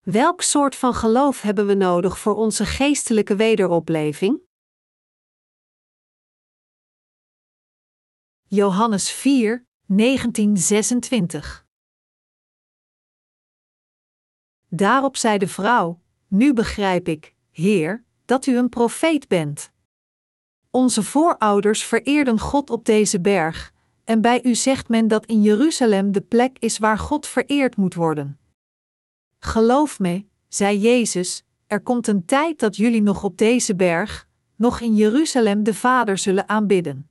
Welk 0.00 0.42
soort 0.42 0.76
van 0.76 0.94
geloof 0.94 1.40
hebben 1.40 1.66
we 1.66 1.74
nodig 1.74 2.18
voor 2.18 2.34
onze 2.34 2.66
geestelijke 2.66 3.36
wederopleving? 3.36 4.40
Johannes 8.46 9.10
4, 9.12 9.66
1926 9.86 11.66
Daarop 14.68 15.16
zei 15.16 15.38
de 15.38 15.48
vrouw: 15.48 16.00
Nu 16.28 16.52
begrijp 16.52 17.08
ik, 17.08 17.34
Heer, 17.50 18.04
dat 18.24 18.46
u 18.46 18.56
een 18.56 18.68
profeet 18.68 19.28
bent. 19.28 19.72
Onze 20.70 21.02
voorouders 21.02 21.84
vereerden 21.84 22.38
God 22.38 22.70
op 22.70 22.84
deze 22.84 23.20
berg, 23.20 23.72
en 24.04 24.20
bij 24.20 24.42
u 24.42 24.54
zegt 24.54 24.88
men 24.88 25.08
dat 25.08 25.26
in 25.26 25.42
Jeruzalem 25.42 26.12
de 26.12 26.20
plek 26.20 26.58
is 26.58 26.78
waar 26.78 26.98
God 26.98 27.26
vereerd 27.26 27.76
moet 27.76 27.94
worden. 27.94 28.40
Geloof 29.42 29.98
me, 29.98 30.24
zei 30.48 30.78
Jezus, 30.78 31.44
er 31.66 31.80
komt 31.80 32.06
een 32.06 32.24
tijd 32.24 32.58
dat 32.58 32.76
jullie 32.76 33.02
nog 33.02 33.24
op 33.24 33.38
deze 33.38 33.76
berg, 33.76 34.28
nog 34.56 34.80
in 34.80 34.94
Jeruzalem 34.94 35.62
de 35.62 35.74
Vader 35.74 36.18
zullen 36.18 36.48
aanbidden. 36.48 37.08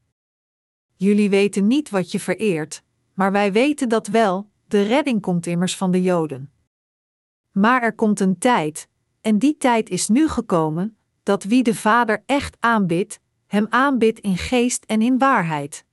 Jullie 0.96 1.30
weten 1.30 1.68
niet 1.68 1.90
wat 1.90 2.12
je 2.12 2.20
vereert, 2.20 2.84
maar 3.14 3.32
wij 3.32 3.52
weten 3.52 3.90
dat 3.90 4.08
wel, 4.08 4.50
de 4.68 4.82
redding 4.82 5.22
komt 5.22 5.46
immers 5.46 5.78
van 5.78 5.92
de 5.92 6.02
Joden. 6.02 6.52
Maar 7.52 7.82
er 7.82 7.94
komt 7.94 8.20
een 8.20 8.38
tijd, 8.38 8.88
en 9.22 9.40
die 9.40 9.58
tijd 9.58 9.90
is 9.90 10.08
nu 10.08 10.28
gekomen, 10.28 10.98
dat 11.24 11.44
wie 11.44 11.64
de 11.64 11.76
Vader 11.76 12.24
echt 12.26 12.58
aanbidt, 12.60 13.20
hem 13.46 13.66
aanbidt 13.70 14.20
in 14.20 14.38
geest 14.38 14.86
en 14.86 15.02
in 15.02 15.18
waarheid. 15.18 15.86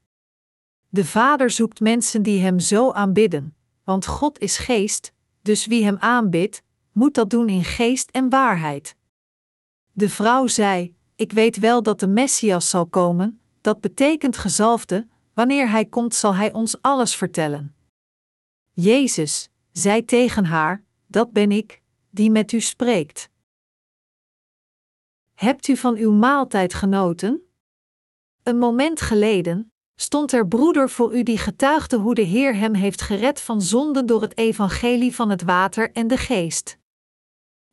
De 0.88 1.04
Vader 1.04 1.50
zoekt 1.50 1.80
mensen 1.80 2.23
die 2.23 2.40
hem 2.40 2.59
zo 2.59 2.92
aanbidden, 2.92 3.56
want 3.84 4.06
God 4.06 4.38
is 4.38 4.59
geest, 4.59 5.12
dus 5.46 5.66
wie 5.66 5.84
hem 5.84 5.96
aanbidt, 5.98 6.62
moet 6.92 7.14
dat 7.14 7.30
doen 7.30 7.48
in 7.48 7.64
geest 7.64 8.10
en 8.10 8.29
waarheid. 8.29 8.96
De 9.93 10.09
vrouw 10.09 10.46
zei: 10.46 10.96
Ik 11.16 11.32
weet 11.32 11.59
wel 11.59 11.82
dat 11.82 12.01
de 12.01 12.07
Messias 12.07 12.70
zal 12.70 12.87
komen, 12.87 13.40
dat 13.60 13.80
betekent 13.80 14.37
gezalfde, 14.37 15.09
wanneer 15.35 15.70
hij 15.70 15.85
komt 15.85 16.15
zal 16.15 16.35
hij 16.35 16.52
ons 16.52 16.82
alles 16.82 17.16
vertellen. 17.16 17.74
Jezus 18.73 19.48
zei 19.73 20.04
tegen 20.04 20.45
haar: 20.45 20.85
Dat 21.07 21.32
ben 21.32 21.51
ik, 21.51 21.82
die 22.10 22.30
met 22.30 22.52
u 22.52 22.60
spreekt. 22.60 23.30
Hebt 25.35 25.68
u 25.68 25.76
van 25.76 25.96
uw 25.96 26.13
maaltijd 26.13 26.74
genoten? 26.74 27.40
Een 28.42 28.59
moment 28.59 29.01
geleden 29.01 29.73
stond 29.96 30.32
er 30.32 30.48
broeder 30.48 30.90
voor 30.90 31.16
u 31.16 31.22
die 31.22 31.38
getuigde 31.38 31.96
hoe 31.96 32.14
de 32.14 32.22
Heer 32.22 32.56
hem 32.56 32.74
heeft 32.74 33.02
gered 33.02 33.40
van 33.40 33.62
zonden 33.62 34.06
door 34.06 34.22
het 34.22 34.36
evangelie 34.38 35.14
van 35.14 35.30
het 35.30 35.42
water 35.42 35.92
en 35.92 36.06
de 36.06 36.16
geest. 36.16 36.78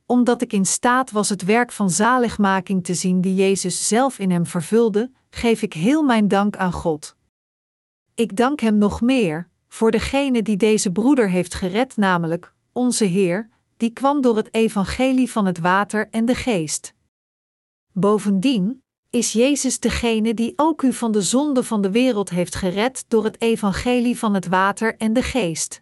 Omdat 0.06 0.42
ik 0.42 0.54
in 0.54 0.66
staat 0.66 1.12
was 1.12 1.30
het 1.30 1.44
werk 1.44 1.72
van 1.72 1.90
zaligmaking 1.90 2.84
te 2.84 2.94
zien 2.94 3.22
die 3.22 3.36
Jezus 3.36 3.88
zelf 3.88 4.20
in 4.20 4.32
hem 4.32 4.46
vervulde, 4.46 5.12
geef 5.30 5.62
ik 5.62 5.74
heel 5.74 6.04
mijn 6.04 6.28
dank 6.28 6.58
aan 6.58 6.72
God. 6.72 7.16
Ik 8.16 8.36
dank 8.36 8.60
hem 8.60 8.78
nog 8.78 9.02
meer 9.02 9.50
voor 9.68 9.92
degene 9.92 10.42
die 10.42 10.58
deze 10.58 10.92
broeder 10.92 11.30
heeft 11.30 11.54
gered, 11.54 11.98
namelijk 11.98 12.54
onze 12.72 13.06
Heer, 13.06 13.50
die 13.78 13.90
kwam 13.90 14.22
door 14.22 14.36
het 14.36 14.54
evangelie 14.54 15.32
van 15.32 15.46
het 15.46 15.60
water 15.60 16.10
en 16.10 16.26
de 16.26 16.36
geest. 16.36 16.94
Bovendien 17.92 18.83
is 19.14 19.32
Jezus 19.32 19.80
degene 19.80 20.34
die 20.34 20.54
ook 20.56 20.82
u 20.82 20.94
van 20.94 21.12
de 21.12 21.22
zonde 21.22 21.64
van 21.64 21.82
de 21.82 21.92
wereld 21.92 22.30
heeft 22.30 22.56
gered 22.56 23.06
door 23.08 23.24
het 23.24 23.42
evangelie 23.42 24.18
van 24.18 24.34
het 24.34 24.48
water 24.48 24.98
en 24.98 25.14
de 25.14 25.22
geest. 25.22 25.82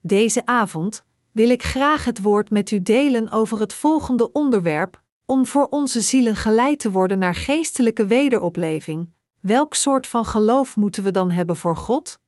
Deze 0.00 0.46
avond 0.46 1.04
wil 1.32 1.50
ik 1.50 1.62
graag 1.62 2.04
het 2.04 2.22
woord 2.22 2.50
met 2.50 2.70
u 2.70 2.82
delen 2.82 3.30
over 3.30 3.60
het 3.60 3.72
volgende 3.72 4.32
onderwerp, 4.32 5.02
om 5.26 5.46
voor 5.46 5.66
onze 5.66 6.00
zielen 6.00 6.36
geleid 6.36 6.78
te 6.78 6.90
worden 6.90 7.18
naar 7.18 7.34
geestelijke 7.34 8.06
wederopleving. 8.06 9.10
Welk 9.40 9.74
soort 9.74 10.06
van 10.06 10.24
geloof 10.24 10.76
moeten 10.76 11.02
we 11.02 11.10
dan 11.10 11.30
hebben 11.30 11.56
voor 11.56 11.76
God? 11.76 12.18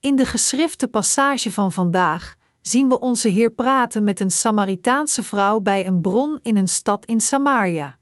In 0.00 0.16
de 0.16 0.26
geschrifte 0.26 0.88
passage 0.88 1.52
van 1.52 1.72
vandaag 1.72 2.34
zien 2.60 2.88
we 2.88 3.00
onze 3.00 3.28
Heer 3.28 3.50
praten 3.50 4.04
met 4.04 4.20
een 4.20 4.30
Samaritaanse 4.30 5.22
vrouw 5.22 5.60
bij 5.60 5.86
een 5.86 6.00
bron 6.00 6.38
in 6.42 6.56
een 6.56 6.68
stad 6.68 7.04
in 7.04 7.20
Samaria. 7.20 7.97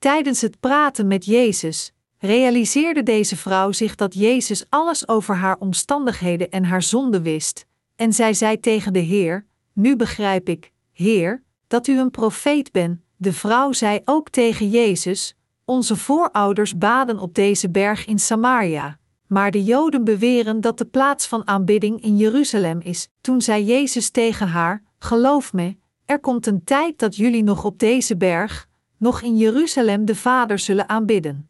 Tijdens 0.00 0.40
het 0.40 0.60
praten 0.60 1.06
met 1.06 1.24
Jezus 1.24 1.92
realiseerde 2.18 3.02
deze 3.02 3.36
vrouw 3.36 3.72
zich 3.72 3.94
dat 3.94 4.14
Jezus 4.14 4.64
alles 4.68 5.08
over 5.08 5.34
haar 5.34 5.56
omstandigheden 5.58 6.50
en 6.50 6.64
haar 6.64 6.82
zonde 6.82 7.22
wist, 7.22 7.66
en 7.96 8.12
zij 8.12 8.34
zei 8.34 8.60
tegen 8.60 8.92
de 8.92 8.98
Heer: 8.98 9.46
Nu 9.72 9.96
begrijp 9.96 10.48
ik, 10.48 10.72
Heer, 10.92 11.42
dat 11.66 11.86
u 11.86 11.98
een 11.98 12.10
profeet 12.10 12.72
bent. 12.72 13.00
De 13.16 13.32
vrouw 13.32 13.72
zei 13.72 14.00
ook 14.04 14.28
tegen 14.28 14.70
Jezus: 14.70 15.34
Onze 15.64 15.96
voorouders 15.96 16.78
baden 16.78 17.18
op 17.18 17.34
deze 17.34 17.70
berg 17.70 18.06
in 18.06 18.18
Samaria. 18.18 18.98
Maar 19.26 19.50
de 19.50 19.64
Joden 19.64 20.04
beweren 20.04 20.60
dat 20.60 20.78
de 20.78 20.86
plaats 20.86 21.26
van 21.26 21.46
aanbidding 21.46 22.02
in 22.02 22.16
Jeruzalem 22.16 22.80
is. 22.80 23.08
Toen 23.20 23.40
zei 23.40 23.64
Jezus 23.64 24.10
tegen 24.10 24.48
haar: 24.48 24.82
Geloof 24.98 25.52
me, 25.52 25.76
er 26.04 26.20
komt 26.20 26.46
een 26.46 26.64
tijd 26.64 26.98
dat 26.98 27.16
jullie 27.16 27.42
nog 27.42 27.64
op 27.64 27.78
deze 27.78 28.16
berg, 28.16 28.68
nog 29.00 29.20
in 29.20 29.36
Jeruzalem 29.36 30.04
de 30.04 30.14
Vader 30.14 30.58
zullen 30.58 30.88
aanbidden. 30.88 31.48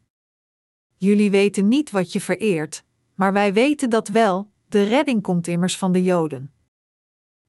Jullie 0.96 1.30
weten 1.30 1.68
niet 1.68 1.90
wat 1.90 2.12
je 2.12 2.20
vereert, 2.20 2.84
maar 3.14 3.32
wij 3.32 3.52
weten 3.52 3.90
dat 3.90 4.08
wel, 4.08 4.50
de 4.68 4.82
redding 4.82 5.22
komt 5.22 5.46
immers 5.46 5.78
van 5.78 5.92
de 5.92 6.02
Joden. 6.02 6.52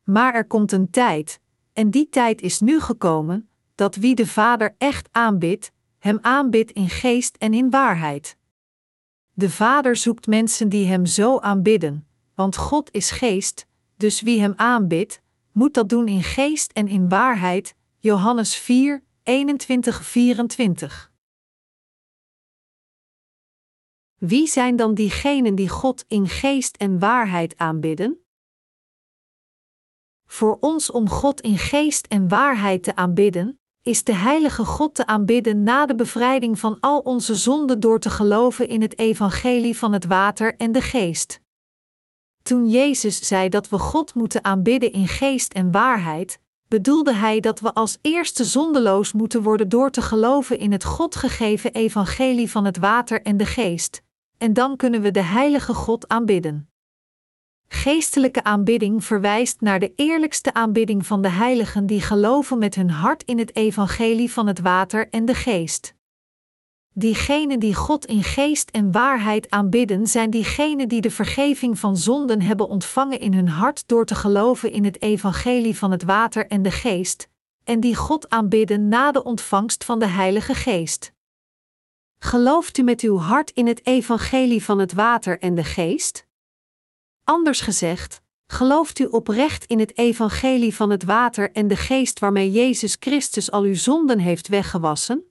Maar 0.04 0.34
er 0.34 0.46
komt 0.46 0.72
een 0.72 0.90
tijd, 0.90 1.40
en 1.74 1.90
die 1.90 2.10
tijd 2.10 2.42
is 2.42 2.60
nu 2.60 2.80
gekomen, 2.80 3.50
dat 3.76 3.96
wie 3.96 4.16
de 4.16 4.28
Vader 4.28 4.76
echt 4.78 5.10
aanbidt, 5.12 5.72
hem 5.98 6.18
aanbidt 6.22 6.72
in 6.72 6.90
geest 6.90 7.36
en 7.38 7.54
in 7.54 7.70
waarheid. 7.70 8.38
De 9.34 9.50
Vader 9.50 9.96
zoekt 9.96 10.28
mensen 10.28 10.70
die 10.70 10.86
hem 10.86 11.06
zo 11.06 11.40
aanbidden, 11.40 12.08
want 12.36 12.58
God 12.58 12.92
is 12.92 13.12
geest, 13.12 13.68
dus 13.98 14.22
wie 14.22 14.40
hem 14.40 14.54
aanbidt, 14.56 15.22
moet 15.52 15.74
dat 15.74 15.90
doen 15.90 16.08
in 16.08 16.24
geest 16.24 16.72
en 16.72 16.88
in 16.88 17.10
waarheid. 17.10 17.76
Johannes 17.98 18.56
4, 18.56 19.04
21-24. 19.32 19.34
Wie 24.16 24.48
zijn 24.48 24.76
dan 24.76 24.94
diegenen 24.94 25.56
die 25.56 25.70
God 25.70 26.06
in 26.08 26.28
geest 26.28 26.78
en 26.78 27.00
waarheid 27.00 27.58
aanbidden? 27.58 28.26
Voor 30.26 30.58
ons 30.60 30.92
om 30.92 31.10
God 31.10 31.42
in 31.42 31.58
geest 31.58 32.08
en 32.08 32.28
waarheid 32.28 32.84
te 32.84 32.96
aanbidden, 32.96 33.60
is 33.82 34.04
de 34.04 34.14
Heilige 34.14 34.66
God 34.66 34.96
te 34.96 35.06
aanbidden 35.06 35.64
na 35.64 35.86
de 35.86 35.96
bevrijding 35.96 36.60
van 36.60 36.80
al 36.80 37.00
onze 37.00 37.36
zonden 37.36 37.80
door 37.80 38.00
te 38.00 38.10
geloven 38.10 38.68
in 38.68 38.82
het 38.82 39.00
evangelie 39.00 39.78
van 39.78 39.94
het 39.94 40.06
water 40.06 40.56
en 40.56 40.72
de 40.72 40.82
geest. 40.82 41.42
Toen 42.42 42.70
Jezus 42.70 43.28
zei 43.28 43.50
dat 43.50 43.70
we 43.70 43.78
God 43.78 44.14
moeten 44.14 44.44
aanbidden 44.44 44.92
in 44.92 45.08
geest 45.08 45.54
en 45.54 45.72
waarheid, 45.72 46.41
bedoelde 46.72 47.14
hij 47.14 47.40
dat 47.40 47.60
we 47.60 47.74
als 47.74 47.98
eerste 48.02 48.44
zondeloos 48.44 49.14
moeten 49.14 49.42
worden 49.42 49.70
door 49.70 49.90
te 49.90 50.02
geloven 50.02 50.60
in 50.60 50.72
het 50.72 50.84
God 50.84 51.16
gegeven 51.16 51.74
evangelie 51.74 52.52
van 52.52 52.66
het 52.66 52.78
water 52.78 53.22
en 53.22 53.38
de 53.38 53.46
geest, 53.46 54.02
en 54.38 54.54
dan 54.54 54.76
kunnen 54.76 55.02
we 55.02 55.12
de 55.12 55.22
Heilige 55.22 55.74
God 55.74 56.08
aanbidden. 56.08 56.70
Geestelijke 57.68 58.44
aanbidding 58.44 59.04
verwijst 59.04 59.62
naar 59.62 59.80
de 59.80 59.94
eerlijkste 59.96 60.54
aanbidding 60.54 61.06
van 61.06 61.22
de 61.22 61.30
heiligen 61.30 61.86
die 61.86 62.02
geloven 62.02 62.58
met 62.58 62.76
hun 62.76 62.90
hart 62.90 63.24
in 63.24 63.40
het 63.40 63.56
evangelie 63.56 64.32
van 64.32 64.48
het 64.48 64.60
water 64.60 65.10
en 65.10 65.26
de 65.26 65.36
geest. 65.36 65.96
Diegenen 66.94 67.60
die 67.60 67.76
God 67.76 68.06
in 68.06 68.24
geest 68.24 68.70
en 68.70 68.92
waarheid 68.92 69.50
aanbidden, 69.50 70.08
zijn 70.08 70.30
diegenen 70.30 70.88
die 70.88 71.02
de 71.02 71.12
vergeving 71.12 71.80
van 71.80 71.98
zonden 71.98 72.42
hebben 72.42 72.68
ontvangen 72.68 73.20
in 73.20 73.34
hun 73.34 73.48
hart 73.48 73.88
door 73.88 74.06
te 74.06 74.16
geloven 74.16 74.72
in 74.72 74.86
het 74.86 75.02
evangelie 75.02 75.78
van 75.78 75.92
het 75.92 76.04
water 76.04 76.48
en 76.48 76.62
de 76.62 76.72
geest, 76.72 77.30
en 77.64 77.80
die 77.80 77.96
God 77.96 78.30
aanbidden 78.30 78.88
na 78.88 79.12
de 79.12 79.24
ontvangst 79.24 79.84
van 79.84 80.00
de 80.00 80.06
Heilige 80.06 80.54
Geest. 80.54 81.14
Gelooft 82.20 82.78
u 82.78 82.84
met 82.84 83.02
uw 83.02 83.18
hart 83.18 83.52
in 83.52 83.68
het 83.68 83.86
evangelie 83.86 84.64
van 84.64 84.80
het 84.80 84.94
water 84.94 85.40
en 85.40 85.56
de 85.56 85.64
geest? 85.64 86.28
Anders 87.24 87.62
gezegd, 87.62 88.22
gelooft 88.48 89.00
u 89.00 89.06
oprecht 89.06 89.66
in 89.66 89.80
het 89.80 89.98
evangelie 89.98 90.76
van 90.76 90.90
het 90.90 91.04
water 91.04 91.52
en 91.52 91.68
de 91.68 91.76
geest 91.76 92.20
waarmee 92.20 92.52
Jezus 92.52 92.98
Christus 93.00 93.52
al 93.52 93.64
uw 93.64 93.76
zonden 93.76 94.20
heeft 94.20 94.48
weggewassen? 94.48 95.31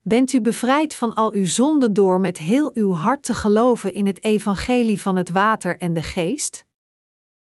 Bent 0.00 0.32
u 0.32 0.40
bevrijd 0.40 0.94
van 0.94 1.14
al 1.14 1.32
uw 1.32 1.46
zonden 1.46 1.92
door 1.92 2.20
met 2.20 2.38
heel 2.38 2.70
uw 2.74 2.92
hart 2.92 3.22
te 3.22 3.34
geloven 3.34 3.94
in 3.94 4.06
het 4.06 4.24
evangelie 4.24 5.00
van 5.00 5.16
het 5.16 5.30
water 5.30 5.78
en 5.78 5.92
de 5.92 6.02
geest? 6.02 6.66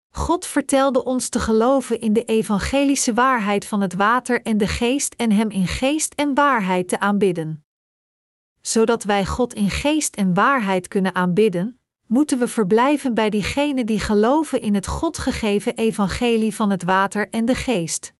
God 0.09 0.45
vertelde 0.45 1.03
ons 1.03 1.29
te 1.29 1.39
geloven 1.39 1.99
in 1.99 2.13
de 2.13 2.23
evangelische 2.23 3.13
waarheid 3.13 3.65
van 3.65 3.81
het 3.81 3.93
water 3.93 4.41
en 4.41 4.57
de 4.57 4.67
geest 4.67 5.13
en 5.13 5.31
Hem 5.31 5.49
in 5.49 5.67
geest 5.67 6.13
en 6.13 6.33
waarheid 6.33 6.87
te 6.87 6.99
aanbidden. 6.99 7.65
Zodat 8.61 9.03
wij 9.03 9.25
God 9.25 9.53
in 9.53 9.69
geest 9.69 10.15
en 10.15 10.33
waarheid 10.33 10.87
kunnen 10.87 11.15
aanbidden, 11.15 11.79
moeten 12.07 12.39
we 12.39 12.47
verblijven 12.47 13.13
bij 13.13 13.29
diegenen 13.29 13.85
die 13.85 13.99
geloven 13.99 14.61
in 14.61 14.75
het 14.75 14.87
God 14.87 15.17
gegeven 15.17 15.75
evangelie 15.75 16.55
van 16.55 16.69
het 16.69 16.83
water 16.83 17.29
en 17.29 17.45
de 17.45 17.55
geest. 17.55 18.14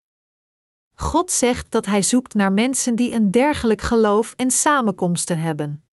God 0.96 1.32
zegt 1.32 1.72
dat 1.72 1.86
Hij 1.86 2.02
zoekt 2.02 2.34
naar 2.34 2.52
mensen 2.52 2.96
die 2.96 3.12
een 3.14 3.32
dergelijk 3.32 3.82
geloof 3.82 4.34
en 4.36 4.52
samenkomsten 4.52 5.40
hebben. 5.40 5.84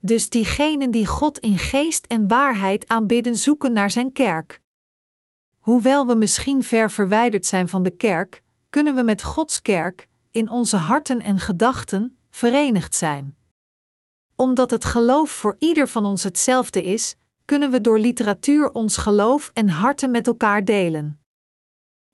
Dus 0.00 0.28
diegenen 0.28 0.90
die 0.90 1.06
God 1.06 1.38
in 1.38 1.58
geest 1.58 2.06
en 2.06 2.28
waarheid 2.28 2.88
aanbidden, 2.88 3.36
zoeken 3.36 3.72
naar 3.72 3.90
Zijn 3.90 4.12
kerk. 4.12 4.60
Hoewel 5.58 6.06
we 6.06 6.14
misschien 6.14 6.62
ver 6.62 6.90
verwijderd 6.90 7.46
zijn 7.46 7.68
van 7.68 7.82
de 7.82 7.90
kerk, 7.90 8.42
kunnen 8.70 8.94
we 8.94 9.02
met 9.02 9.22
Gods 9.22 9.62
kerk, 9.62 10.08
in 10.30 10.50
onze 10.50 10.76
harten 10.76 11.20
en 11.20 11.38
gedachten, 11.38 12.18
verenigd 12.30 12.94
zijn. 12.94 13.36
Omdat 14.36 14.70
het 14.70 14.84
geloof 14.84 15.30
voor 15.30 15.56
ieder 15.58 15.88
van 15.88 16.04
ons 16.04 16.22
hetzelfde 16.22 16.82
is, 16.82 17.16
kunnen 17.44 17.70
we 17.70 17.80
door 17.80 17.98
literatuur 17.98 18.70
ons 18.72 18.96
geloof 18.96 19.50
en 19.54 19.68
harten 19.68 20.10
met 20.10 20.26
elkaar 20.26 20.64
delen. 20.64 21.20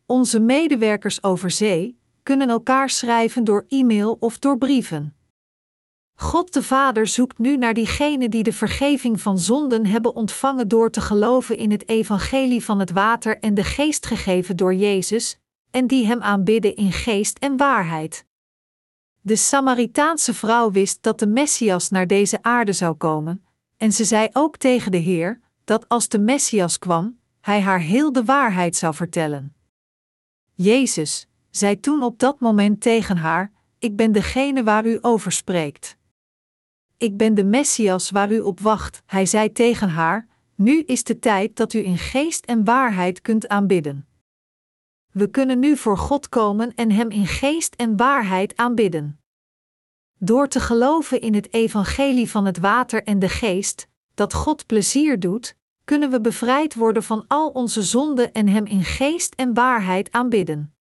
Onze 0.07 0.41
medewerkers 0.41 1.23
over 1.23 1.51
zee 1.51 1.99
kunnen 2.23 2.49
elkaar 2.49 2.91
schrijven 2.91 3.45
door 3.45 3.65
e-mail 3.69 4.17
of 4.21 4.39
door 4.39 4.59
brieven. 4.59 5.17
God 6.15 6.53
de 6.53 6.63
Vader 6.63 7.07
zoekt 7.07 7.39
nu 7.39 7.57
naar 7.57 7.75
diegenen 7.75 8.31
die 8.31 8.43
de 8.43 8.53
vergeving 8.53 9.21
van 9.21 9.39
zonden 9.39 9.87
hebben 9.87 10.15
ontvangen 10.15 10.69
door 10.69 10.91
te 10.91 11.01
geloven 11.01 11.57
in 11.57 11.71
het 11.71 11.89
evangelie 11.89 12.65
van 12.65 12.79
het 12.79 12.91
water 12.91 13.39
en 13.39 13.55
de 13.55 13.65
geest 13.65 14.07
gegeven 14.07 14.57
door 14.57 14.75
Jezus, 14.75 15.39
en 15.71 15.87
die 15.87 16.07
Hem 16.07 16.23
aanbidden 16.23 16.77
in 16.77 16.93
geest 16.93 17.39
en 17.39 17.57
waarheid. 17.57 18.27
De 19.21 19.37
Samaritaanse 19.37 20.35
vrouw 20.35 20.71
wist 20.71 21.03
dat 21.03 21.19
de 21.19 21.27
Messias 21.27 21.91
naar 21.91 22.07
deze 22.07 22.43
aarde 22.43 22.73
zou 22.73 22.95
komen, 22.95 23.45
en 23.77 23.93
ze 23.93 24.05
zei 24.05 24.29
ook 24.33 24.57
tegen 24.57 24.91
de 24.91 24.99
Heer 24.99 25.41
dat 25.65 25.89
als 25.89 26.09
de 26.09 26.19
Messias 26.19 26.79
kwam, 26.79 27.19
hij 27.41 27.61
haar 27.61 27.81
heel 27.81 28.13
de 28.13 28.25
waarheid 28.25 28.77
zou 28.77 28.95
vertellen. 28.95 29.55
Jezus 30.57 31.27
zei 31.51 31.81
toen 31.81 32.03
op 32.03 32.19
dat 32.19 32.41
moment 32.41 32.81
tegen 32.81 33.17
haar: 33.17 33.53
Ik 33.79 33.97
ben 33.97 34.13
degene 34.13 34.63
waar 34.63 34.87
u 34.87 34.99
over 35.01 35.33
spreekt. 35.33 35.97
Ik 36.97 37.17
ben 37.17 37.35
de 37.35 37.45
Messias 37.45 38.11
waar 38.11 38.33
u 38.33 38.41
op 38.41 38.61
wacht. 38.61 39.03
Hij 39.07 39.27
zei 39.27 39.53
tegen 39.53 39.89
haar: 39.89 40.29
Nu 40.55 40.83
is 40.83 41.05
de 41.05 41.19
tijd 41.19 41.57
dat 41.57 41.73
u 41.73 41.85
in 41.85 41.99
geest 41.99 42.45
en 42.45 42.65
waarheid 42.65 43.21
kunt 43.21 43.49
aanbidden. 43.49 44.07
We 45.13 45.31
kunnen 45.31 45.59
nu 45.59 45.77
voor 45.77 45.99
God 45.99 46.29
komen 46.29 46.75
en 46.75 46.91
Hem 46.91 47.11
in 47.11 47.27
geest 47.27 47.75
en 47.75 47.97
waarheid 47.97 48.57
aanbidden. 48.57 49.21
Door 50.19 50.49
te 50.49 50.61
geloven 50.61 51.21
in 51.21 51.35
het 51.35 51.53
evangelie 51.53 52.31
van 52.31 52.45
het 52.45 52.59
water 52.59 53.03
en 53.03 53.19
de 53.19 53.29
geest, 53.29 53.89
dat 54.15 54.35
God 54.35 54.67
plezier 54.67 55.21
doet, 55.21 55.57
kunnen 55.85 56.11
we 56.11 56.21
bevrijd 56.21 56.75
worden 56.75 57.03
van 57.03 57.25
al 57.29 57.49
onze 57.49 57.83
zonden 57.83 58.33
en 58.33 58.49
Hem 58.49 58.67
in 58.67 58.85
geest 58.85 59.35
en 59.35 59.55
waarheid 59.55 60.13
aanbidden. 60.13 60.75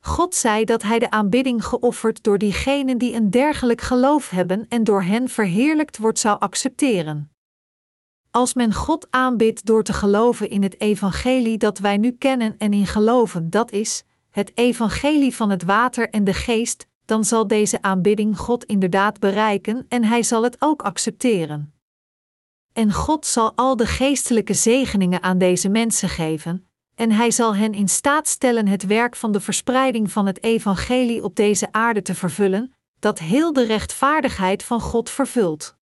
God 0.00 0.34
zei 0.34 0.64
dat 0.64 0.82
Hij 0.82 0.98
de 0.98 1.10
aanbidding 1.10 1.64
geofferd 1.64 2.22
door 2.22 2.38
diegenen 2.38 2.98
die 2.98 3.14
een 3.14 3.30
dergelijk 3.30 3.80
geloof 3.80 4.30
hebben 4.30 4.66
en 4.68 4.84
door 4.84 5.02
hen 5.02 5.28
verheerlijkt 5.28 5.98
wordt 5.98 6.18
zou 6.18 6.40
accepteren. 6.40 7.30
Als 8.30 8.54
men 8.54 8.74
God 8.74 9.06
aanbidt 9.10 9.66
door 9.66 9.82
te 9.82 9.92
geloven 9.92 10.50
in 10.50 10.62
het 10.62 10.80
evangelie 10.80 11.58
dat 11.58 11.78
wij 11.78 11.96
nu 11.96 12.12
kennen 12.12 12.58
en 12.58 12.72
in 12.72 12.86
geloven, 12.86 13.50
dat 13.50 13.70
is, 13.70 14.04
het 14.30 14.52
evangelie 14.54 15.34
van 15.34 15.50
het 15.50 15.62
water 15.62 16.10
en 16.10 16.24
de 16.24 16.34
geest, 16.34 16.86
dan 17.04 17.24
zal 17.24 17.46
deze 17.46 17.82
aanbidding 17.82 18.38
God 18.38 18.64
inderdaad 18.64 19.18
bereiken 19.18 19.86
en 19.88 20.04
Hij 20.04 20.22
zal 20.22 20.42
het 20.42 20.56
ook 20.58 20.82
accepteren. 20.82 21.74
En 22.72 22.92
God 22.92 23.26
zal 23.26 23.52
al 23.54 23.76
de 23.76 23.86
geestelijke 23.86 24.54
zegeningen 24.54 25.22
aan 25.22 25.38
deze 25.38 25.68
mensen 25.68 26.08
geven, 26.08 26.66
en 26.94 27.10
Hij 27.10 27.30
zal 27.30 27.56
hen 27.56 27.72
in 27.72 27.88
staat 27.88 28.28
stellen 28.28 28.66
het 28.66 28.86
werk 28.86 29.16
van 29.16 29.32
de 29.32 29.40
verspreiding 29.40 30.12
van 30.12 30.26
het 30.26 30.42
evangelie 30.42 31.24
op 31.24 31.36
deze 31.36 31.72
aarde 31.72 32.02
te 32.02 32.14
vervullen, 32.14 32.74
dat 32.98 33.18
heel 33.18 33.52
de 33.52 33.64
rechtvaardigheid 33.64 34.62
van 34.62 34.80
God 34.80 35.10
vervult. 35.10 35.76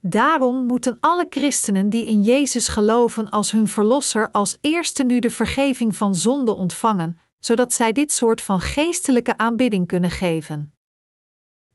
Daarom 0.00 0.66
moeten 0.66 0.96
alle 1.00 1.26
christenen 1.30 1.90
die 1.90 2.06
in 2.06 2.22
Jezus 2.22 2.68
geloven 2.68 3.30
als 3.30 3.50
hun 3.50 3.68
verlosser 3.68 4.30
als 4.30 4.58
eerste 4.60 5.04
nu 5.04 5.18
de 5.18 5.30
vergeving 5.30 5.96
van 5.96 6.14
zonde 6.14 6.54
ontvangen, 6.54 7.18
zodat 7.38 7.72
zij 7.72 7.92
dit 7.92 8.12
soort 8.12 8.40
van 8.40 8.60
geestelijke 8.60 9.36
aanbidding 9.36 9.86
kunnen 9.86 10.10
geven. 10.10 10.72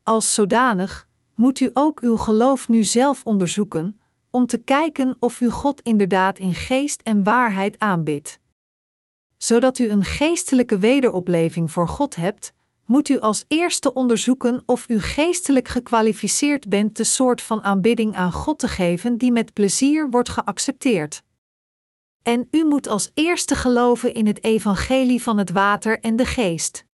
Als 0.03 0.33
zodanig 0.33 1.07
moet 1.35 1.59
u 1.59 1.69
ook 1.73 1.99
uw 1.99 2.17
geloof 2.17 2.67
nu 2.67 2.83
zelf 2.83 3.21
onderzoeken, 3.23 3.99
om 4.35 4.45
te 4.45 4.57
kijken 4.57 5.15
of 5.19 5.41
u 5.41 5.49
God 5.49 5.81
inderdaad 5.81 6.39
in 6.39 6.53
geest 6.53 7.01
en 7.01 7.23
waarheid 7.23 7.79
aanbidt. 7.79 8.39
Zodat 9.37 9.79
u 9.79 9.89
een 9.89 10.03
geestelijke 10.03 10.77
wederopleving 10.77 11.71
voor 11.71 11.87
God 11.87 12.15
hebt, 12.15 12.53
moet 12.85 13.09
u 13.09 13.19
als 13.19 13.45
eerste 13.47 13.93
onderzoeken 13.93 14.63
of 14.65 14.89
u 14.89 14.99
geestelijk 14.99 15.67
gekwalificeerd 15.67 16.69
bent 16.69 16.97
de 16.97 17.03
soort 17.03 17.41
van 17.41 17.63
aanbidding 17.63 18.15
aan 18.15 18.31
God 18.31 18.59
te 18.59 18.67
geven 18.67 19.17
die 19.17 19.31
met 19.31 19.53
plezier 19.53 20.09
wordt 20.09 20.29
geaccepteerd. 20.29 21.23
En 22.21 22.47
u 22.51 22.65
moet 22.65 22.87
als 22.87 23.11
eerste 23.13 23.55
geloven 23.55 24.13
in 24.13 24.27
het 24.27 24.43
evangelie 24.43 25.21
van 25.21 25.37
het 25.37 25.51
water 25.51 25.99
en 25.99 26.15
de 26.15 26.25
geest. 26.25 26.85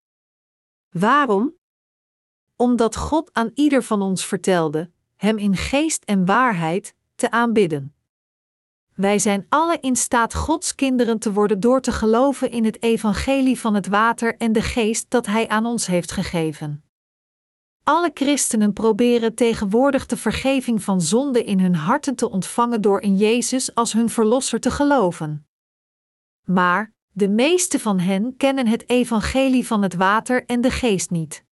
Waarom? 0.90 1.56
Omdat 2.56 2.96
God 2.96 3.34
aan 3.34 3.52
ieder 3.54 3.84
van 3.84 4.02
ons 4.02 4.26
vertelde, 4.26 4.92
hem 5.16 5.38
in 5.38 5.56
geest 5.56 6.04
en 6.04 6.26
waarheid 6.26 6.98
te 7.20 7.32
aanbidden. 7.32 7.94
Wij 8.96 9.20
zijn 9.20 9.46
alle 9.50 9.78
in 9.82 9.96
staat 9.96 10.34
Gods 10.34 10.76
kinderen 10.76 11.20
te 11.20 11.34
worden 11.34 11.60
door 11.60 11.82
te 11.82 11.92
geloven 11.92 12.52
in 12.52 12.66
het 12.66 12.84
evangelie 12.84 13.60
van 13.60 13.74
het 13.74 13.88
water 13.88 14.38
en 14.38 14.52
de 14.52 14.62
geest 14.62 15.10
dat 15.10 15.26
Hij 15.26 15.48
aan 15.48 15.66
ons 15.66 15.88
heeft 15.88 16.12
gegeven. 16.12 16.84
Alle 17.84 18.12
christenen 18.14 18.74
proberen 18.74 19.36
tegenwoordig 19.36 20.06
de 20.06 20.18
vergeving 20.18 20.84
van 20.84 21.02
zonde 21.02 21.44
in 21.44 21.60
hun 21.60 21.76
harten 21.76 22.16
te 22.16 22.30
ontvangen 22.30 22.82
door 22.82 23.02
in 23.02 23.18
Jezus 23.18 23.76
als 23.76 23.94
hun 23.94 24.10
verlosser 24.10 24.60
te 24.60 24.72
geloven. 24.72 25.48
Maar 26.46 26.94
de 27.12 27.30
meeste 27.30 27.80
van 27.80 28.00
hen 28.00 28.38
kennen 28.38 28.68
het 28.68 28.90
evangelie 28.90 29.68
van 29.68 29.82
het 29.82 29.94
water 29.94 30.46
en 30.46 30.62
de 30.62 30.72
geest 30.72 31.10
niet. 31.10 31.48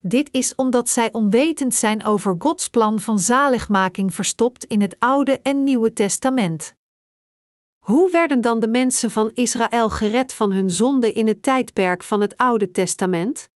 Dit 0.00 0.28
is 0.32 0.54
omdat 0.54 0.88
zij 0.88 1.12
onwetend 1.12 1.74
zijn 1.74 2.04
over 2.04 2.34
Gods 2.38 2.68
plan 2.68 3.00
van 3.00 3.18
zaligmaking 3.18 4.14
verstopt 4.14 4.64
in 4.64 4.80
het 4.80 4.96
Oude 4.98 5.40
en 5.40 5.64
Nieuwe 5.64 5.92
Testament. 5.92 6.76
Hoe 7.78 8.10
werden 8.10 8.40
dan 8.40 8.60
de 8.60 8.68
mensen 8.68 9.10
van 9.10 9.30
Israël 9.34 9.90
gered 9.90 10.34
van 10.34 10.52
hun 10.52 10.70
zonde 10.70 11.12
in 11.12 11.26
het 11.26 11.42
tijdperk 11.42 12.02
van 12.02 12.20
het 12.20 12.36
Oude 12.36 12.70
Testament? 12.70 13.50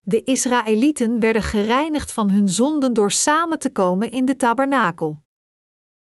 De 0.00 0.22
Israëlieten 0.22 1.20
werden 1.20 1.42
gereinigd 1.42 2.12
van 2.12 2.30
hun 2.30 2.48
zonden 2.48 2.92
door 2.92 3.10
samen 3.10 3.58
te 3.58 3.70
komen 3.70 4.10
in 4.10 4.24
de 4.24 4.36
tabernakel. 4.36 5.22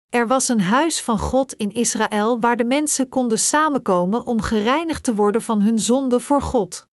Er 0.10 0.28
was 0.28 0.48
een 0.48 0.62
huis 0.62 1.02
van 1.02 1.20
God 1.20 1.54
in 1.54 1.72
Israël 1.72 2.40
waar 2.40 2.58
de 2.58 2.64
mensen 2.64 3.10
konden 3.10 3.40
samenkomen 3.40 4.26
om 4.26 4.42
gereinigd 4.42 5.04
te 5.04 5.16
worden 5.16 5.42
van 5.42 5.62
hun 5.62 5.80
zonde 5.80 6.20
voor 6.20 6.42
God. 6.42 6.88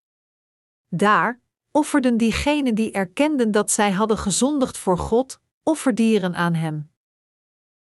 Daar, 0.88 1.42
offerden 1.76 2.18
diegenen 2.18 2.76
die 2.76 2.92
erkenden 2.92 3.52
dat 3.52 3.72
zij 3.72 3.92
hadden 3.92 4.18
gezondigd 4.18 4.78
voor 4.78 4.98
God, 4.98 5.40
offerdieren 5.64 6.36
aan 6.36 6.54
Hem. 6.54 6.92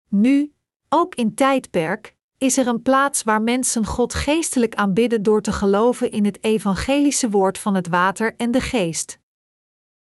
Nu, 0.10 0.54
ook 0.90 1.16
in 1.16 1.36
tijdperk, 1.36 2.16
is 2.38 2.58
er 2.58 2.68
een 2.68 2.82
plaats 2.82 3.24
waar 3.24 3.42
mensen 3.42 3.86
God 3.86 4.14
geestelijk 4.14 4.76
aanbidden 4.76 5.24
door 5.24 5.42
te 5.42 5.52
geloven 5.52 6.12
in 6.12 6.26
het 6.26 6.44
evangelische 6.44 7.30
woord 7.30 7.58
van 7.58 7.76
het 7.76 7.88
water 7.88 8.36
en 8.36 8.52
de 8.52 8.62
geest. 8.62 9.20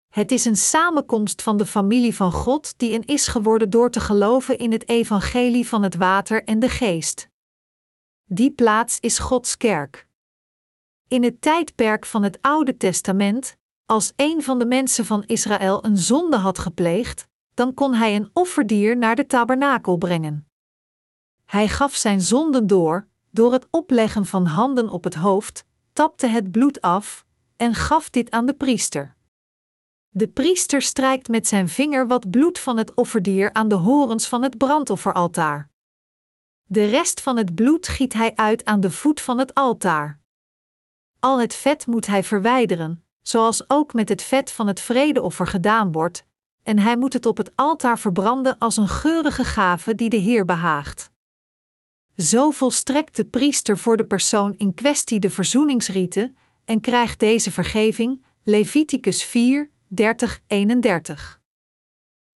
Het 0.08 0.32
is 0.32 0.44
een 0.44 0.56
samenkomst 0.56 1.42
van 1.42 1.56
de 1.56 1.66
familie 1.66 2.14
van 2.14 2.32
God 2.32 2.78
die 2.78 2.94
een 2.94 3.04
is 3.04 3.26
geworden 3.26 3.70
door 3.70 3.90
te 3.90 4.00
geloven 4.00 4.58
in 4.58 4.72
het 4.72 4.88
evangelie 4.88 5.68
van 5.68 5.82
het 5.82 5.94
water 5.94 6.44
en 6.44 6.58
de 6.58 6.68
geest. 6.68 7.28
Die 8.24 8.50
plaats 8.50 9.00
is 9.00 9.18
Gods 9.18 9.56
kerk. 9.56 10.08
In 11.08 11.22
het 11.22 11.40
tijdperk 11.40 12.06
van 12.06 12.22
het 12.22 12.38
Oude 12.40 12.76
Testament 12.76 13.58
als 13.90 14.12
een 14.16 14.42
van 14.42 14.58
de 14.58 14.66
mensen 14.66 15.04
van 15.04 15.24
Israël 15.26 15.84
een 15.84 15.98
zonde 15.98 16.36
had 16.36 16.58
gepleegd, 16.58 17.28
dan 17.54 17.74
kon 17.74 17.94
hij 17.94 18.16
een 18.16 18.30
offerdier 18.32 18.96
naar 18.96 19.16
de 19.16 19.26
tabernakel 19.26 19.96
brengen. 19.96 20.48
Hij 21.44 21.68
gaf 21.68 21.94
zijn 21.94 22.20
zonden 22.20 22.66
door, 22.66 23.08
door 23.30 23.52
het 23.52 23.66
opleggen 23.70 24.26
van 24.26 24.46
handen 24.46 24.88
op 24.88 25.04
het 25.04 25.14
hoofd, 25.14 25.64
tapte 25.92 26.26
het 26.26 26.50
bloed 26.50 26.80
af 26.80 27.24
en 27.56 27.74
gaf 27.74 28.10
dit 28.10 28.30
aan 28.30 28.46
de 28.46 28.54
priester. 28.54 29.16
De 30.08 30.28
priester 30.28 30.82
strijkt 30.82 31.28
met 31.28 31.46
zijn 31.46 31.68
vinger 31.68 32.06
wat 32.06 32.30
bloed 32.30 32.58
van 32.58 32.76
het 32.76 32.94
offerdier 32.94 33.52
aan 33.52 33.68
de 33.68 33.74
horens 33.74 34.28
van 34.28 34.42
het 34.42 34.58
brandofferaltaar. 34.58 35.70
De 36.64 36.84
rest 36.84 37.20
van 37.20 37.36
het 37.36 37.54
bloed 37.54 37.88
giet 37.88 38.12
hij 38.12 38.36
uit 38.36 38.64
aan 38.64 38.80
de 38.80 38.90
voet 38.90 39.20
van 39.20 39.38
het 39.38 39.54
altaar. 39.54 40.20
Al 41.20 41.40
het 41.40 41.54
vet 41.54 41.86
moet 41.86 42.06
hij 42.06 42.24
verwijderen, 42.24 43.04
zoals 43.22 43.70
ook 43.70 43.92
met 43.92 44.08
het 44.08 44.22
vet 44.22 44.52
van 44.52 44.66
het 44.66 44.80
vredeoffer 44.80 45.46
gedaan 45.46 45.92
wordt, 45.92 46.24
en 46.62 46.78
hij 46.78 46.96
moet 46.96 47.12
het 47.12 47.26
op 47.26 47.36
het 47.36 47.52
altaar 47.54 47.98
verbranden 47.98 48.58
als 48.58 48.76
een 48.76 48.88
geurige 48.88 49.44
gave 49.44 49.94
die 49.94 50.08
de 50.08 50.16
Heer 50.16 50.44
behaagt. 50.44 51.10
Zo 52.16 52.50
volstrekt 52.50 53.16
de 53.16 53.24
priester 53.24 53.78
voor 53.78 53.96
de 53.96 54.06
persoon 54.06 54.54
in 54.56 54.74
kwestie 54.74 55.20
de 55.20 55.30
verzoeningsrieten 55.30 56.36
en 56.64 56.80
krijgt 56.80 57.18
deze 57.18 57.50
vergeving, 57.50 58.24
Leviticus 58.42 59.24
4, 59.24 59.70
30, 59.86 60.40
31. 60.46 61.40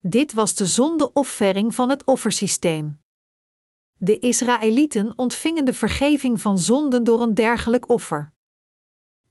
Dit 0.00 0.32
was 0.32 0.54
de 0.54 0.66
zondeoffering 0.66 1.74
van 1.74 1.88
het 1.88 2.04
offersysteem. 2.04 3.00
De 3.98 4.18
Israëlieten 4.18 5.12
ontvingen 5.18 5.64
de 5.64 5.74
vergeving 5.74 6.40
van 6.40 6.58
zonden 6.58 7.04
door 7.04 7.22
een 7.22 7.34
dergelijk 7.34 7.88
offer. 7.88 8.32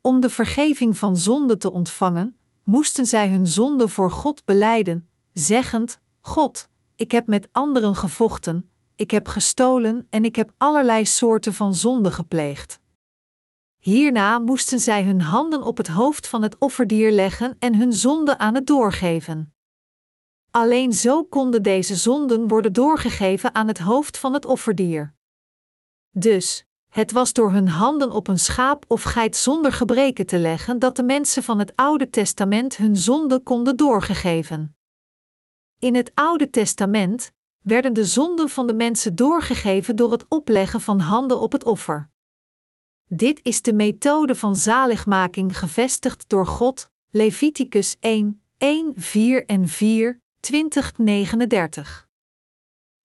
Om 0.01 0.19
de 0.19 0.29
vergeving 0.29 0.97
van 0.97 1.17
zonde 1.17 1.57
te 1.57 1.71
ontvangen, 1.71 2.37
moesten 2.63 3.05
zij 3.05 3.29
hun 3.29 3.47
zonde 3.47 3.87
voor 3.87 4.11
God 4.11 4.45
beleiden, 4.45 5.09
zeggend: 5.33 5.99
God, 6.21 6.69
ik 6.95 7.11
heb 7.11 7.27
met 7.27 7.49
anderen 7.51 7.95
gevochten, 7.95 8.69
ik 8.95 9.11
heb 9.11 9.27
gestolen 9.27 10.07
en 10.09 10.25
ik 10.25 10.35
heb 10.35 10.53
allerlei 10.57 11.05
soorten 11.05 11.53
van 11.53 11.75
zonde 11.75 12.11
gepleegd. 12.11 12.79
Hierna 13.77 14.39
moesten 14.39 14.79
zij 14.79 15.03
hun 15.03 15.21
handen 15.21 15.63
op 15.63 15.77
het 15.77 15.87
hoofd 15.87 16.27
van 16.27 16.41
het 16.41 16.57
offerdier 16.57 17.11
leggen 17.11 17.55
en 17.59 17.75
hun 17.75 17.93
zonde 17.93 18.37
aan 18.37 18.55
het 18.55 18.67
doorgeven. 18.67 19.53
Alleen 20.51 20.93
zo 20.93 21.23
konden 21.23 21.63
deze 21.63 21.95
zonden 21.95 22.47
worden 22.47 22.73
doorgegeven 22.73 23.55
aan 23.55 23.67
het 23.67 23.79
hoofd 23.79 24.17
van 24.17 24.33
het 24.33 24.45
offerdier. 24.45 25.13
Dus, 26.11 26.65
het 26.91 27.11
was 27.11 27.33
door 27.33 27.51
hun 27.51 27.67
handen 27.67 28.11
op 28.11 28.27
een 28.27 28.39
schaap 28.39 28.85
of 28.87 29.03
geit 29.03 29.35
zonder 29.35 29.71
gebreken 29.71 30.25
te 30.25 30.39
leggen 30.39 30.79
dat 30.79 30.95
de 30.95 31.03
mensen 31.03 31.43
van 31.43 31.59
het 31.59 31.75
Oude 31.75 32.09
Testament 32.09 32.77
hun 32.77 32.97
zonde 32.97 33.39
konden 33.39 33.77
doorgegeven. 33.77 34.75
In 35.79 35.95
het 35.95 36.11
Oude 36.13 36.49
Testament 36.49 37.31
werden 37.61 37.93
de 37.93 38.05
zonden 38.05 38.49
van 38.49 38.67
de 38.67 38.73
mensen 38.73 39.15
doorgegeven 39.15 39.95
door 39.95 40.11
het 40.11 40.25
opleggen 40.27 40.81
van 40.81 40.99
handen 40.99 41.39
op 41.39 41.51
het 41.51 41.63
offer. 41.63 42.09
Dit 43.07 43.39
is 43.43 43.61
de 43.61 43.73
methode 43.73 44.35
van 44.35 44.55
zaligmaking 44.55 45.57
gevestigd 45.57 46.29
door 46.29 46.47
God, 46.47 46.89
Leviticus 47.09 47.95
1, 47.99 48.43
1, 48.57 48.93
4 48.95 49.45
en 49.45 49.67
4, 49.67 50.21
2039. 50.39 52.09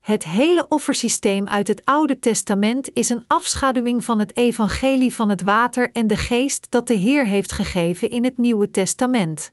Het 0.06 0.24
hele 0.24 0.66
offersysteem 0.68 1.48
uit 1.48 1.68
het 1.68 1.84
Oude 1.84 2.18
Testament 2.18 2.90
is 2.92 3.08
een 3.08 3.24
afschaduwing 3.26 4.04
van 4.04 4.18
het 4.18 4.36
evangelie 4.36 5.14
van 5.14 5.28
het 5.28 5.42
water 5.42 5.92
en 5.92 6.06
de 6.06 6.16
geest 6.16 6.66
dat 6.70 6.86
de 6.86 6.94
Heer 6.94 7.26
heeft 7.26 7.52
gegeven 7.52 8.10
in 8.10 8.24
het 8.24 8.38
Nieuwe 8.38 8.70
Testament. 8.70 9.52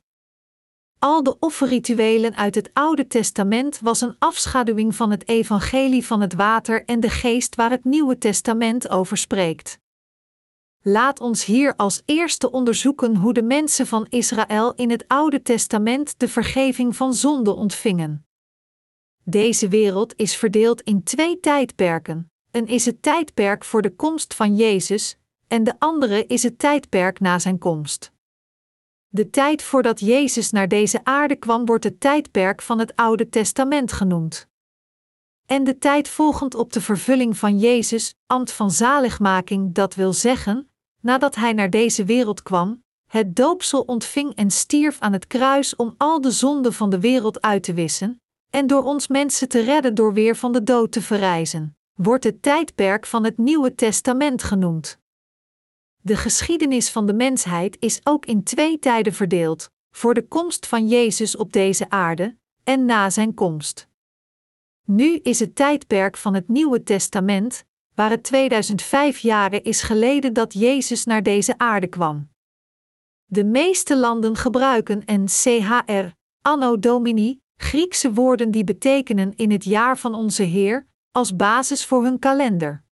Al 0.99 1.23
de 1.23 1.39
offerrituelen 1.39 2.35
uit 2.35 2.55
het 2.55 2.69
Oude 2.73 3.07
Testament 3.07 3.79
was 3.79 4.01
een 4.01 4.15
afschaduwing 4.19 4.95
van 4.95 5.11
het 5.11 5.27
evangelie 5.27 6.05
van 6.05 6.21
het 6.21 6.33
water 6.33 6.85
en 6.85 6.99
de 6.99 7.09
geest 7.09 7.55
waar 7.55 7.71
het 7.71 7.83
Nieuwe 7.83 8.17
Testament 8.17 8.89
over 8.89 9.17
spreekt. 9.17 9.79
Laat 10.81 11.19
ons 11.19 11.45
hier 11.45 11.75
als 11.75 12.01
eerste 12.05 12.51
onderzoeken 12.51 13.15
hoe 13.15 13.33
de 13.33 13.43
mensen 13.43 13.87
van 13.87 14.05
Israël 14.09 14.73
in 14.73 14.89
het 14.89 15.07
Oude 15.07 15.41
Testament 15.41 16.19
de 16.19 16.27
vergeving 16.27 16.95
van 16.95 17.13
zonde 17.13 17.55
ontvingen. 17.55 18.25
Deze 19.23 19.67
wereld 19.67 20.13
is 20.15 20.35
verdeeld 20.35 20.81
in 20.81 21.03
twee 21.03 21.39
tijdperken. 21.39 22.31
Een 22.51 22.67
is 22.67 22.85
het 22.85 23.01
tijdperk 23.01 23.63
voor 23.63 23.81
de 23.81 23.95
komst 23.95 24.33
van 24.33 24.55
Jezus, 24.55 25.17
en 25.47 25.63
de 25.63 25.73
andere 25.79 26.25
is 26.25 26.43
het 26.43 26.59
tijdperk 26.59 27.19
na 27.19 27.39
zijn 27.39 27.57
komst. 27.57 28.11
De 29.07 29.29
tijd 29.29 29.61
voordat 29.61 29.99
Jezus 29.99 30.51
naar 30.51 30.67
deze 30.67 31.03
aarde 31.03 31.35
kwam 31.35 31.65
wordt 31.65 31.83
het 31.83 31.99
tijdperk 31.99 32.61
van 32.61 32.79
het 32.79 32.95
Oude 32.95 33.29
Testament 33.29 33.91
genoemd. 33.91 34.47
En 35.45 35.63
de 35.63 35.77
tijd 35.77 36.07
volgend 36.07 36.55
op 36.55 36.73
de 36.73 36.81
vervulling 36.81 37.37
van 37.37 37.59
Jezus, 37.59 38.15
ambt 38.25 38.51
van 38.51 38.71
zaligmaking, 38.71 39.73
dat 39.73 39.95
wil 39.95 40.13
zeggen, 40.13 40.69
nadat 40.99 41.35
hij 41.35 41.53
naar 41.53 41.69
deze 41.69 42.05
wereld 42.05 42.43
kwam, 42.43 42.83
het 43.05 43.35
doopsel 43.35 43.81
ontving 43.81 44.35
en 44.35 44.51
stierf 44.51 44.99
aan 44.99 45.13
het 45.13 45.27
kruis 45.27 45.75
om 45.75 45.93
al 45.97 46.21
de 46.21 46.31
zonden 46.31 46.73
van 46.73 46.89
de 46.89 46.99
wereld 46.99 47.41
uit 47.41 47.63
te 47.63 47.73
wissen, 47.73 48.21
en 48.55 48.67
door 48.67 48.83
ons 48.83 49.07
mensen 49.07 49.49
te 49.49 49.61
redden 49.61 49.95
door 49.95 50.13
weer 50.13 50.35
van 50.35 50.51
de 50.51 50.63
dood 50.63 50.91
te 50.91 51.01
verrijzen, 51.01 51.77
wordt 51.93 52.23
het 52.23 52.41
tijdperk 52.41 53.05
van 53.05 53.23
het 53.23 53.37
Nieuwe 53.37 53.75
Testament 53.75 54.43
genoemd. 54.43 54.99
De 55.97 56.15
geschiedenis 56.15 56.89
van 56.89 57.05
de 57.05 57.13
mensheid 57.13 57.77
is 57.79 57.99
ook 58.03 58.25
in 58.25 58.43
twee 58.43 58.79
tijden 58.79 59.13
verdeeld: 59.13 59.69
voor 59.91 60.13
de 60.13 60.27
komst 60.27 60.67
van 60.67 60.87
Jezus 60.87 61.35
op 61.35 61.53
deze 61.53 61.89
aarde 61.89 62.37
en 62.63 62.85
na 62.85 63.09
zijn 63.09 63.33
komst. 63.33 63.87
Nu 64.85 65.15
is 65.15 65.39
het 65.39 65.55
tijdperk 65.55 66.17
van 66.17 66.33
het 66.33 66.47
Nieuwe 66.47 66.83
Testament, 66.83 67.65
waar 67.95 68.09
het 68.09 68.23
2005 68.23 69.17
jaren 69.17 69.63
is 69.63 69.81
geleden 69.81 70.33
dat 70.33 70.53
Jezus 70.53 71.03
naar 71.03 71.23
deze 71.23 71.57
aarde 71.57 71.87
kwam. 71.87 72.29
De 73.25 73.43
meeste 73.43 73.97
landen 73.97 74.35
gebruiken 74.35 75.01
een 75.05 75.27
CHR, 75.27 76.05
Anno 76.41 76.79
Domini, 76.79 77.41
Griekse 77.57 78.13
woorden 78.13 78.51
die 78.51 78.63
betekenen 78.63 79.35
in 79.35 79.51
het 79.51 79.63
jaar 79.63 79.97
van 79.97 80.15
onze 80.15 80.43
Heer, 80.43 80.87
als 81.11 81.35
basis 81.35 81.85
voor 81.85 82.03
hun 82.03 82.19
kalender. 82.19 82.83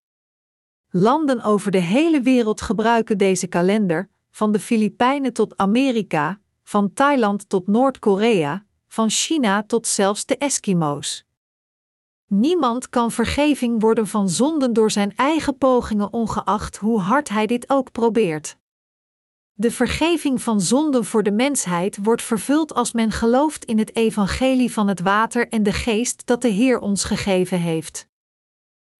Landen 0.90 1.42
over 1.42 1.70
de 1.70 1.78
hele 1.78 2.20
wereld 2.20 2.60
gebruiken 2.60 3.18
deze 3.18 3.46
kalender, 3.46 4.08
van 4.30 4.52
de 4.52 4.60
Filipijnen 4.60 5.32
tot 5.32 5.56
Amerika, 5.56 6.40
van 6.62 6.92
Thailand 6.92 7.48
tot 7.48 7.66
Noord-Korea, 7.66 8.64
van 8.88 9.10
China 9.10 9.62
tot 9.62 9.86
zelfs 9.86 10.26
de 10.26 10.36
Eskimo's. 10.36 11.24
Niemand 12.26 12.88
kan 12.88 13.10
vergeving 13.10 13.80
worden 13.80 14.06
van 14.06 14.28
zonden 14.28 14.72
door 14.72 14.90
zijn 14.90 15.16
eigen 15.16 15.58
pogingen, 15.58 16.12
ongeacht 16.12 16.76
hoe 16.76 17.00
hard 17.00 17.28
hij 17.28 17.46
dit 17.46 17.70
ook 17.70 17.92
probeert. 17.92 18.56
De 19.54 19.70
vergeving 19.70 20.42
van 20.42 20.60
zonden 20.60 21.04
voor 21.04 21.22
de 21.22 21.32
mensheid 21.32 21.98
wordt 22.02 22.22
vervuld 22.22 22.74
als 22.74 22.92
men 22.92 23.10
gelooft 23.10 23.64
in 23.64 23.78
het 23.78 23.96
evangelie 23.96 24.72
van 24.72 24.88
het 24.88 25.00
water 25.00 25.48
en 25.48 25.62
de 25.62 25.72
geest 25.72 26.26
dat 26.26 26.42
de 26.42 26.48
Heer 26.48 26.78
ons 26.78 27.04
gegeven 27.04 27.60
heeft. 27.60 28.08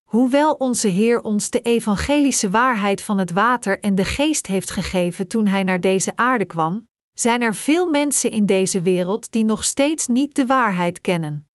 Hoewel 0.02 0.52
onze 0.52 0.88
Heer 0.88 1.20
ons 1.20 1.50
de 1.50 1.60
evangelische 1.60 2.50
waarheid 2.50 3.02
van 3.02 3.18
het 3.18 3.30
water 3.30 3.80
en 3.80 3.94
de 3.94 4.04
geest 4.04 4.46
heeft 4.46 4.70
gegeven 4.70 5.28
toen 5.28 5.46
Hij 5.46 5.62
naar 5.62 5.80
deze 5.80 6.16
aarde 6.16 6.44
kwam, 6.44 6.88
zijn 7.12 7.42
er 7.42 7.54
veel 7.54 7.90
mensen 7.90 8.30
in 8.30 8.46
deze 8.46 8.82
wereld 8.82 9.32
die 9.32 9.44
nog 9.44 9.64
steeds 9.64 10.06
niet 10.06 10.34
de 10.34 10.46
waarheid 10.46 11.00
kennen. 11.00 11.48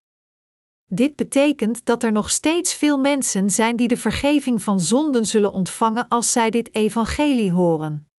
Dit 0.88 1.16
betekent 1.16 1.84
dat 1.84 2.02
er 2.02 2.12
nog 2.12 2.30
steeds 2.30 2.74
veel 2.74 2.98
mensen 2.98 3.50
zijn 3.50 3.76
die 3.76 3.88
de 3.88 3.96
vergeving 3.96 4.62
van 4.62 4.80
zonden 4.80 5.26
zullen 5.26 5.52
ontvangen 5.52 6.08
als 6.08 6.32
zij 6.32 6.50
dit 6.50 6.74
evangelie 6.74 7.52
horen. 7.52 8.10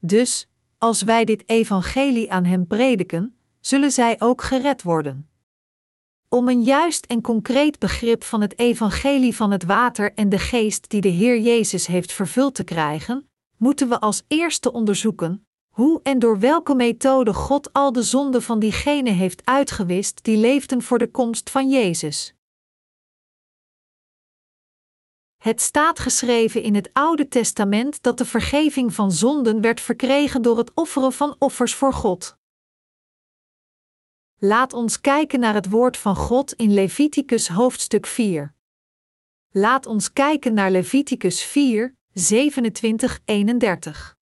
Dus, 0.00 0.48
als 0.78 1.02
wij 1.02 1.24
dit 1.24 1.42
evangelie 1.46 2.32
aan 2.32 2.44
hen 2.44 2.66
prediken, 2.66 3.36
zullen 3.60 3.90
zij 3.90 4.16
ook 4.18 4.42
gered 4.42 4.82
worden. 4.82 5.28
Om 6.28 6.48
een 6.48 6.62
juist 6.62 7.06
en 7.06 7.20
concreet 7.20 7.78
begrip 7.78 8.24
van 8.24 8.40
het 8.40 8.58
evangelie 8.58 9.36
van 9.36 9.50
het 9.50 9.64
water 9.64 10.14
en 10.14 10.28
de 10.28 10.38
geest 10.38 10.90
die 10.90 11.00
de 11.00 11.08
Heer 11.08 11.40
Jezus 11.40 11.86
heeft 11.86 12.12
vervuld 12.12 12.54
te 12.54 12.64
krijgen, 12.64 13.28
moeten 13.56 13.88
we 13.88 14.00
als 14.00 14.22
eerste 14.28 14.72
onderzoeken 14.72 15.44
hoe 15.70 16.00
en 16.02 16.18
door 16.18 16.38
welke 16.38 16.74
methode 16.74 17.34
God 17.34 17.72
al 17.72 17.92
de 17.92 18.02
zonden 18.02 18.42
van 18.42 18.58
diegenen 18.58 19.14
heeft 19.14 19.42
uitgewist 19.44 20.24
die 20.24 20.36
leefden 20.36 20.82
voor 20.82 20.98
de 20.98 21.10
komst 21.10 21.50
van 21.50 21.70
Jezus. 21.70 22.34
Het 25.40 25.60
staat 25.60 25.98
geschreven 25.98 26.62
in 26.62 26.74
het 26.74 26.90
Oude 26.92 27.28
Testament 27.28 28.02
dat 28.02 28.18
de 28.18 28.24
vergeving 28.24 28.94
van 28.94 29.12
zonden 29.12 29.60
werd 29.60 29.80
verkregen 29.80 30.42
door 30.42 30.58
het 30.58 30.70
offeren 30.74 31.12
van 31.12 31.36
offers 31.38 31.74
voor 31.74 31.92
God. 31.92 32.36
Laat 34.38 34.72
ons 34.72 35.00
kijken 35.00 35.40
naar 35.40 35.54
het 35.54 35.70
woord 35.70 35.96
van 35.96 36.16
God 36.16 36.52
in 36.52 36.74
Leviticus 36.74 37.48
hoofdstuk 37.48 38.06
4. 38.06 38.54
Laat 39.50 39.86
ons 39.86 40.12
kijken 40.12 40.54
naar 40.54 40.70
Leviticus 40.70 41.42
4, 41.42 41.96
27, 42.12 43.20
31. 43.24 44.16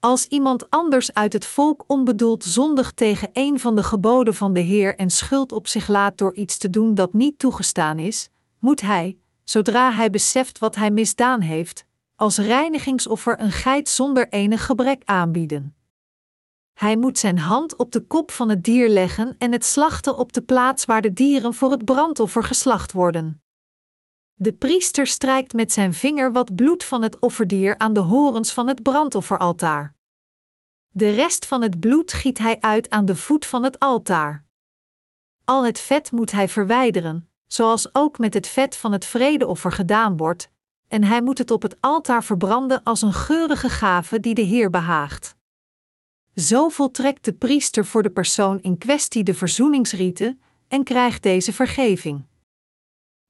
Als 0.00 0.26
iemand 0.26 0.70
anders 0.70 1.14
uit 1.14 1.32
het 1.32 1.46
volk 1.46 1.84
onbedoeld 1.86 2.44
zondig 2.44 2.92
tegen 2.92 3.30
een 3.32 3.60
van 3.60 3.76
de 3.76 3.82
geboden 3.82 4.34
van 4.34 4.52
de 4.52 4.60
Heer 4.60 4.96
en 4.96 5.10
schuld 5.10 5.52
op 5.52 5.66
zich 5.66 5.88
laat 5.88 6.18
door 6.18 6.34
iets 6.34 6.58
te 6.58 6.70
doen 6.70 6.94
dat 6.94 7.12
niet 7.12 7.38
toegestaan 7.38 7.98
is, 7.98 8.30
moet 8.58 8.80
hij, 8.80 9.18
zodra 9.44 9.92
hij 9.92 10.10
beseft 10.10 10.58
wat 10.58 10.74
hij 10.74 10.90
misdaan 10.90 11.40
heeft, 11.40 11.86
als 12.16 12.38
reinigingsoffer 12.38 13.40
een 13.40 13.52
geit 13.52 13.88
zonder 13.88 14.28
enig 14.28 14.66
gebrek 14.66 15.02
aanbieden. 15.04 15.76
Hij 16.72 16.96
moet 16.96 17.18
zijn 17.18 17.38
hand 17.38 17.76
op 17.76 17.92
de 17.92 18.00
kop 18.00 18.30
van 18.30 18.48
het 18.48 18.64
dier 18.64 18.88
leggen 18.88 19.34
en 19.38 19.52
het 19.52 19.64
slachten 19.64 20.16
op 20.16 20.32
de 20.32 20.42
plaats 20.42 20.84
waar 20.84 21.02
de 21.02 21.12
dieren 21.12 21.54
voor 21.54 21.70
het 21.70 21.84
brandoffer 21.84 22.44
geslacht 22.44 22.92
worden. 22.92 23.42
De 24.34 24.52
priester 24.52 25.06
strijkt 25.06 25.52
met 25.52 25.72
zijn 25.72 25.94
vinger 25.94 26.32
wat 26.32 26.54
bloed 26.54 26.84
van 26.84 27.02
het 27.02 27.18
offerdier 27.18 27.78
aan 27.78 27.92
de 27.92 28.00
horens 28.00 28.52
van 28.52 28.68
het 28.68 28.82
brandofferaltaar. 28.82 29.94
De 30.88 31.10
rest 31.10 31.46
van 31.46 31.62
het 31.62 31.80
bloed 31.80 32.12
giet 32.12 32.38
hij 32.38 32.60
uit 32.60 32.90
aan 32.90 33.04
de 33.04 33.16
voet 33.16 33.46
van 33.46 33.62
het 33.62 33.78
altaar. 33.78 34.44
al 35.44 35.64
het 35.64 35.80
vet 35.80 36.12
moet 36.12 36.30
hij 36.30 36.48
verwijderen, 36.48 37.28
zoals 37.46 37.94
ook 37.94 38.18
met 38.18 38.34
het 38.34 38.46
vet 38.46 38.76
van 38.76 38.92
het 38.92 39.04
vredeoffer 39.04 39.72
gedaan 39.72 40.16
wordt, 40.16 40.50
en 40.88 41.04
hij 41.04 41.22
moet 41.22 41.38
het 41.38 41.50
op 41.50 41.62
het 41.62 41.76
altaar 41.80 42.24
verbranden 42.24 42.82
als 42.82 43.02
een 43.02 43.12
geurige 43.12 43.68
gave 43.68 44.20
die 44.20 44.34
de 44.34 44.42
Heer 44.42 44.70
behaagt. 44.70 45.36
Zo 46.34 46.68
voltrekt 46.68 47.24
de 47.24 47.32
priester 47.32 47.86
voor 47.86 48.02
de 48.02 48.10
persoon 48.10 48.60
in 48.60 48.78
kwestie 48.78 49.24
de 49.24 49.34
verzoeningsrieten 49.34 50.40
en 50.68 50.84
krijgt 50.84 51.22
deze 51.22 51.52
vergeving. 51.52 52.24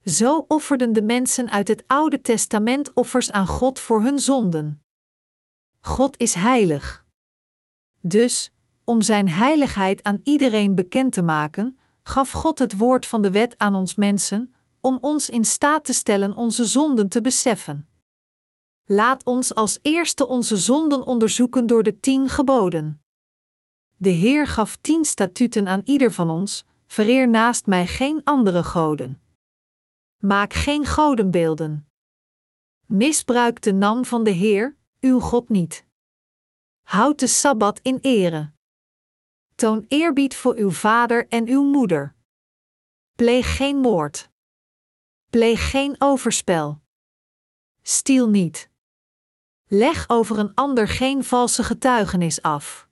Zo 0.05 0.45
offerden 0.47 0.93
de 0.93 1.01
mensen 1.01 1.49
uit 1.49 1.67
het 1.67 1.83
Oude 1.87 2.21
Testament 2.21 2.93
offers 2.93 3.31
aan 3.31 3.47
God 3.47 3.79
voor 3.79 4.01
hun 4.01 4.19
zonden. 4.19 4.83
God 5.79 6.17
is 6.17 6.33
heilig. 6.33 7.05
Dus, 8.01 8.53
om 8.83 9.01
Zijn 9.01 9.29
heiligheid 9.29 10.03
aan 10.03 10.19
iedereen 10.23 10.75
bekend 10.75 11.13
te 11.13 11.21
maken, 11.21 11.79
gaf 12.07 12.31
God 12.31 12.59
het 12.59 12.77
woord 12.77 13.05
van 13.05 13.21
de 13.21 13.31
wet 13.31 13.57
aan 13.57 13.75
ons 13.75 13.95
mensen, 13.95 14.55
om 14.79 14.97
ons 15.01 15.29
in 15.29 15.45
staat 15.45 15.85
te 15.85 15.93
stellen 15.93 16.35
onze 16.35 16.65
zonden 16.65 17.09
te 17.09 17.21
beseffen. 17.21 17.87
Laat 18.85 19.23
ons 19.23 19.55
als 19.55 19.79
eerste 19.81 20.27
onze 20.27 20.57
zonden 20.57 21.05
onderzoeken 21.05 21.67
door 21.67 21.83
de 21.83 21.99
tien 21.99 22.29
geboden. 22.29 23.01
De 23.97 24.09
Heer 24.09 24.47
gaf 24.47 24.75
tien 24.75 25.05
statuten 25.05 25.67
aan 25.67 25.81
ieder 25.83 26.11
van 26.11 26.29
ons: 26.29 26.65
vereer 26.87 27.29
naast 27.29 27.65
mij 27.65 27.87
geen 27.87 28.23
andere 28.23 28.63
goden. 28.63 29.21
Maak 30.17 30.53
geen 30.53 30.85
godenbeelden. 30.85 31.87
Misbruik 32.85 33.61
de 33.61 33.73
naam 33.73 34.05
van 34.05 34.23
de 34.23 34.31
Heer, 34.31 34.75
uw 34.99 35.19
God 35.19 35.49
niet. 35.49 35.85
Houd 36.81 37.19
de 37.19 37.27
sabbat 37.27 37.79
in 37.81 37.97
ere. 38.01 38.53
Toon 39.55 39.85
eerbied 39.87 40.35
voor 40.35 40.55
uw 40.55 40.71
vader 40.71 41.27
en 41.27 41.47
uw 41.47 41.63
moeder. 41.63 42.15
Pleeg 43.15 43.55
geen 43.55 43.77
moord. 43.77 44.29
Pleeg 45.29 45.69
geen 45.69 45.95
overspel. 45.99 46.81
Stiel 47.81 48.29
niet. 48.29 48.69
Leg 49.67 50.09
over 50.09 50.39
een 50.39 50.53
ander 50.53 50.87
geen 50.87 51.23
valse 51.23 51.63
getuigenis 51.63 52.41
af. 52.41 52.87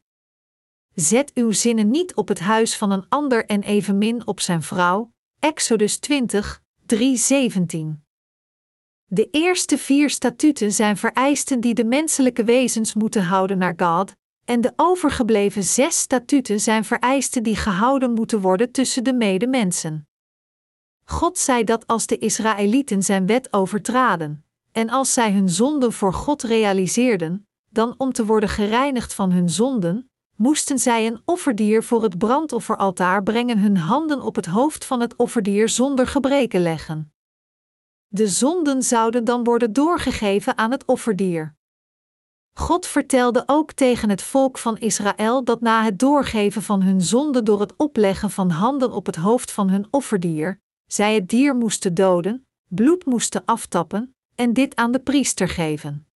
Zet 0.93 1.33
uw 1.33 1.51
zinnen 1.51 1.89
niet 1.89 2.15
op 2.15 2.27
het 2.27 2.39
huis 2.39 2.77
van 2.77 2.91
een 2.91 3.09
ander 3.09 3.45
en 3.45 3.63
evenmin 3.63 4.27
op 4.27 4.39
zijn 4.39 4.61
vrouw. 4.63 5.13
Exodus 5.39 5.97
20, 5.97 6.61
3:17. 6.85 8.03
De 9.05 9.29
eerste 9.31 9.77
vier 9.77 10.09
statuten 10.09 10.71
zijn 10.71 10.97
vereisten 10.97 11.59
die 11.59 11.73
de 11.73 11.85
menselijke 11.85 12.43
wezens 12.43 12.93
moeten 12.93 13.23
houden 13.23 13.57
naar 13.57 13.73
God, 13.77 14.15
en 14.45 14.61
de 14.61 14.73
overgebleven 14.75 15.63
zes 15.63 15.99
statuten 15.99 16.59
zijn 16.59 16.83
vereisten 16.83 17.43
die 17.43 17.55
gehouden 17.55 18.11
moeten 18.11 18.41
worden 18.41 18.71
tussen 18.71 19.03
de 19.03 19.13
medemensen. 19.13 20.07
God 21.05 21.37
zei 21.37 21.63
dat 21.63 21.87
als 21.87 22.05
de 22.05 22.17
Israëlieten 22.17 23.03
zijn 23.03 23.25
wet 23.25 23.53
overtraden, 23.53 24.45
en 24.71 24.89
als 24.89 25.13
zij 25.13 25.31
hun 25.31 25.49
zonden 25.49 25.93
voor 25.93 26.13
God 26.13 26.43
realiseerden, 26.43 27.47
dan 27.69 27.95
om 27.97 28.13
te 28.13 28.25
worden 28.25 28.49
gereinigd 28.49 29.13
van 29.13 29.31
hun 29.31 29.49
zonden, 29.49 30.09
moesten 30.35 30.79
zij 30.79 31.07
een 31.07 31.21
offerdier 31.25 31.83
voor 31.83 32.03
het 32.03 32.17
brandofferaltaar 32.17 33.23
brengen, 33.23 33.59
hun 33.59 33.77
handen 33.77 34.21
op 34.21 34.35
het 34.35 34.45
hoofd 34.45 34.85
van 34.85 34.99
het 34.99 35.15
offerdier 35.15 35.69
zonder 35.69 36.07
gebreken 36.07 36.61
leggen. 36.61 37.13
De 38.07 38.27
zonden 38.27 38.83
zouden 38.83 39.23
dan 39.23 39.43
worden 39.43 39.73
doorgegeven 39.73 40.57
aan 40.57 40.71
het 40.71 40.85
offerdier. 40.85 41.55
God 42.53 42.87
vertelde 42.87 43.43
ook 43.45 43.71
tegen 43.71 44.09
het 44.09 44.21
volk 44.21 44.57
van 44.57 44.77
Israël 44.77 45.43
dat 45.43 45.61
na 45.61 45.83
het 45.83 45.99
doorgeven 45.99 46.61
van 46.61 46.81
hun 46.81 47.01
zonde 47.01 47.43
door 47.43 47.59
het 47.59 47.73
opleggen 47.77 48.29
van 48.29 48.49
handen 48.49 48.91
op 48.91 49.05
het 49.05 49.15
hoofd 49.15 49.51
van 49.51 49.69
hun 49.69 49.87
offerdier, 49.91 50.61
zij 50.87 51.13
het 51.13 51.29
dier 51.29 51.55
moesten 51.55 51.93
doden, 51.93 52.47
bloed 52.67 53.05
moesten 53.05 53.45
aftappen 53.45 54.15
en 54.35 54.53
dit 54.53 54.75
aan 54.75 54.91
de 54.91 54.99
priester 54.99 55.49
geven. 55.49 56.07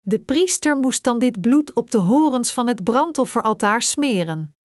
De 0.00 0.18
priester 0.18 0.76
moest 0.76 1.04
dan 1.04 1.18
dit 1.18 1.40
bloed 1.40 1.72
op 1.72 1.90
de 1.90 1.98
horens 1.98 2.52
van 2.52 2.66
het 2.66 2.84
brandofferaltaar 2.84 3.82
smeren. 3.82 4.56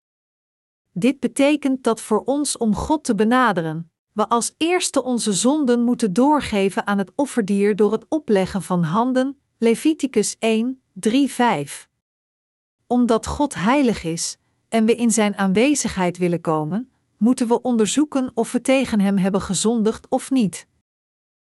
Dit 0.92 1.20
betekent 1.20 1.84
dat 1.84 2.02
voor 2.02 2.24
ons 2.24 2.58
om 2.58 2.76
God 2.76 3.04
te 3.04 3.16
benaderen, 3.16 3.92
we 4.14 4.28
als 4.28 4.54
eerste 4.58 5.04
onze 5.04 5.34
zonden 5.34 5.84
moeten 5.84 6.14
doorgeven 6.14 6.88
aan 6.88 6.98
het 6.98 7.12
offerdier 7.16 7.76
door 7.76 7.92
het 7.92 8.06
opleggen 8.10 8.62
van 8.62 8.84
handen, 8.84 9.40
Leviticus 9.62 10.36
1, 10.40 10.82
3, 10.94 11.32
5. 11.32 11.90
Omdat 12.88 13.26
God 13.26 13.56
heilig 13.56 14.04
is 14.04 14.38
en 14.70 14.86
we 14.86 14.96
in 14.96 15.12
Zijn 15.12 15.38
aanwezigheid 15.38 16.18
willen 16.18 16.42
komen, 16.42 16.92
moeten 17.18 17.48
we 17.48 17.62
onderzoeken 17.62 18.32
of 18.34 18.52
we 18.52 18.62
tegen 18.62 19.00
Hem 19.00 19.18
hebben 19.18 19.42
gezondigd 19.42 20.08
of 20.10 20.32
niet. 20.32 20.68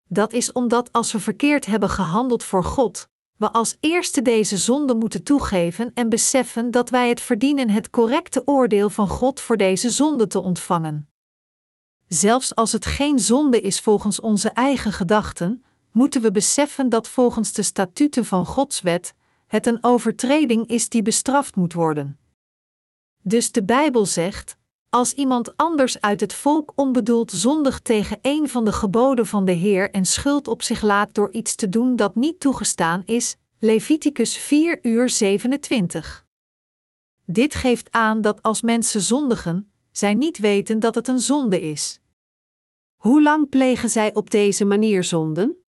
Dat 0.09 0.33
is 0.33 0.51
omdat 0.51 0.91
als 0.91 1.11
we 1.11 1.19
verkeerd 1.19 1.65
hebben 1.65 1.89
gehandeld 1.89 2.43
voor 2.43 2.63
God, 2.63 3.07
we 3.37 3.51
als 3.51 3.77
eerste 3.79 4.21
deze 4.21 4.57
zonde 4.57 4.95
moeten 4.95 5.23
toegeven 5.23 5.91
en 5.93 6.09
beseffen 6.09 6.71
dat 6.71 6.89
wij 6.89 7.09
het 7.09 7.21
verdienen 7.21 7.69
het 7.69 7.89
correcte 7.89 8.41
oordeel 8.47 8.89
van 8.89 9.07
God 9.07 9.39
voor 9.39 9.57
deze 9.57 9.89
zonde 9.89 10.27
te 10.27 10.39
ontvangen. 10.39 11.09
Zelfs 12.07 12.55
als 12.55 12.71
het 12.71 12.85
geen 12.85 13.19
zonde 13.19 13.61
is 13.61 13.79
volgens 13.79 14.19
onze 14.19 14.49
eigen 14.49 14.91
gedachten, 14.91 15.63
moeten 15.93 16.21
we 16.21 16.31
beseffen 16.31 16.89
dat 16.89 17.07
volgens 17.07 17.53
de 17.53 17.61
statuten 17.61 18.25
van 18.25 18.45
Gods 18.45 18.81
wet 18.81 19.13
het 19.47 19.65
een 19.65 19.83
overtreding 19.83 20.67
is 20.67 20.89
die 20.89 21.01
bestraft 21.01 21.55
moet 21.55 21.73
worden. 21.73 22.19
Dus 23.21 23.51
de 23.51 23.63
Bijbel 23.63 24.05
zegt: 24.05 24.57
als 24.89 25.13
iemand 25.13 25.57
anders 25.57 26.01
uit 26.01 26.19
het 26.19 26.33
volk 26.33 26.71
onbedoeld 26.75 27.31
zondigt 27.31 27.83
tegen 27.83 28.19
een 28.21 28.49
van 28.49 28.65
de 28.65 28.71
geboden 28.71 29.25
van 29.25 29.45
de 29.45 29.51
Heer 29.51 29.91
en 29.91 30.05
schuld 30.05 30.47
op 30.47 30.61
zich 30.61 30.81
laat 30.81 31.13
door 31.13 31.31
iets 31.31 31.55
te 31.55 31.69
doen 31.69 31.95
dat 31.95 32.15
niet 32.15 32.39
toegestaan 32.39 33.01
is, 33.05 33.35
Leviticus 33.59 34.37
4 34.37 34.79
uur 34.81 35.09
27. 35.09 36.25
Dit 37.25 37.55
geeft 37.55 37.91
aan 37.91 38.21
dat 38.21 38.41
als 38.41 38.61
mensen 38.61 39.01
zondigen, 39.01 39.71
zij 39.91 40.13
niet 40.13 40.37
weten 40.37 40.79
dat 40.79 40.95
het 40.95 41.07
een 41.07 41.19
zonde 41.19 41.61
is. 41.61 41.99
Hoe 42.95 43.21
lang 43.21 43.49
plegen 43.49 43.89
zij 43.89 44.13
op 44.13 44.29
deze 44.29 44.65
manier 44.65 45.03
zonden? 45.03 45.62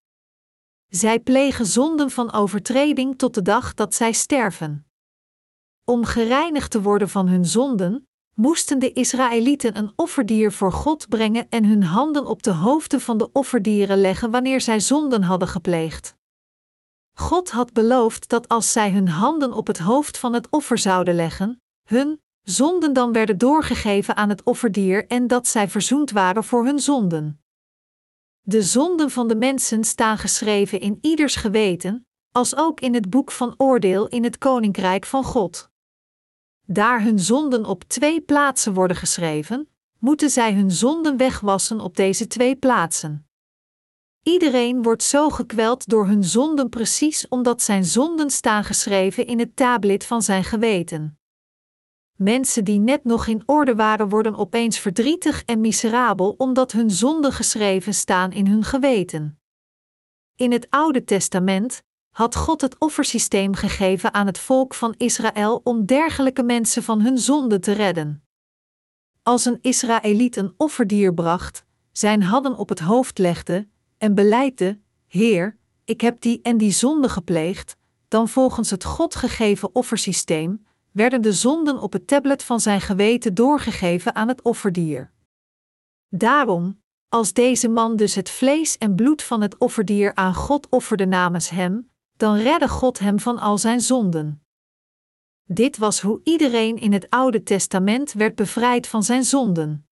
Zij 0.94 1.20
plegen 1.20 1.66
zonden 1.66 2.10
van 2.10 2.32
overtreding 2.32 3.18
tot 3.18 3.34
de 3.34 3.42
dag 3.42 3.74
dat 3.74 3.94
zij 3.94 4.12
sterven. 4.12 4.86
Om 5.84 6.04
gereinigd 6.04 6.70
te 6.70 6.82
worden 6.82 7.08
van 7.08 7.28
hun 7.28 7.44
zonden, 7.44 8.08
moesten 8.34 8.78
de 8.78 8.92
Israëlieten 8.92 9.76
een 9.76 9.92
offerdier 9.96 10.52
voor 10.52 10.72
God 10.72 11.08
brengen 11.08 11.46
en 11.48 11.64
hun 11.64 11.82
handen 11.82 12.26
op 12.26 12.42
de 12.42 12.50
hoofden 12.50 13.00
van 13.00 13.18
de 13.18 13.32
offerdieren 13.32 14.00
leggen 14.00 14.30
wanneer 14.30 14.60
zij 14.60 14.80
zonden 14.80 15.22
hadden 15.22 15.48
gepleegd. 15.48 16.16
God 17.12 17.50
had 17.50 17.72
beloofd 17.72 18.28
dat 18.28 18.48
als 18.48 18.72
zij 18.72 18.90
hun 18.90 19.08
handen 19.08 19.52
op 19.52 19.66
het 19.66 19.78
hoofd 19.78 20.18
van 20.18 20.32
het 20.32 20.50
offer 20.50 20.78
zouden 20.78 21.14
leggen, 21.14 21.62
hun 21.88 22.20
zonden 22.42 22.92
dan 22.92 23.12
werden 23.12 23.38
doorgegeven 23.38 24.16
aan 24.16 24.28
het 24.28 24.42
offerdier 24.42 25.06
en 25.06 25.26
dat 25.26 25.46
zij 25.46 25.68
verzoend 25.68 26.10
waren 26.10 26.44
voor 26.44 26.64
hun 26.64 26.78
zonden. 26.78 27.41
De 28.44 28.62
zonden 28.62 29.10
van 29.10 29.28
de 29.28 29.36
mensen 29.36 29.84
staan 29.84 30.18
geschreven 30.18 30.80
in 30.80 30.98
ieders 31.00 31.36
geweten, 31.36 32.06
als 32.32 32.56
ook 32.56 32.80
in 32.80 32.94
het 32.94 33.10
boek 33.10 33.30
van 33.30 33.54
oordeel 33.56 34.08
in 34.08 34.24
het 34.24 34.38
koninkrijk 34.38 35.06
van 35.06 35.24
God. 35.24 35.70
Daar 36.66 37.02
hun 37.02 37.18
zonden 37.18 37.64
op 37.64 37.84
twee 37.84 38.20
plaatsen 38.20 38.74
worden 38.74 38.96
geschreven, 38.96 39.68
moeten 39.98 40.30
zij 40.30 40.54
hun 40.54 40.70
zonden 40.70 41.16
wegwassen 41.16 41.80
op 41.80 41.96
deze 41.96 42.26
twee 42.26 42.56
plaatsen. 42.56 43.26
Iedereen 44.22 44.82
wordt 44.82 45.02
zo 45.02 45.28
gekweld 45.28 45.88
door 45.88 46.06
hun 46.06 46.24
zonden 46.24 46.68
precies 46.68 47.28
omdat 47.28 47.62
zijn 47.62 47.84
zonden 47.84 48.30
staan 48.30 48.64
geschreven 48.64 49.26
in 49.26 49.38
het 49.38 49.56
tablet 49.56 50.04
van 50.04 50.22
zijn 50.22 50.44
geweten. 50.44 51.18
Mensen 52.16 52.64
die 52.64 52.78
net 52.78 53.04
nog 53.04 53.26
in 53.26 53.42
orde 53.46 53.74
waren, 53.74 54.08
worden 54.08 54.34
opeens 54.36 54.78
verdrietig 54.78 55.42
en 55.44 55.60
miserabel 55.60 56.34
omdat 56.38 56.72
hun 56.72 56.90
zonden 56.90 57.32
geschreven 57.32 57.94
staan 57.94 58.32
in 58.32 58.46
hun 58.46 58.64
geweten. 58.64 59.40
In 60.36 60.52
het 60.52 60.66
Oude 60.70 61.04
Testament 61.04 61.82
had 62.10 62.36
God 62.36 62.60
het 62.60 62.78
offersysteem 62.78 63.54
gegeven 63.54 64.14
aan 64.14 64.26
het 64.26 64.38
volk 64.38 64.74
van 64.74 64.94
Israël 64.96 65.60
om 65.64 65.86
dergelijke 65.86 66.42
mensen 66.42 66.82
van 66.82 67.00
hun 67.00 67.18
zonde 67.18 67.58
te 67.58 67.72
redden. 67.72 68.24
Als 69.22 69.44
een 69.44 69.58
Israëliet 69.60 70.36
een 70.36 70.54
offerdier 70.56 71.14
bracht, 71.14 71.64
zijn 71.92 72.22
hadden 72.22 72.56
op 72.56 72.68
het 72.68 72.78
hoofd 72.78 73.18
legde 73.18 73.68
en 73.98 74.14
beleidde: 74.14 74.80
Heer, 75.06 75.58
ik 75.84 76.00
heb 76.00 76.20
die 76.20 76.40
en 76.42 76.56
die 76.58 76.72
zonde 76.72 77.08
gepleegd, 77.08 77.76
dan 78.08 78.28
volgens 78.28 78.70
het 78.70 78.84
God 78.84 79.14
gegeven 79.14 79.74
offersysteem 79.74 80.66
werden 80.92 81.22
de 81.22 81.32
zonden 81.32 81.80
op 81.80 81.92
het 81.92 82.06
tablet 82.06 82.42
van 82.42 82.60
zijn 82.60 82.80
geweten 82.80 83.34
doorgegeven 83.34 84.14
aan 84.14 84.28
het 84.28 84.42
offerdier. 84.42 85.12
Daarom, 86.08 86.82
als 87.08 87.32
deze 87.32 87.68
man 87.68 87.96
dus 87.96 88.14
het 88.14 88.30
vlees 88.30 88.78
en 88.78 88.94
bloed 88.94 89.22
van 89.22 89.40
het 89.40 89.58
offerdier 89.58 90.14
aan 90.14 90.34
God 90.34 90.68
offerde 90.68 91.06
namens 91.06 91.48
hem, 91.48 91.90
dan 92.16 92.36
redde 92.36 92.68
God 92.68 92.98
hem 92.98 93.20
van 93.20 93.38
al 93.38 93.58
zijn 93.58 93.80
zonden. 93.80 94.42
Dit 95.44 95.76
was 95.76 96.00
hoe 96.00 96.20
iedereen 96.24 96.76
in 96.76 96.92
het 96.92 97.10
Oude 97.10 97.42
Testament 97.42 98.12
werd 98.12 98.34
bevrijd 98.34 98.86
van 98.86 99.02
zijn 99.02 99.24
zonden. 99.24 99.86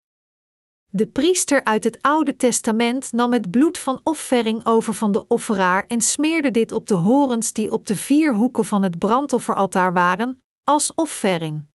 De 0.92 1.06
priester 1.06 1.64
uit 1.64 1.84
het 1.84 2.02
Oude 2.02 2.36
Testament 2.36 3.12
nam 3.12 3.32
het 3.32 3.50
bloed 3.50 3.78
van 3.78 4.00
offering 4.02 4.66
over 4.66 4.94
van 4.94 5.12
de 5.12 5.26
offeraar 5.26 5.86
en 5.86 6.00
smeerde 6.00 6.50
dit 6.50 6.72
op 6.72 6.86
de 6.86 6.94
horens 6.94 7.52
die 7.52 7.72
op 7.72 7.86
de 7.86 7.96
vier 7.96 8.34
hoeken 8.34 8.64
van 8.64 8.82
het 8.82 8.98
brandofferaltaar 8.98 9.92
waren, 9.92 10.42
als 10.64 10.94
offering. 10.94 11.66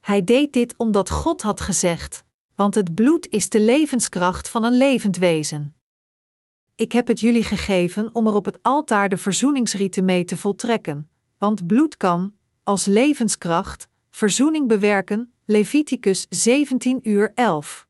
Hij 0.00 0.24
deed 0.24 0.52
dit 0.52 0.74
omdat 0.76 1.10
God 1.10 1.42
had 1.42 1.60
gezegd: 1.60 2.24
want 2.54 2.74
het 2.74 2.94
bloed 2.94 3.28
is 3.28 3.48
de 3.48 3.60
levenskracht 3.60 4.48
van 4.48 4.64
een 4.64 4.76
levend 4.76 5.16
wezen. 5.16 5.74
Ik 6.74 6.92
heb 6.92 7.06
het 7.06 7.20
jullie 7.20 7.44
gegeven 7.44 8.14
om 8.14 8.26
er 8.26 8.34
op 8.34 8.44
het 8.44 8.58
altaar 8.62 9.08
de 9.08 9.16
verzoeningsrieten 9.16 10.04
mee 10.04 10.24
te 10.24 10.36
voltrekken, 10.36 11.10
want 11.38 11.66
bloed 11.66 11.96
kan, 11.96 12.34
als 12.62 12.84
levenskracht, 12.84 13.88
verzoening 14.10 14.68
bewerken. 14.68 15.32
Leviticus 15.44 16.26
17 16.28 17.00
uur 17.02 17.32
11. 17.34 17.86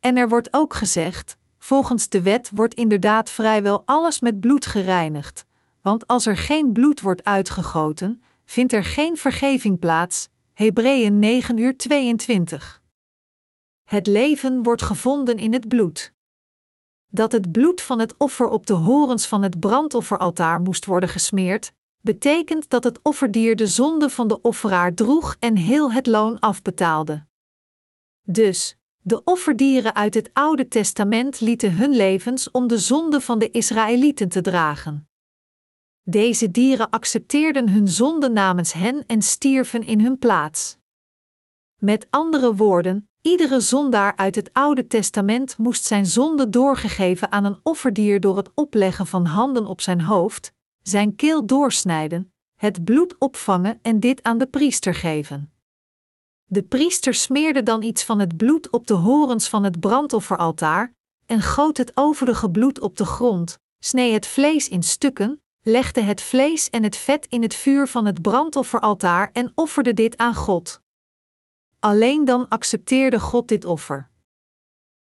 En 0.00 0.16
er 0.16 0.28
wordt 0.28 0.48
ook 0.50 0.74
gezegd: 0.74 1.36
volgens 1.58 2.08
de 2.08 2.22
wet 2.22 2.50
wordt 2.54 2.74
inderdaad 2.74 3.30
vrijwel 3.30 3.82
alles 3.84 4.20
met 4.20 4.40
bloed 4.40 4.66
gereinigd, 4.66 5.44
want 5.82 6.06
als 6.06 6.26
er 6.26 6.36
geen 6.36 6.72
bloed 6.72 7.00
wordt 7.00 7.24
uitgegoten, 7.24 8.22
vindt 8.44 8.72
er 8.72 8.84
geen 8.84 9.16
vergeving 9.16 9.78
plaats. 9.78 10.28
Hebreeën 10.52 11.18
9 11.18 11.56
uur 11.56 11.76
22. 11.76 12.82
Het 13.84 14.06
leven 14.06 14.62
wordt 14.62 14.82
gevonden 14.82 15.36
in 15.36 15.52
het 15.52 15.68
bloed. 15.68 16.12
Dat 17.06 17.32
het 17.32 17.52
bloed 17.52 17.80
van 17.80 17.98
het 17.98 18.14
offer 18.18 18.48
op 18.48 18.66
de 18.66 18.72
horens 18.72 19.26
van 19.26 19.42
het 19.42 19.60
brandofferaltaar 19.60 20.60
moest 20.60 20.84
worden 20.84 21.08
gesmeerd, 21.08 21.72
betekent 22.00 22.70
dat 22.70 22.84
het 22.84 22.98
offerdier 23.02 23.56
de 23.56 23.66
zonde 23.66 24.10
van 24.10 24.28
de 24.28 24.40
offeraar 24.40 24.94
droeg 24.94 25.36
en 25.38 25.56
heel 25.56 25.92
het 25.92 26.06
loon 26.06 26.38
afbetaalde. 26.38 27.26
Dus, 28.22 28.76
de 28.98 29.24
offerdieren 29.24 29.94
uit 29.94 30.14
het 30.14 30.30
Oude 30.32 30.68
Testament 30.68 31.40
lieten 31.40 31.76
hun 31.76 31.96
levens 31.96 32.50
om 32.50 32.66
de 32.66 32.78
zonde 32.78 33.20
van 33.20 33.38
de 33.38 33.50
Israëlieten 33.50 34.28
te 34.28 34.40
dragen. 34.40 35.08
Deze 36.06 36.50
dieren 36.50 36.90
accepteerden 36.90 37.68
hun 37.68 37.88
zonde 37.88 38.30
namens 38.30 38.72
hen 38.72 39.06
en 39.06 39.22
stierven 39.22 39.82
in 39.82 40.00
hun 40.00 40.18
plaats. 40.18 40.76
Met 41.80 42.06
andere 42.10 42.54
woorden, 42.54 43.08
iedere 43.20 43.60
zondaar 43.60 44.16
uit 44.16 44.34
het 44.34 44.52
Oude 44.52 44.86
Testament 44.86 45.58
moest 45.58 45.84
zijn 45.84 46.06
zonde 46.06 46.48
doorgegeven 46.48 47.32
aan 47.32 47.44
een 47.44 47.60
offerdier 47.62 48.20
door 48.20 48.36
het 48.36 48.50
opleggen 48.54 49.06
van 49.06 49.24
handen 49.24 49.66
op 49.66 49.80
zijn 49.80 50.00
hoofd, 50.00 50.52
zijn 50.82 51.16
keel 51.16 51.46
doorsnijden, 51.46 52.32
het 52.54 52.84
bloed 52.84 53.18
opvangen 53.18 53.78
en 53.82 54.00
dit 54.00 54.22
aan 54.22 54.38
de 54.38 54.46
priester 54.46 54.94
geven. 54.94 55.52
De 56.44 56.62
priester 56.62 57.14
smeerde 57.14 57.62
dan 57.62 57.82
iets 57.82 58.04
van 58.04 58.18
het 58.18 58.36
bloed 58.36 58.70
op 58.70 58.86
de 58.86 58.94
horens 58.94 59.48
van 59.48 59.64
het 59.64 59.80
brandofferaltaar 59.80 60.94
en 61.26 61.40
goot 61.40 61.76
het 61.76 61.92
overige 61.94 62.50
bloed 62.50 62.80
op 62.80 62.96
de 62.96 63.04
grond, 63.04 63.58
snee 63.78 64.12
het 64.12 64.26
vlees 64.26 64.68
in 64.68 64.82
stukken, 64.82 65.42
legde 65.66 66.00
het 66.00 66.20
vlees 66.20 66.70
en 66.70 66.82
het 66.82 66.96
vet 66.96 67.26
in 67.26 67.42
het 67.42 67.54
vuur 67.54 67.88
van 67.88 68.06
het 68.06 68.22
brandofferaltaar 68.22 69.30
en 69.32 69.52
offerde 69.54 69.94
dit 69.94 70.16
aan 70.16 70.34
God. 70.34 70.80
Alleen 71.78 72.24
dan 72.24 72.48
accepteerde 72.48 73.20
God 73.20 73.48
dit 73.48 73.64
offer. 73.64 74.10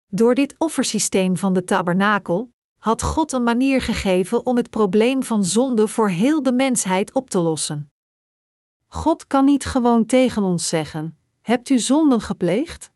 Door 0.07 0.35
dit 0.35 0.55
offersysteem 0.57 1.37
van 1.37 1.53
de 1.53 1.63
tabernakel 1.63 2.53
had 2.77 3.01
God 3.01 3.31
een 3.31 3.43
manier 3.43 3.81
gegeven 3.81 4.45
om 4.45 4.57
het 4.57 4.69
probleem 4.69 5.23
van 5.23 5.45
zonde 5.45 5.87
voor 5.87 6.09
heel 6.09 6.43
de 6.43 6.53
mensheid 6.53 7.13
op 7.13 7.29
te 7.29 7.39
lossen. 7.39 7.91
God 8.87 9.27
kan 9.27 9.45
niet 9.45 9.65
gewoon 9.65 10.05
tegen 10.05 10.43
ons 10.43 10.67
zeggen: 10.67 11.17
Hebt 11.41 11.69
u 11.69 11.79
zonden 11.79 12.21
gepleegd? 12.21 12.91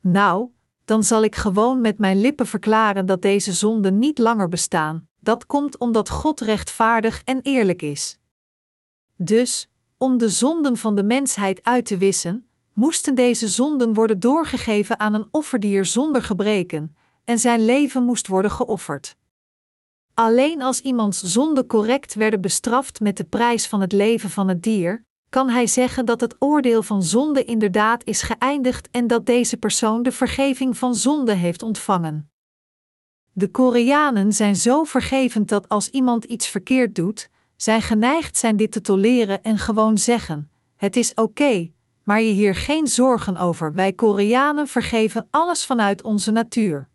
Nou, 0.00 0.50
dan 0.84 1.04
zal 1.04 1.24
ik 1.24 1.34
gewoon 1.34 1.80
met 1.80 1.98
mijn 1.98 2.20
lippen 2.20 2.46
verklaren 2.46 3.06
dat 3.06 3.22
deze 3.22 3.52
zonden 3.52 3.98
niet 3.98 4.18
langer 4.18 4.48
bestaan. 4.48 5.08
Dat 5.24 5.46
komt 5.46 5.78
omdat 5.78 6.10
God 6.10 6.40
rechtvaardig 6.40 7.22
en 7.24 7.40
eerlijk 7.42 7.82
is. 7.82 8.18
Dus, 9.16 9.68
om 9.98 10.18
de 10.18 10.28
zonden 10.28 10.76
van 10.76 10.94
de 10.94 11.02
mensheid 11.02 11.62
uit 11.62 11.86
te 11.86 11.96
wissen, 11.96 12.48
moesten 12.72 13.14
deze 13.14 13.48
zonden 13.48 13.94
worden 13.94 14.20
doorgegeven 14.20 15.00
aan 15.00 15.14
een 15.14 15.28
offerdier 15.30 15.84
zonder 15.84 16.22
gebreken, 16.22 16.96
en 17.24 17.38
zijn 17.38 17.64
leven 17.64 18.02
moest 18.02 18.26
worden 18.26 18.50
geofferd. 18.50 19.16
Alleen 20.14 20.62
als 20.62 20.80
iemands 20.80 21.22
zonden 21.22 21.66
correct 21.66 22.14
werden 22.14 22.40
bestraft 22.40 23.00
met 23.00 23.16
de 23.16 23.24
prijs 23.24 23.66
van 23.66 23.80
het 23.80 23.92
leven 23.92 24.30
van 24.30 24.48
het 24.48 24.62
dier, 24.62 25.04
kan 25.28 25.48
hij 25.48 25.66
zeggen 25.66 26.06
dat 26.06 26.20
het 26.20 26.36
oordeel 26.38 26.82
van 26.82 27.02
zonde 27.02 27.44
inderdaad 27.44 28.04
is 28.04 28.22
geëindigd 28.22 28.88
en 28.90 29.06
dat 29.06 29.26
deze 29.26 29.56
persoon 29.56 30.02
de 30.02 30.12
vergeving 30.12 30.76
van 30.78 30.94
zonde 30.94 31.32
heeft 31.32 31.62
ontvangen. 31.62 32.28
De 33.36 33.50
Koreanen 33.50 34.32
zijn 34.32 34.56
zo 34.56 34.84
vergevend 34.84 35.48
dat 35.48 35.68
als 35.68 35.88
iemand 35.90 36.24
iets 36.24 36.48
verkeerd 36.48 36.94
doet, 36.94 37.30
zij 37.56 37.80
geneigd 37.80 38.36
zijn 38.36 38.56
dit 38.56 38.72
te 38.72 38.80
tolereren 38.80 39.42
en 39.42 39.58
gewoon 39.58 39.98
zeggen: 39.98 40.50
Het 40.76 40.96
is 40.96 41.14
oké, 41.14 41.70
maar 42.04 42.20
je 42.20 42.32
hier 42.32 42.54
geen 42.54 42.86
zorgen 42.86 43.36
over. 43.36 43.72
Wij 43.72 43.92
Koreanen 43.92 44.68
vergeven 44.68 45.28
alles 45.30 45.64
vanuit 45.64 46.02
onze 46.02 46.30
natuur. 46.30 46.88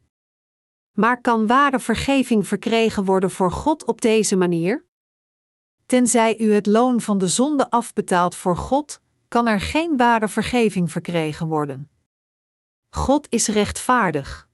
Maar 0.92 1.22
kan 1.22 1.48
ware 1.48 1.80
vergeving 1.80 2.48
verkregen 2.48 3.06
worden 3.06 3.32
voor 3.32 3.52
God 3.52 3.86
op 3.86 4.02
deze 4.02 4.36
manier? 4.36 4.86
Tenzij 5.86 6.40
u 6.40 6.54
het 6.54 6.66
loon 6.66 7.02
van 7.02 7.18
de 7.18 7.28
zonde 7.28 7.70
afbetaalt 7.70 8.36
voor 8.36 8.58
God, 8.58 9.02
kan 9.28 9.48
er 9.48 9.62
geen 9.62 9.98
ware 9.98 10.28
vergeving 10.28 10.92
verkregen 10.92 11.48
worden. 11.48 11.90
God 12.90 13.28
is 13.30 13.48
rechtvaardig. 13.48 14.49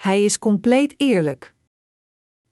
Hij 0.00 0.24
is 0.24 0.38
compleet 0.38 0.94
eerlijk. 0.96 1.54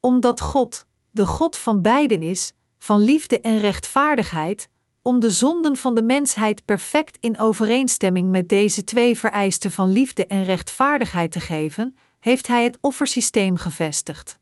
Omdat 0.00 0.40
God, 0.40 0.86
de 1.10 1.26
God 1.26 1.56
van 1.56 1.82
beiden 1.82 2.22
is, 2.22 2.52
van 2.78 3.00
liefde 3.00 3.40
en 3.40 3.58
rechtvaardigheid, 3.58 4.68
om 5.02 5.20
de 5.20 5.30
zonden 5.30 5.76
van 5.76 5.94
de 5.94 6.02
mensheid 6.02 6.64
perfect 6.64 7.16
in 7.20 7.38
overeenstemming 7.38 8.30
met 8.30 8.48
deze 8.48 8.84
twee 8.84 9.18
vereisten 9.18 9.70
van 9.70 9.92
liefde 9.92 10.26
en 10.26 10.44
rechtvaardigheid 10.44 11.32
te 11.32 11.40
geven, 11.40 11.96
heeft 12.20 12.46
Hij 12.46 12.64
het 12.64 12.78
offersysteem 12.80 13.56
gevestigd. 13.56 14.38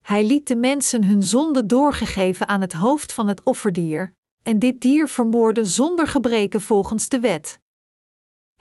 Hij 0.00 0.24
liet 0.24 0.48
de 0.48 0.56
mensen 0.56 1.04
hun 1.04 1.22
zonde 1.22 1.66
doorgegeven 1.66 2.48
aan 2.48 2.60
het 2.60 2.72
hoofd 2.72 3.12
van 3.12 3.28
het 3.28 3.42
offerdier, 3.42 4.14
en 4.42 4.58
dit 4.58 4.80
dier 4.80 5.08
vermoorde 5.08 5.64
zonder 5.64 6.06
gebreken 6.06 6.60
volgens 6.60 7.08
de 7.08 7.20
wet. 7.20 7.62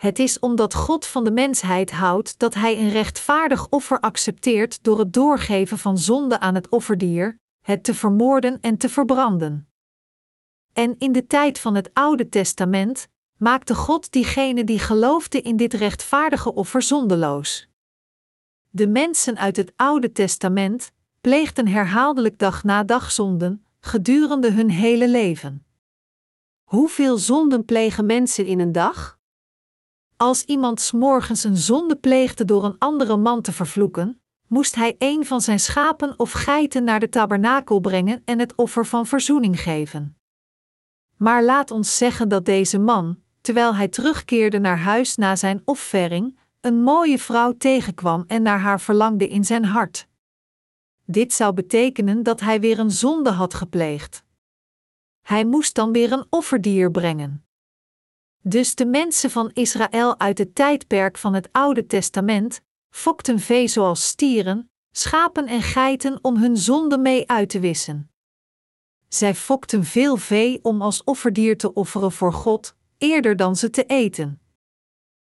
Het 0.04 0.20
is 0.20 0.40
omdat 0.40 0.74
God 0.74 1.06
van 1.06 1.24
de 1.24 1.32
mensheid 1.32 1.92
houdt 1.92 2.40
dat 2.40 2.54
Hij 2.54 2.78
een 2.78 2.90
rechtvaardig 2.90 3.70
offer 3.70 4.00
accepteert 4.00 4.84
door 4.84 5.00
het 5.00 5.14
doorgeven 5.14 5.78
van 5.78 5.98
zonde 5.98 6.40
aan 6.40 6.56
het 6.56 6.70
offerdier, 6.70 7.40
het 7.62 7.84
te 7.84 7.94
vermoorden 7.94 8.58
en 8.62 8.78
te 8.78 8.90
verbranden. 8.90 9.70
En 10.74 10.96
in 10.98 11.12
de 11.12 11.28
tijd 11.28 11.60
van 11.60 11.76
het 11.76 11.90
Oude 11.94 12.30
Testament 12.30 13.08
maakte 13.38 13.76
God 13.76 14.12
diegene 14.12 14.64
die 14.64 14.80
geloofde 14.80 15.42
in 15.42 15.58
dit 15.58 15.74
rechtvaardige 15.74 16.54
offer 16.54 16.82
zondeloos. 16.82 17.68
De 18.70 18.88
mensen 18.88 19.38
uit 19.38 19.56
het 19.56 19.74
Oude 19.76 20.12
Testament 20.12 20.92
pleegden 21.22 21.68
herhaaldelijk 21.68 22.40
dag 22.40 22.64
na 22.64 22.84
dag 22.84 23.12
zonden, 23.12 23.66
gedurende 23.80 24.52
hun 24.52 24.70
hele 24.70 25.10
leven. 25.10 25.66
Hoeveel 26.64 27.18
zonden 27.18 27.66
plegen 27.66 28.06
mensen 28.06 28.46
in 28.46 28.60
een 28.60 28.72
dag? 28.72 29.22
Als 30.24 30.44
iemand 30.44 30.82
s'morgens 30.82 31.44
een 31.44 31.58
zonde 31.58 31.96
pleegde 31.96 32.46
door 32.46 32.64
een 32.64 32.76
andere 32.78 33.18
man 33.18 33.42
te 33.42 33.52
vervloeken, 33.52 34.22
moest 34.48 34.76
hij 34.76 34.96
een 34.98 35.26
van 35.26 35.42
zijn 35.42 35.60
schapen 35.60 36.20
of 36.20 36.32
geiten 36.32 36.84
naar 36.84 37.00
de 37.00 37.10
tabernakel 37.10 37.80
brengen 37.80 38.22
en 38.26 38.40
het 38.40 38.56
offer 38.56 38.86
van 38.86 39.06
verzoening 39.06 39.62
geven. 39.62 40.18
Maar 41.18 41.44
laat 41.44 41.72
ons 41.72 41.98
zeggen 41.98 42.30
dat 42.30 42.46
deze 42.46 42.80
man, 42.80 43.20
terwijl 43.42 43.76
hij 43.76 43.88
terugkeerde 43.88 44.60
naar 44.60 44.78
huis 44.78 45.16
na 45.16 45.36
zijn 45.36 45.62
offering, 45.66 46.38
een 46.62 46.84
mooie 46.84 47.20
vrouw 47.20 47.54
tegenkwam 47.58 48.24
en 48.28 48.42
naar 48.42 48.60
haar 48.60 48.82
verlangde 48.82 49.28
in 49.28 49.46
zijn 49.46 49.66
hart. 49.66 50.08
Dit 51.06 51.34
zou 51.34 51.54
betekenen 51.54 52.24
dat 52.24 52.40
hij 52.40 52.60
weer 52.60 52.80
een 52.80 52.92
zonde 52.92 53.30
had 53.30 53.54
gepleegd. 53.54 54.24
Hij 55.22 55.46
moest 55.46 55.76
dan 55.76 55.92
weer 55.92 56.12
een 56.12 56.26
offerdier 56.30 56.92
brengen. 56.92 57.46
Dus 58.46 58.76
de 58.76 58.86
mensen 58.86 59.30
van 59.30 59.52
Israël 59.54 60.20
uit 60.20 60.38
het 60.38 60.56
tijdperk 60.56 61.18
van 61.18 61.34
het 61.34 61.50
Oude 61.52 61.86
Testament 61.86 62.62
fokten 62.90 63.40
vee 63.40 63.68
zoals 63.68 64.08
stieren, 64.08 64.72
schapen 64.92 65.48
en 65.48 65.62
geiten 65.62 66.20
om 66.22 66.38
hun 66.38 66.58
zonde 66.58 66.98
mee 66.98 67.30
uit 67.30 67.50
te 67.50 67.60
wissen. 67.60 68.12
Zij 69.08 69.36
fokten 69.36 69.84
veel 69.84 70.18
vee 70.18 70.60
om 70.64 70.82
als 70.82 71.04
offerdier 71.04 71.58
te 71.58 71.74
offeren 71.74 72.12
voor 72.12 72.34
God, 72.34 72.76
eerder 72.98 73.36
dan 73.36 73.56
ze 73.56 73.70
te 73.70 73.86
eten. 73.86 74.42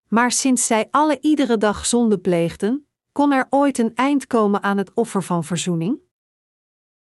Maar 0.08 0.32
sinds 0.32 0.66
zij 0.66 0.88
alle 0.92 1.18
iedere 1.22 1.58
dag 1.58 1.86
zonde 1.86 2.20
pleegden, 2.20 2.88
kon 3.12 3.32
er 3.32 3.48
ooit 3.50 3.78
een 3.78 3.96
eind 3.96 4.28
komen 4.28 4.64
aan 4.64 4.78
het 4.78 4.94
offer 4.94 5.24
van 5.24 5.44
verzoening? 5.44 6.00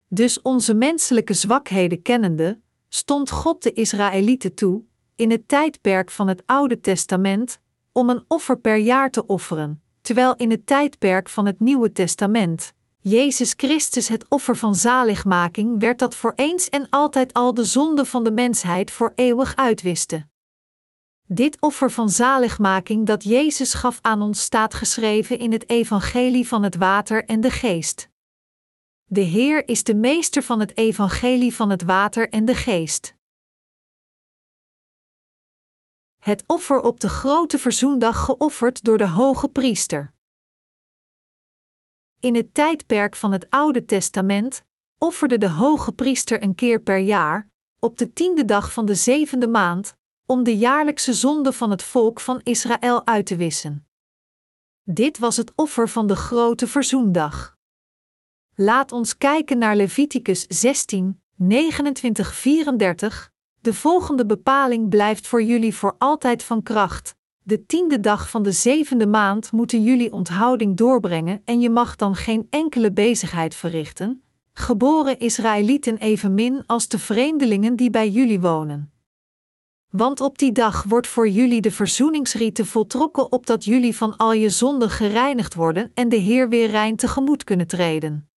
Dus 0.09 0.43
onze 0.43 0.75
menselijke 0.75 1.35
zwakheden 1.35 2.03
kennende, 2.03 2.61
stond 2.89 3.31
God 3.31 3.63
de 3.63 3.73
Israëlieten 3.73 4.55
toe, 4.55 4.85
in 5.21 5.31
het 5.31 5.49
tijdperk 5.49 6.11
van 6.11 6.29
het 6.29 6.43
Oude 6.47 6.81
Testament, 6.81 7.61
om 7.93 8.11
een 8.11 8.25
offer 8.29 8.59
per 8.59 8.77
jaar 8.77 9.11
te 9.11 9.27
offeren, 9.27 9.83
terwijl 10.01 10.35
in 10.37 10.51
het 10.51 10.67
tijdperk 10.67 11.29
van 11.29 11.47
het 11.47 11.61
Nieuwe 11.61 11.93
Testament, 11.93 12.73
Jezus 13.01 13.55
Christus 13.57 14.09
het 14.09 14.29
offer 14.29 14.57
van 14.57 14.75
zaligmaking 14.75 15.81
werd 15.81 15.99
dat 15.99 16.15
voor 16.15 16.33
eens 16.37 16.69
en 16.69 16.87
altijd 16.91 17.33
al 17.33 17.55
de 17.55 17.65
zonde 17.65 18.05
van 18.05 18.25
de 18.25 18.31
mensheid 18.33 18.91
voor 18.91 19.13
eeuwig 19.15 19.57
uitwiste. 19.57 20.27
Dit 21.27 21.61
offer 21.61 21.91
van 21.91 22.09
zaligmaking 22.09 23.07
dat 23.07 23.25
Jezus 23.25 23.75
gaf 23.75 23.99
aan 24.01 24.23
ons 24.23 24.41
staat 24.41 24.75
geschreven 24.75 25.39
in 25.39 25.53
het 25.53 25.69
Evangelie 25.69 26.49
van 26.49 26.63
het 26.63 26.77
Water 26.77 27.25
en 27.25 27.41
de 27.41 27.51
Geest. 27.51 28.09
De 29.05 29.21
Heer 29.21 29.69
is 29.69 29.85
de 29.85 29.95
meester 29.95 30.43
van 30.43 30.61
het 30.61 30.77
Evangelie 30.77 31.55
van 31.55 31.71
het 31.71 31.83
Water 31.83 32.29
en 32.29 32.45
de 32.45 32.55
Geest. 32.55 33.19
Het 36.21 36.45
offer 36.47 36.81
op 36.81 37.01
de 37.01 37.09
grote 37.09 37.59
verzoendag 37.59 38.25
geofferd 38.25 38.85
door 38.85 38.99
de 38.99 39.09
hoge 39.09 39.49
priester. 39.49 40.13
In 42.21 42.35
het 42.35 42.55
tijdperk 42.55 43.17
van 43.17 43.33
het 43.33 43.51
Oude 43.51 43.85
Testament 43.85 44.65
offerde 44.99 45.39
de 45.39 45.49
hoge 45.49 45.93
priester 45.93 46.43
een 46.43 46.55
keer 46.55 46.81
per 46.81 46.99
jaar, 46.99 47.49
op 47.79 47.99
de 47.99 48.13
tiende 48.13 48.45
dag 48.45 48.73
van 48.73 48.87
de 48.87 48.95
zevende 48.95 49.49
maand, 49.49 49.97
om 50.27 50.43
de 50.43 50.57
jaarlijkse 50.57 51.15
zonde 51.15 51.53
van 51.53 51.71
het 51.71 51.83
volk 51.83 52.21
van 52.21 52.41
Israël 52.43 53.07
uit 53.07 53.27
te 53.27 53.37
wissen. 53.37 53.89
Dit 54.83 55.19
was 55.19 55.37
het 55.37 55.53
offer 55.55 55.89
van 55.89 56.07
de 56.07 56.17
grote 56.17 56.67
verzoendag. 56.67 57.57
Laat 58.55 58.93
ons 58.93 59.17
kijken 59.17 59.59
naar 59.59 59.77
Leviticus 59.77 60.47
16, 60.47 61.23
29, 61.37 62.35
34. 62.35 63.33
De 63.63 63.75
volgende 63.75 64.27
bepaling 64.27 64.89
blijft 64.89 65.27
voor 65.27 65.43
jullie 65.43 65.75
voor 65.75 65.95
altijd 65.99 66.43
van 66.43 66.63
kracht. 66.63 67.15
De 67.43 67.67
tiende 67.67 68.01
dag 68.01 68.31
van 68.31 68.43
de 68.43 68.53
zevende 68.53 69.07
maand 69.07 69.53
moeten 69.53 69.83
jullie 69.83 70.13
onthouding 70.13 70.77
doorbrengen 70.77 71.43
en 71.45 71.61
je 71.61 71.71
mag 71.71 71.97
dan 71.97 72.15
geen 72.15 72.47
enkele 72.51 72.93
bezigheid 72.93 73.55
verrichten, 73.55 74.23
geboren 74.53 75.19
Israëlieten 75.19 75.97
evenmin 75.97 76.63
als 76.67 76.89
de 76.89 76.99
vreemdelingen 76.99 77.77
die 77.77 77.91
bij 77.91 78.11
jullie 78.11 78.41
wonen. 78.41 78.93
Want 79.91 80.21
op 80.21 80.39
die 80.39 80.53
dag 80.53 80.83
wordt 80.83 81.07
voor 81.07 81.29
jullie 81.29 81.61
de 81.61 81.71
verzoeningsrieten 81.71 82.67
voltrokken, 82.67 83.33
opdat 83.33 83.65
jullie 83.65 83.97
van 83.97 84.17
al 84.17 84.33
je 84.33 84.51
zonden 84.51 84.91
gereinigd 84.91 85.55
worden 85.55 85.91
en 85.95 86.09
de 86.09 86.17
Heer 86.17 86.49
weer 86.49 86.71
rein 86.71 86.97
tegemoet 86.97 87.45
kunnen 87.45 87.67
treden. 87.67 88.31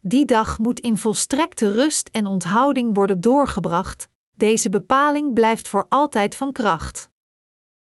Die 0.00 0.24
dag 0.24 0.58
moet 0.58 0.80
in 0.80 0.96
volstrekte 0.96 1.72
rust 1.72 2.08
en 2.12 2.26
onthouding 2.26 2.94
worden 2.94 3.20
doorgebracht, 3.20 4.08
deze 4.36 4.68
bepaling 4.68 5.34
blijft 5.34 5.68
voor 5.68 5.86
altijd 5.88 6.34
van 6.34 6.52
kracht. 6.52 7.10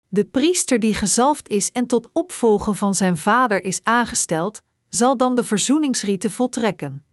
De 0.08 0.24
priester 0.24 0.80
die 0.80 0.94
gezalfd 0.94 1.48
is 1.48 1.72
en 1.72 1.86
tot 1.86 2.08
opvolger 2.12 2.74
van 2.74 2.94
zijn 2.94 3.16
vader 3.16 3.64
is 3.64 3.80
aangesteld, 3.82 4.62
zal 4.88 5.16
dan 5.16 5.34
de 5.34 5.44
verzoeningsrieten 5.44 6.30
voltrekken. 6.30 7.04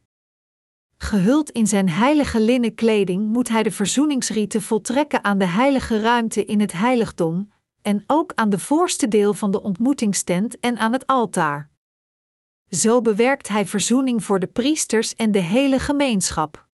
Gehuld 0.97 1.49
in 1.49 1.67
zijn 1.67 1.89
heilige 1.89 2.39
linnen 2.39 2.75
kleding 2.75 3.27
moet 3.27 3.49
hij 3.49 3.63
de 3.63 3.71
verzoeningsrieten 3.71 4.61
voltrekken 4.61 5.23
aan 5.23 5.37
de 5.37 5.45
heilige 5.45 5.99
ruimte 5.99 6.45
in 6.45 6.59
het 6.59 6.71
heiligdom, 6.71 7.51
en 7.81 8.03
ook 8.07 8.31
aan 8.35 8.49
de 8.49 8.59
voorste 8.59 9.07
deel 9.07 9.33
van 9.33 9.51
de 9.51 9.61
ontmoetingstent 9.61 10.59
en 10.59 10.77
aan 10.77 10.91
het 10.91 11.07
altaar. 11.07 11.69
Zo 12.69 13.01
bewerkt 13.01 13.47
hij 13.47 13.65
verzoening 13.65 14.23
voor 14.23 14.39
de 14.39 14.47
priesters 14.47 15.15
en 15.15 15.31
de 15.31 15.39
hele 15.39 15.79
gemeenschap. 15.79 16.64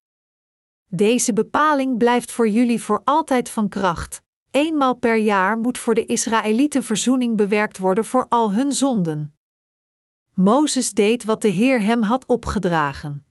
Deze 0.94 1.34
bepaling 1.34 1.98
blijft 1.98 2.32
voor 2.32 2.50
jullie 2.50 2.82
voor 2.82 3.02
altijd 3.04 3.50
van 3.50 3.70
kracht. 3.70 4.22
Eenmaal 4.50 4.94
per 4.94 5.16
jaar 5.16 5.58
moet 5.58 5.78
voor 5.78 5.94
de 5.94 6.06
Israëlieten 6.06 6.84
verzoening 6.84 7.38
bewerkt 7.38 7.78
worden 7.78 8.06
voor 8.06 8.26
al 8.30 8.54
hun 8.54 8.72
zonden. 8.72 9.36
Mozes 10.34 10.92
deed 10.92 11.24
wat 11.24 11.42
de 11.42 11.48
Heer 11.48 11.82
hem 11.82 12.02
had 12.02 12.26
opgedragen. 12.26 13.26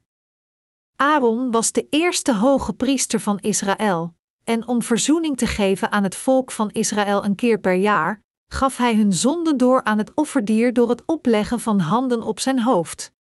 Aaron 0.96 1.50
was 1.50 1.72
de 1.72 1.86
eerste 1.90 2.34
hoge 2.34 2.72
priester 2.72 3.20
van 3.20 3.38
Israël, 3.38 4.14
en 4.44 4.68
om 4.68 4.82
verzoening 4.82 5.36
te 5.36 5.46
geven 5.46 5.90
aan 5.90 6.02
het 6.02 6.16
volk 6.16 6.50
van 6.50 6.70
Israël 6.70 7.24
een 7.24 7.34
keer 7.34 7.58
per 7.58 7.74
jaar, 7.74 8.22
gaf 8.52 8.76
hij 8.76 8.96
hun 8.96 9.12
zonden 9.12 9.56
door 9.56 9.84
aan 9.84 9.98
het 9.98 10.14
offerdier 10.14 10.72
door 10.72 10.88
het 10.88 11.02
opleggen 11.06 11.60
van 11.60 11.80
handen 11.80 12.22
op 12.22 12.40
zijn 12.40 12.62
hoofd. 12.62 13.12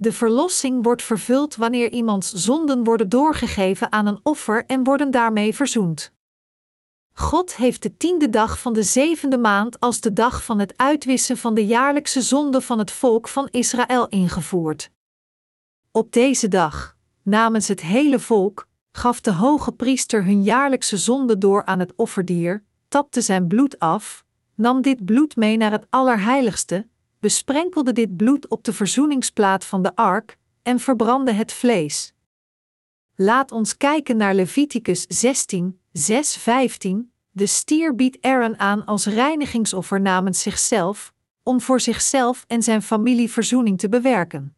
De 0.00 0.12
verlossing 0.12 0.82
wordt 0.82 1.02
vervuld 1.02 1.56
wanneer 1.56 1.90
iemands 1.90 2.32
zonden 2.32 2.84
worden 2.84 3.08
doorgegeven 3.08 3.92
aan 3.92 4.06
een 4.06 4.20
offer 4.22 4.64
en 4.66 4.84
worden 4.84 5.10
daarmee 5.10 5.54
verzoend. 5.54 6.12
God 7.12 7.56
heeft 7.56 7.82
de 7.82 7.96
tiende 7.96 8.30
dag 8.30 8.58
van 8.60 8.72
de 8.72 8.82
zevende 8.82 9.38
maand 9.38 9.80
als 9.80 10.00
de 10.00 10.12
dag 10.12 10.44
van 10.44 10.58
het 10.58 10.76
uitwissen 10.76 11.36
van 11.36 11.54
de 11.54 11.66
jaarlijkse 11.66 12.22
zonde 12.22 12.60
van 12.60 12.78
het 12.78 12.90
volk 12.90 13.28
van 13.28 13.48
Israël 13.50 14.08
ingevoerd. 14.08 14.90
Op 15.92 16.12
deze 16.12 16.48
dag, 16.48 16.96
namens 17.22 17.68
het 17.68 17.80
hele 17.80 18.18
volk, 18.18 18.68
gaf 18.92 19.20
de 19.20 19.32
hoge 19.32 19.72
priester 19.72 20.24
hun 20.24 20.42
jaarlijkse 20.42 20.96
zonde 20.96 21.38
door 21.38 21.64
aan 21.64 21.78
het 21.78 21.92
offerdier, 21.96 22.64
tapte 22.88 23.20
zijn 23.20 23.46
bloed 23.46 23.78
af, 23.78 24.24
nam 24.54 24.82
dit 24.82 25.04
bloed 25.04 25.36
mee 25.36 25.56
naar 25.56 25.70
het 25.72 25.86
Allerheiligste, 25.90 26.88
besprenkelde 27.20 27.92
dit 27.92 28.16
bloed 28.16 28.48
op 28.48 28.64
de 28.64 28.72
verzoeningsplaat 28.72 29.64
van 29.64 29.82
de 29.82 29.96
ark 29.96 30.38
en 30.62 30.78
verbrandde 30.78 31.32
het 31.32 31.52
vlees. 31.52 32.12
Laat 33.14 33.52
ons 33.52 33.76
kijken 33.76 34.16
naar 34.16 34.34
Leviticus 34.34 35.04
16, 35.08 35.80
6, 35.92 36.36
15. 36.36 37.12
De 37.30 37.46
stier 37.46 37.94
biedt 37.94 38.18
Aaron 38.20 38.58
aan 38.58 38.84
als 38.84 39.06
reinigingsoffer 39.06 40.00
namens 40.00 40.42
zichzelf, 40.42 41.12
om 41.42 41.60
voor 41.60 41.80
zichzelf 41.80 42.44
en 42.46 42.62
zijn 42.62 42.82
familie 42.82 43.30
verzoening 43.30 43.78
te 43.78 43.88
bewerken. 43.88 44.56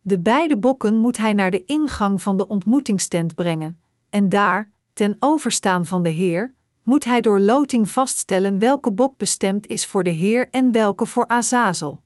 De 0.00 0.20
beide 0.20 0.58
bokken 0.58 0.96
moet 0.96 1.16
hij 1.16 1.32
naar 1.32 1.50
de 1.50 1.64
ingang 1.64 2.22
van 2.22 2.36
de 2.36 2.46
ontmoetingstent 2.46 3.34
brengen, 3.34 3.80
en 4.10 4.28
daar, 4.28 4.70
ten 4.92 5.16
overstaan 5.18 5.86
van 5.86 6.02
de 6.02 6.08
Heer, 6.08 6.54
moet 6.88 7.04
hij 7.04 7.20
door 7.20 7.40
loting 7.40 7.90
vaststellen 7.90 8.58
welke 8.58 8.92
bok 8.92 9.16
bestemd 9.16 9.66
is 9.66 9.86
voor 9.86 10.04
de 10.04 10.10
Heer 10.10 10.48
en 10.50 10.72
welke 10.72 11.06
voor 11.06 11.26
Azazel. 11.26 12.02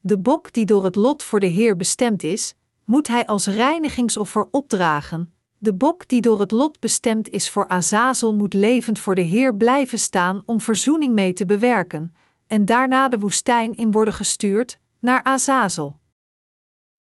De 0.00 0.18
bok 0.18 0.52
die 0.52 0.64
door 0.64 0.84
het 0.84 0.96
lot 0.96 1.22
voor 1.22 1.40
de 1.40 1.46
Heer 1.46 1.76
bestemd 1.76 2.22
is, 2.22 2.54
moet 2.84 3.08
hij 3.08 3.26
als 3.26 3.46
reinigingsoffer 3.46 4.48
opdragen. 4.50 5.32
De 5.58 5.74
bok 5.74 6.08
die 6.08 6.20
door 6.20 6.40
het 6.40 6.50
lot 6.50 6.80
bestemd 6.80 7.30
is 7.30 7.50
voor 7.50 7.68
Azazel 7.68 8.34
moet 8.34 8.54
levend 8.54 8.98
voor 8.98 9.14
de 9.14 9.20
Heer 9.20 9.56
blijven 9.56 9.98
staan 9.98 10.42
om 10.46 10.60
verzoening 10.60 11.14
mee 11.14 11.32
te 11.32 11.46
bewerken, 11.46 12.14
en 12.46 12.64
daarna 12.64 13.08
de 13.08 13.18
woestijn 13.18 13.76
in 13.76 13.90
worden 13.90 14.14
gestuurd 14.14 14.78
naar 14.98 15.22
Azazel. 15.22 15.98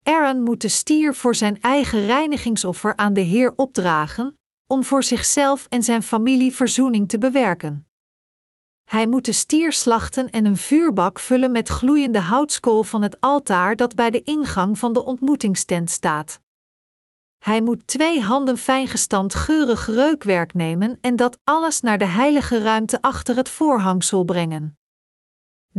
Aaron 0.04 0.44
moet 0.44 0.62
de 0.62 0.70
stier 0.70 1.16
voor 1.16 1.36
zijn 1.36 1.62
eigen 1.62 2.06
reinigingsoffer 2.06 2.96
aan 2.96 3.14
de 3.14 3.22
Heer 3.22 3.54
opdragen, 3.56 4.37
om 4.68 4.84
voor 4.84 5.04
zichzelf 5.04 5.66
en 5.70 5.84
zijn 5.84 6.04
familie 6.04 6.56
verzoening 6.56 7.10
te 7.10 7.18
bewerken. 7.18 7.88
Hij 8.84 9.08
moet 9.08 9.26
de 9.26 9.32
stier 9.32 9.74
slachten 9.74 10.30
en 10.30 10.46
een 10.46 10.58
vuurbak 10.58 11.20
vullen 11.20 11.52
met 11.52 11.70
gloeiende 11.70 12.20
houtskool 12.20 12.84
van 12.84 13.02
het 13.02 13.20
altaar 13.20 13.76
dat 13.76 13.96
bij 13.96 14.10
de 14.10 14.24
ingang 14.24 14.80
van 14.80 14.94
de 14.94 15.06
ontmoetingstent 15.06 15.90
staat. 15.90 16.40
Hij 17.38 17.62
moet 17.62 17.88
twee 17.88 18.22
handen 18.22 18.58
fijngestand 18.58 19.36
geurig 19.36 19.86
reukwerk 19.86 20.54
nemen 20.54 20.98
en 21.02 21.16
dat 21.16 21.40
alles 21.44 21.82
naar 21.82 21.98
de 21.98 22.06
heilige 22.06 22.62
ruimte 22.62 23.02
achter 23.02 23.36
het 23.36 23.50
voorhangsel 23.50 24.24
brengen. 24.24 24.78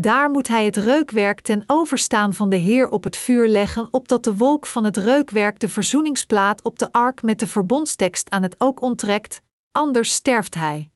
Daar 0.00 0.30
moet 0.30 0.48
hij 0.48 0.64
het 0.64 0.76
reukwerk 0.76 1.40
ten 1.40 1.64
overstaan 1.66 2.34
van 2.34 2.50
de 2.50 2.56
Heer 2.56 2.88
op 2.88 3.04
het 3.04 3.16
vuur 3.16 3.48
leggen, 3.48 3.88
opdat 3.90 4.24
de 4.24 4.36
wolk 4.36 4.66
van 4.66 4.84
het 4.84 4.96
reukwerk 4.96 5.58
de 5.58 5.68
verzoeningsplaat 5.68 6.62
op 6.62 6.78
de 6.78 6.92
ark 6.92 7.22
met 7.22 7.38
de 7.38 7.46
verbondstekst 7.46 8.30
aan 8.30 8.42
het 8.42 8.54
ook 8.58 8.80
onttrekt, 8.80 9.42
anders 9.72 10.12
sterft 10.12 10.54
hij. 10.54 10.90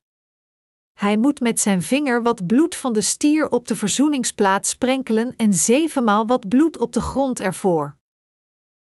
Hij 0.93 1.17
moet 1.17 1.39
met 1.39 1.59
zijn 1.59 1.81
vinger 1.81 2.23
wat 2.23 2.47
bloed 2.47 2.75
van 2.75 2.93
de 2.93 3.01
stier 3.01 3.49
op 3.49 3.67
de 3.67 3.75
verzoeningsplaat 3.75 4.67
sprenkelen 4.67 5.35
en 5.35 5.53
zevenmaal 5.53 6.27
wat 6.27 6.47
bloed 6.47 6.77
op 6.77 6.93
de 6.93 7.01
grond 7.01 7.39
ervoor. 7.39 7.97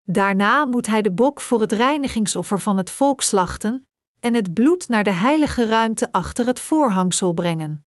Daarna 0.03 0.65
moet 0.65 0.87
hij 0.87 1.01
de 1.01 1.11
bok 1.11 1.41
voor 1.41 1.61
het 1.61 1.71
reinigingsoffer 1.71 2.59
van 2.59 2.77
het 2.77 2.89
volk 2.89 3.21
slachten 3.21 3.87
en 4.19 4.33
het 4.33 4.53
bloed 4.53 4.87
naar 4.87 5.03
de 5.03 5.11
heilige 5.11 5.65
ruimte 5.65 6.11
achter 6.11 6.45
het 6.45 6.59
voorhangsel 6.59 7.33
brengen. 7.33 7.85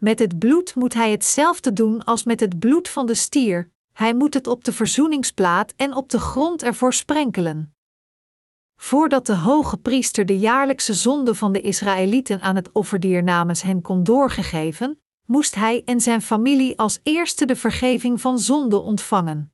Met 0.00 0.18
het 0.18 0.38
bloed 0.38 0.74
moet 0.74 0.94
hij 0.94 1.10
hetzelfde 1.10 1.72
doen 1.72 2.04
als 2.04 2.24
met 2.24 2.40
het 2.40 2.58
bloed 2.58 2.88
van 2.88 3.06
de 3.06 3.14
stier. 3.14 3.70
Hij 3.92 4.14
moet 4.14 4.34
het 4.34 4.46
op 4.46 4.64
de 4.64 4.72
verzoeningsplaat 4.72 5.72
en 5.76 5.94
op 5.94 6.08
de 6.08 6.18
grond 6.18 6.62
ervoor 6.62 6.92
sprenkelen. 6.92 7.74
Voordat 8.76 9.26
de 9.26 9.34
hoge 9.34 9.76
priester 9.76 10.26
de 10.26 10.38
jaarlijkse 10.38 10.94
zonde 10.94 11.34
van 11.34 11.52
de 11.52 11.60
Israëlieten 11.60 12.40
aan 12.40 12.56
het 12.56 12.72
offerdier 12.72 13.22
namens 13.22 13.62
hen 13.62 13.82
kon 13.82 14.04
doorgegeven, 14.04 15.00
moest 15.26 15.54
hij 15.54 15.82
en 15.84 16.00
zijn 16.00 16.22
familie 16.22 16.78
als 16.78 17.00
eerste 17.02 17.44
de 17.46 17.56
vergeving 17.56 18.20
van 18.20 18.38
zonde 18.38 18.78
ontvangen. 18.78 19.52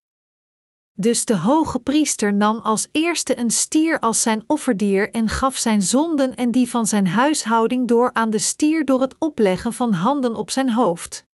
Dus 0.98 1.24
de 1.24 1.36
hoge 1.36 1.78
priester 1.78 2.34
nam 2.34 2.58
als 2.58 2.88
eerste 2.92 3.38
een 3.38 3.50
stier 3.50 4.00
als 4.00 4.22
zijn 4.22 4.44
offerdier 4.46 5.10
en 5.10 5.28
gaf 5.28 5.56
zijn 5.56 5.82
zonden 5.82 6.34
en 6.34 6.50
die 6.50 6.70
van 6.70 6.86
zijn 6.86 7.06
huishouding 7.06 7.88
door 7.88 8.12
aan 8.12 8.30
de 8.30 8.38
stier 8.38 8.84
door 8.84 9.00
het 9.00 9.14
opleggen 9.18 9.72
van 9.72 9.92
handen 9.92 10.34
op 10.34 10.50
zijn 10.50 10.72
hoofd. 10.72 11.26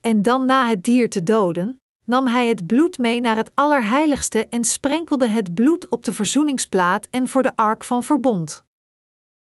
En 0.00 0.22
dan 0.22 0.46
na 0.46 0.68
het 0.68 0.84
dier 0.84 1.10
te 1.10 1.22
doden, 1.22 1.80
nam 2.04 2.26
hij 2.26 2.48
het 2.48 2.66
bloed 2.66 2.98
mee 2.98 3.20
naar 3.20 3.36
het 3.36 3.50
Allerheiligste 3.54 4.46
en 4.48 4.64
sprenkelde 4.64 5.26
het 5.26 5.54
bloed 5.54 5.88
op 5.88 6.04
de 6.04 6.12
verzoeningsplaat 6.12 7.08
en 7.10 7.28
voor 7.28 7.42
de 7.42 7.56
ark 7.56 7.84
van 7.84 8.04
verbond. 8.04 8.64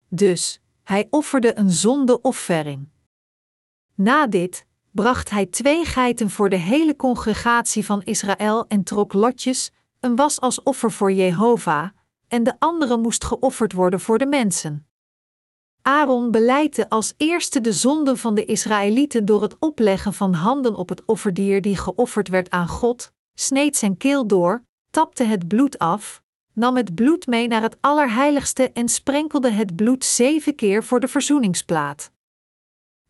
Dus, 0.09 0.61
hij 0.83 1.07
offerde 1.11 1.59
een 1.59 1.71
zondeoffering. 1.71 2.89
Na 3.95 4.27
dit 4.27 4.67
bracht 4.99 5.31
hij 5.31 5.47
twee 5.47 5.85
geiten 5.85 6.31
voor 6.31 6.49
de 6.49 6.57
hele 6.57 6.97
congregatie 6.97 7.85
van 7.85 8.03
Israël 8.03 8.65
en 8.69 8.83
trok 8.83 9.13
lotjes, 9.13 9.71
een 10.01 10.17
was 10.17 10.41
als 10.41 10.63
offer 10.63 10.93
voor 10.93 11.13
Jehovah, 11.13 11.89
en 12.29 12.43
de 12.43 12.55
andere 12.59 12.97
moest 12.97 13.25
geofferd 13.25 13.73
worden 13.73 14.01
voor 14.01 14.19
de 14.19 14.27
mensen. 14.27 14.87
Aaron 15.83 16.31
beleidde 16.31 16.89
als 16.89 17.15
eerste 17.17 17.61
de 17.61 17.73
zonde 17.73 18.17
van 18.17 18.35
de 18.35 18.45
Israëlieten 18.45 19.25
door 19.25 19.43
het 19.43 19.57
opleggen 19.59 20.13
van 20.13 20.33
handen 20.33 20.75
op 20.75 20.89
het 20.89 21.03
offerdier 21.05 21.63
die 21.63 21.77
geofferd 21.77 22.29
werd 22.29 22.51
aan 22.51 22.69
God, 22.69 23.13
sneed 23.35 23.77
zijn 23.77 23.97
keel 23.97 24.27
door, 24.27 24.65
tapte 24.91 25.25
het 25.25 25.49
bloed 25.49 25.79
af, 25.79 26.23
nam 26.53 26.77
het 26.77 26.95
bloed 26.95 27.27
mee 27.27 27.49
naar 27.49 27.63
het 27.63 27.77
Allerheiligste 27.81 28.73
en 28.73 28.89
sprenkelde 28.89 29.51
het 29.51 29.77
bloed 29.77 30.05
zeven 30.05 30.55
keer 30.55 30.85
voor 30.85 31.01
de 31.01 31.09
verzoeningsplaat. 31.09 32.11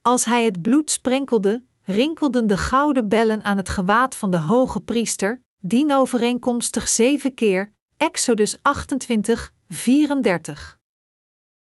Als 0.03 0.25
hij 0.25 0.45
het 0.45 0.63
bloed 0.63 0.91
sprenkelde, 0.91 1.67
rinkelden 1.89 2.47
de 2.47 2.57
gouden 2.57 3.09
bellen 3.09 3.45
aan 3.45 3.57
het 3.57 3.69
gewaad 3.69 4.17
van 4.17 4.31
de 4.31 4.39
hoge 4.39 4.81
priester, 4.81 5.43
dienovereenkomstig 5.61 6.89
zeven 6.89 7.35
keer, 7.35 7.73
Exodus 7.97 8.59
28, 8.63 9.53
34. 9.69 10.79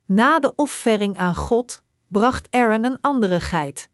Na 0.05 0.39
de 0.39 0.55
offering 0.55 1.17
aan 1.17 1.35
God 1.35 1.83
bracht 2.07 2.47
Aaron 2.49 2.83
een 2.83 2.97
andere 3.01 3.39
geit. 3.39 3.89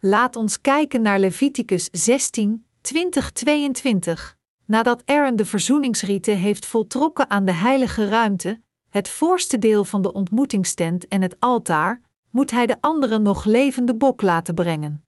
Laat 0.00 0.36
ons 0.36 0.60
kijken 0.60 1.02
naar 1.02 1.18
Leviticus 1.18 1.88
16, 1.92 2.66
20, 2.80 3.30
22. 3.30 4.36
Nadat 4.64 5.02
Aaron 5.04 5.36
de 5.36 5.44
verzoeningsrieten 5.44 6.36
heeft 6.36 6.66
voltrokken 6.66 7.30
aan 7.30 7.44
de 7.44 7.52
heilige 7.52 8.08
ruimte, 8.08 8.60
het 8.88 9.08
voorste 9.08 9.58
deel 9.58 9.84
van 9.84 10.02
de 10.02 10.12
ontmoetingstent 10.12 11.08
en 11.08 11.22
het 11.22 11.36
altaar, 11.38 12.00
moet 12.30 12.50
hij 12.50 12.66
de 12.66 12.76
andere 12.80 13.18
nog 13.18 13.44
levende 13.44 13.94
bok 13.94 14.22
laten 14.22 14.54
brengen. 14.54 15.03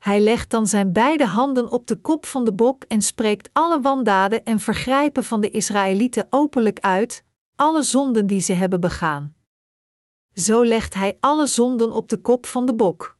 Hij 0.00 0.20
legt 0.20 0.50
dan 0.50 0.66
zijn 0.66 0.92
beide 0.92 1.26
handen 1.26 1.70
op 1.70 1.86
de 1.86 1.96
kop 1.96 2.26
van 2.26 2.44
de 2.44 2.52
bok 2.52 2.84
en 2.84 3.02
spreekt 3.02 3.50
alle 3.52 3.80
wandaden 3.80 4.44
en 4.44 4.60
vergrijpen 4.60 5.24
van 5.24 5.40
de 5.40 5.50
Israëlieten 5.50 6.26
openlijk 6.30 6.80
uit, 6.80 7.24
alle 7.56 7.82
zonden 7.82 8.26
die 8.26 8.40
ze 8.40 8.52
hebben 8.52 8.80
begaan. 8.80 9.34
Zo 10.34 10.64
legt 10.64 10.94
hij 10.94 11.16
alle 11.20 11.46
zonden 11.46 11.92
op 11.92 12.08
de 12.08 12.16
kop 12.16 12.46
van 12.46 12.66
de 12.66 12.74
bok. 12.74 13.18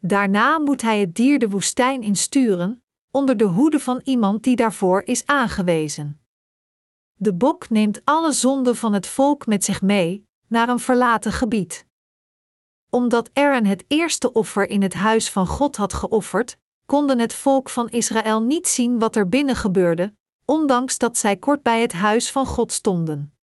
Daarna 0.00 0.58
moet 0.58 0.82
hij 0.82 1.00
het 1.00 1.14
dier 1.14 1.38
de 1.38 1.48
woestijn 1.48 2.02
insturen, 2.02 2.82
onder 3.10 3.36
de 3.36 3.44
hoede 3.44 3.80
van 3.80 4.00
iemand 4.04 4.42
die 4.42 4.56
daarvoor 4.56 5.02
is 5.02 5.26
aangewezen. 5.26 6.20
De 7.14 7.34
bok 7.34 7.70
neemt 7.70 8.00
alle 8.04 8.32
zonden 8.32 8.76
van 8.76 8.92
het 8.92 9.06
volk 9.06 9.46
met 9.46 9.64
zich 9.64 9.82
mee 9.82 10.26
naar 10.48 10.68
een 10.68 10.78
verlaten 10.80 11.32
gebied. 11.32 11.85
Omdat 12.90 13.30
Aaron 13.32 13.64
het 13.64 13.84
eerste 13.88 14.32
offer 14.32 14.68
in 14.68 14.82
het 14.82 14.94
huis 14.94 15.30
van 15.30 15.46
God 15.46 15.76
had 15.76 15.92
geofferd, 15.92 16.56
konden 16.86 17.18
het 17.18 17.34
volk 17.34 17.68
van 17.68 17.88
Israël 17.88 18.42
niet 18.42 18.68
zien 18.68 18.98
wat 18.98 19.16
er 19.16 19.28
binnen 19.28 19.56
gebeurde, 19.56 20.14
ondanks 20.44 20.98
dat 20.98 21.16
zij 21.16 21.36
kort 21.36 21.62
bij 21.62 21.80
het 21.80 21.92
huis 21.92 22.30
van 22.30 22.46
God 22.46 22.72
stonden. 22.72 23.36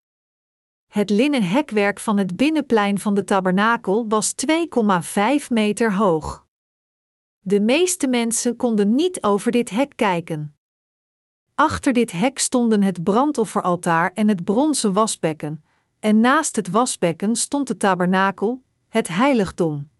Het 0.92 1.10
linnen 1.10 1.42
hekwerk 1.42 2.00
van 2.00 2.18
het 2.18 2.36
binnenplein 2.36 2.98
van 2.98 3.14
de 3.14 3.24
tabernakel 3.24 4.08
was 4.08 4.34
2,5 4.46 5.48
meter 5.48 5.94
hoog. 5.94 6.46
De 7.38 7.60
meeste 7.60 8.06
mensen 8.08 8.56
konden 8.56 8.94
niet 8.94 9.22
over 9.22 9.52
dit 9.52 9.70
hek 9.70 9.92
kijken. 9.96 10.56
Achter 11.54 11.92
dit 11.92 12.12
hek 12.12 12.38
stonden 12.38 12.82
het 12.82 13.02
brandofferaltaar 13.02 14.12
en 14.14 14.28
het 14.28 14.44
bronzen 14.44 14.92
wasbekken, 14.92 15.64
en 16.00 16.20
naast 16.20 16.56
het 16.56 16.70
wasbekken 16.70 17.36
stond 17.36 17.66
de 17.66 17.76
tabernakel, 17.76 18.62
het 18.92 19.08
heiligdom. 19.08 19.90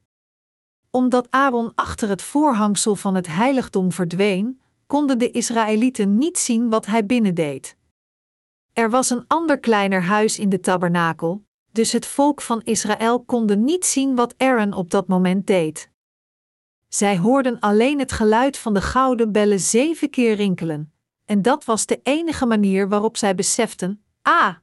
Omdat 0.90 1.26
Aaron 1.30 1.72
achter 1.74 2.08
het 2.08 2.22
voorhangsel 2.22 2.96
van 2.96 3.14
het 3.14 3.26
heiligdom 3.26 3.92
verdween, 3.92 4.60
konden 4.86 5.18
de 5.18 5.30
Israëlieten 5.30 6.18
niet 6.18 6.38
zien 6.38 6.70
wat 6.70 6.86
hij 6.86 7.06
binnendeed. 7.06 7.76
Er 8.72 8.90
was 8.90 9.10
een 9.10 9.24
ander 9.26 9.58
kleiner 9.58 10.02
huis 10.02 10.38
in 10.38 10.48
de 10.48 10.60
tabernakel, 10.60 11.44
dus 11.70 11.92
het 11.92 12.06
volk 12.06 12.40
van 12.40 12.62
Israël 12.62 13.24
konde 13.24 13.56
niet 13.56 13.84
zien 13.84 14.14
wat 14.14 14.34
Aaron 14.36 14.72
op 14.72 14.90
dat 14.90 15.08
moment 15.08 15.46
deed. 15.46 15.90
Zij 16.88 17.18
hoorden 17.18 17.60
alleen 17.60 17.98
het 17.98 18.12
geluid 18.12 18.58
van 18.58 18.74
de 18.74 18.82
gouden 18.82 19.32
bellen 19.32 19.60
zeven 19.60 20.10
keer 20.10 20.34
rinkelen, 20.34 20.92
en 21.24 21.42
dat 21.42 21.64
was 21.64 21.86
de 21.86 22.00
enige 22.02 22.46
manier 22.46 22.88
waarop 22.88 23.16
zij 23.16 23.34
beseften: 23.34 24.04
ah, 24.22 24.54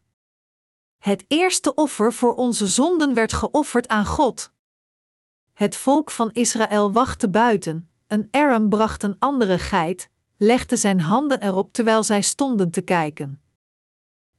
het 0.99 1.25
eerste 1.27 1.73
offer 1.73 2.13
voor 2.13 2.35
onze 2.35 2.67
zonden 2.67 3.13
werd 3.13 3.33
geofferd 3.33 3.87
aan 3.87 4.05
God. 4.05 4.51
Het 5.53 5.75
volk 5.75 6.11
van 6.11 6.31
Israël 6.31 6.91
wachtte 6.91 7.29
buiten, 7.29 7.89
een 8.07 8.27
Aaron 8.31 8.69
bracht 8.69 9.03
een 9.03 9.15
andere 9.19 9.59
geit, 9.59 10.09
legde 10.37 10.75
zijn 10.75 10.99
handen 10.99 11.41
erop 11.41 11.73
terwijl 11.73 12.03
zij 12.03 12.21
stonden 12.21 12.71
te 12.71 12.81
kijken. 12.81 13.41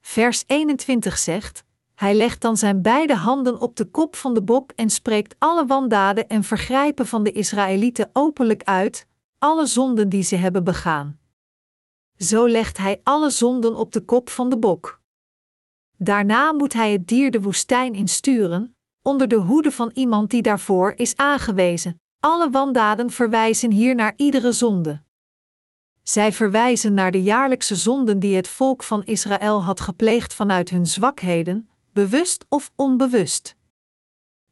Vers 0.00 0.44
21 0.46 1.18
zegt: 1.18 1.64
Hij 1.94 2.14
legt 2.14 2.40
dan 2.40 2.56
zijn 2.56 2.82
beide 2.82 3.14
handen 3.14 3.60
op 3.60 3.76
de 3.76 3.84
kop 3.84 4.16
van 4.16 4.34
de 4.34 4.42
bok 4.42 4.70
en 4.70 4.90
spreekt 4.90 5.34
alle 5.38 5.66
wandaden 5.66 6.28
en 6.28 6.44
vergrijpen 6.44 7.06
van 7.06 7.22
de 7.22 7.32
Israëlieten 7.32 8.10
openlijk 8.12 8.62
uit, 8.62 9.06
alle 9.38 9.66
zonden 9.66 10.08
die 10.08 10.22
ze 10.22 10.36
hebben 10.36 10.64
begaan. 10.64 11.18
Zo 12.16 12.46
legt 12.46 12.78
hij 12.78 13.00
alle 13.02 13.30
zonden 13.30 13.74
op 13.74 13.92
de 13.92 14.04
kop 14.04 14.30
van 14.30 14.48
de 14.48 14.58
bok. 14.58 14.99
Daarna 16.02 16.52
moet 16.52 16.72
hij 16.72 16.92
het 16.92 17.08
dier 17.08 17.30
de 17.30 17.40
woestijn 17.40 17.94
insturen, 17.94 18.76
onder 19.02 19.28
de 19.28 19.36
hoede 19.36 19.70
van 19.70 19.90
iemand 19.94 20.30
die 20.30 20.42
daarvoor 20.42 20.92
is 20.96 21.16
aangewezen. 21.16 22.00
Alle 22.20 22.50
wandaden 22.50 23.10
verwijzen 23.10 23.70
hier 23.70 23.94
naar 23.94 24.12
iedere 24.16 24.52
zonde. 24.52 25.02
Zij 26.02 26.32
verwijzen 26.32 26.94
naar 26.94 27.10
de 27.10 27.22
jaarlijkse 27.22 27.76
zonden 27.76 28.18
die 28.18 28.36
het 28.36 28.48
volk 28.48 28.82
van 28.82 29.04
Israël 29.04 29.62
had 29.64 29.80
gepleegd 29.80 30.34
vanuit 30.34 30.70
hun 30.70 30.86
zwakheden, 30.86 31.68
bewust 31.92 32.46
of 32.48 32.70
onbewust. 32.76 33.56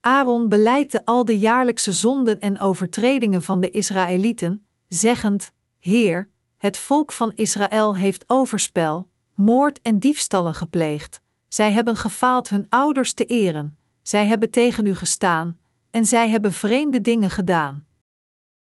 Aaron 0.01 0.49
beleidde 0.49 1.05
al 1.05 1.25
de 1.25 1.39
jaarlijkse 1.39 1.93
zonden 1.93 2.41
en 2.41 2.61
overtredingen 2.61 3.43
van 3.43 3.61
de 3.61 3.71
Israëlieten, 3.71 4.67
zeggend: 4.89 5.53
Heer, 5.79 6.29
het 6.57 6.77
volk 6.77 7.13
van 7.13 7.33
Israël 7.35 7.97
heeft 7.97 8.25
overspel, 8.27 9.09
moord 9.35 9.81
en 9.83 9.99
diefstallen 9.99 10.55
gepleegd. 10.55 11.27
Zij 11.49 11.73
hebben 11.73 11.97
gefaald 11.97 12.49
hun 12.49 12.67
ouders 12.69 13.13
te 13.13 13.25
eren, 13.25 13.79
zij 14.03 14.27
hebben 14.27 14.51
tegen 14.51 14.87
u 14.87 14.95
gestaan, 14.95 15.59
en 15.91 16.07
zij 16.07 16.29
hebben 16.29 16.53
vreemde 16.53 17.01
dingen 17.01 17.31
gedaan. 17.31 17.87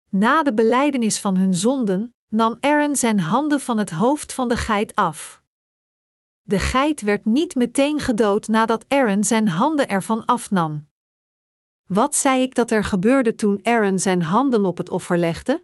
Na 0.09 0.43
de 0.43 0.53
beleidenis 0.53 1.19
van 1.19 1.37
hun 1.37 1.53
zonden, 1.53 2.15
nam 2.27 2.57
Aaron 2.59 2.95
zijn 2.95 3.19
handen 3.19 3.59
van 3.59 3.77
het 3.77 3.89
hoofd 3.89 4.33
van 4.33 4.47
de 4.47 4.57
geit 4.57 4.95
af. 4.95 5.41
De 6.41 6.59
geit 6.59 7.01
werd 7.01 7.25
niet 7.25 7.55
meteen 7.55 7.99
gedood 7.99 8.47
nadat 8.47 8.85
Aaron 8.87 9.23
zijn 9.23 9.47
handen 9.47 9.87
ervan 9.87 10.25
afnam. 10.25 10.87
Wat 11.87 12.15
zei 12.15 12.41
ik 12.41 12.55
dat 12.55 12.71
er 12.71 12.83
gebeurde 12.83 13.35
toen 13.35 13.59
Aaron 13.63 13.99
zijn 13.99 14.21
handen 14.21 14.65
op 14.65 14.77
het 14.77 14.89
offer 14.89 15.17
legde? 15.17 15.63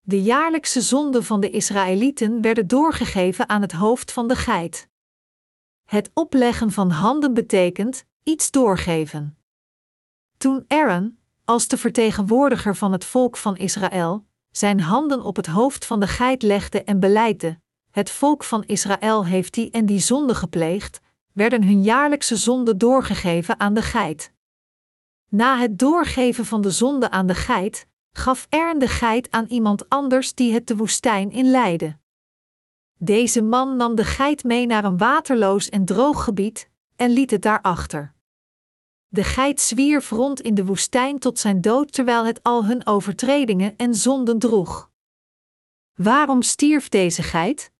De 0.00 0.22
jaarlijkse 0.22 0.80
zonden 0.80 1.24
van 1.24 1.40
de 1.40 1.50
Israëlieten 1.50 2.40
werden 2.40 2.66
doorgegeven 2.66 3.48
aan 3.48 3.62
het 3.62 3.72
hoofd 3.72 4.12
van 4.12 4.28
de 4.28 4.36
geit. 4.36 4.88
Het 5.94 6.10
opleggen 6.14 6.70
van 6.70 6.90
handen 6.90 7.34
betekent 7.34 8.04
iets 8.22 8.50
doorgeven. 8.50 9.38
Toen 10.36 10.64
Aaron, 10.68 11.18
als 11.44 11.68
de 11.68 11.76
vertegenwoordiger 11.76 12.76
van 12.76 12.92
het 12.92 13.04
volk 13.04 13.36
van 13.36 13.56
Israël, 13.56 14.26
zijn 14.50 14.80
handen 14.80 15.22
op 15.22 15.36
het 15.36 15.46
hoofd 15.46 15.86
van 15.86 16.00
de 16.00 16.06
geit 16.06 16.42
legde 16.42 16.84
en 16.84 17.00
beleidde: 17.00 17.58
Het 17.90 18.10
volk 18.10 18.44
van 18.44 18.64
Israël 18.64 19.26
heeft 19.26 19.54
die 19.54 19.70
en 19.70 19.86
die 19.86 19.98
zonde 19.98 20.34
gepleegd, 20.34 21.00
werden 21.32 21.64
hun 21.64 21.82
jaarlijkse 21.82 22.36
zonden 22.36 22.78
doorgegeven 22.78 23.60
aan 23.60 23.74
de 23.74 23.82
geit. 23.82 24.32
Na 25.28 25.58
het 25.58 25.78
doorgeven 25.78 26.44
van 26.44 26.60
de 26.60 26.70
zonde 26.70 27.10
aan 27.10 27.26
de 27.26 27.34
geit, 27.34 27.86
gaf 28.12 28.46
Ern 28.48 28.78
de 28.78 28.88
geit 28.88 29.30
aan 29.30 29.46
iemand 29.46 29.88
anders 29.88 30.34
die 30.34 30.52
het 30.52 30.66
de 30.66 30.76
woestijn 30.76 31.30
in 31.30 31.50
leidde. 31.50 32.02
Deze 33.04 33.42
man 33.42 33.76
nam 33.76 33.94
de 33.94 34.04
geit 34.04 34.44
mee 34.44 34.66
naar 34.66 34.84
een 34.84 34.98
waterloos 34.98 35.68
en 35.68 35.84
droog 35.84 36.24
gebied 36.24 36.70
en 36.96 37.10
liet 37.10 37.30
het 37.30 37.42
daarachter. 37.42 38.14
De 39.08 39.24
geit 39.24 39.60
zwierf 39.60 40.10
rond 40.10 40.40
in 40.40 40.54
de 40.54 40.64
woestijn 40.64 41.18
tot 41.18 41.38
zijn 41.38 41.60
dood 41.60 41.92
terwijl 41.92 42.24
het 42.24 42.42
al 42.42 42.64
hun 42.64 42.86
overtredingen 42.86 43.76
en 43.76 43.94
zonden 43.94 44.38
droeg. 44.38 44.90
Waarom 45.94 46.42
stierf 46.42 46.88
deze 46.88 47.22
geit? 47.22 47.72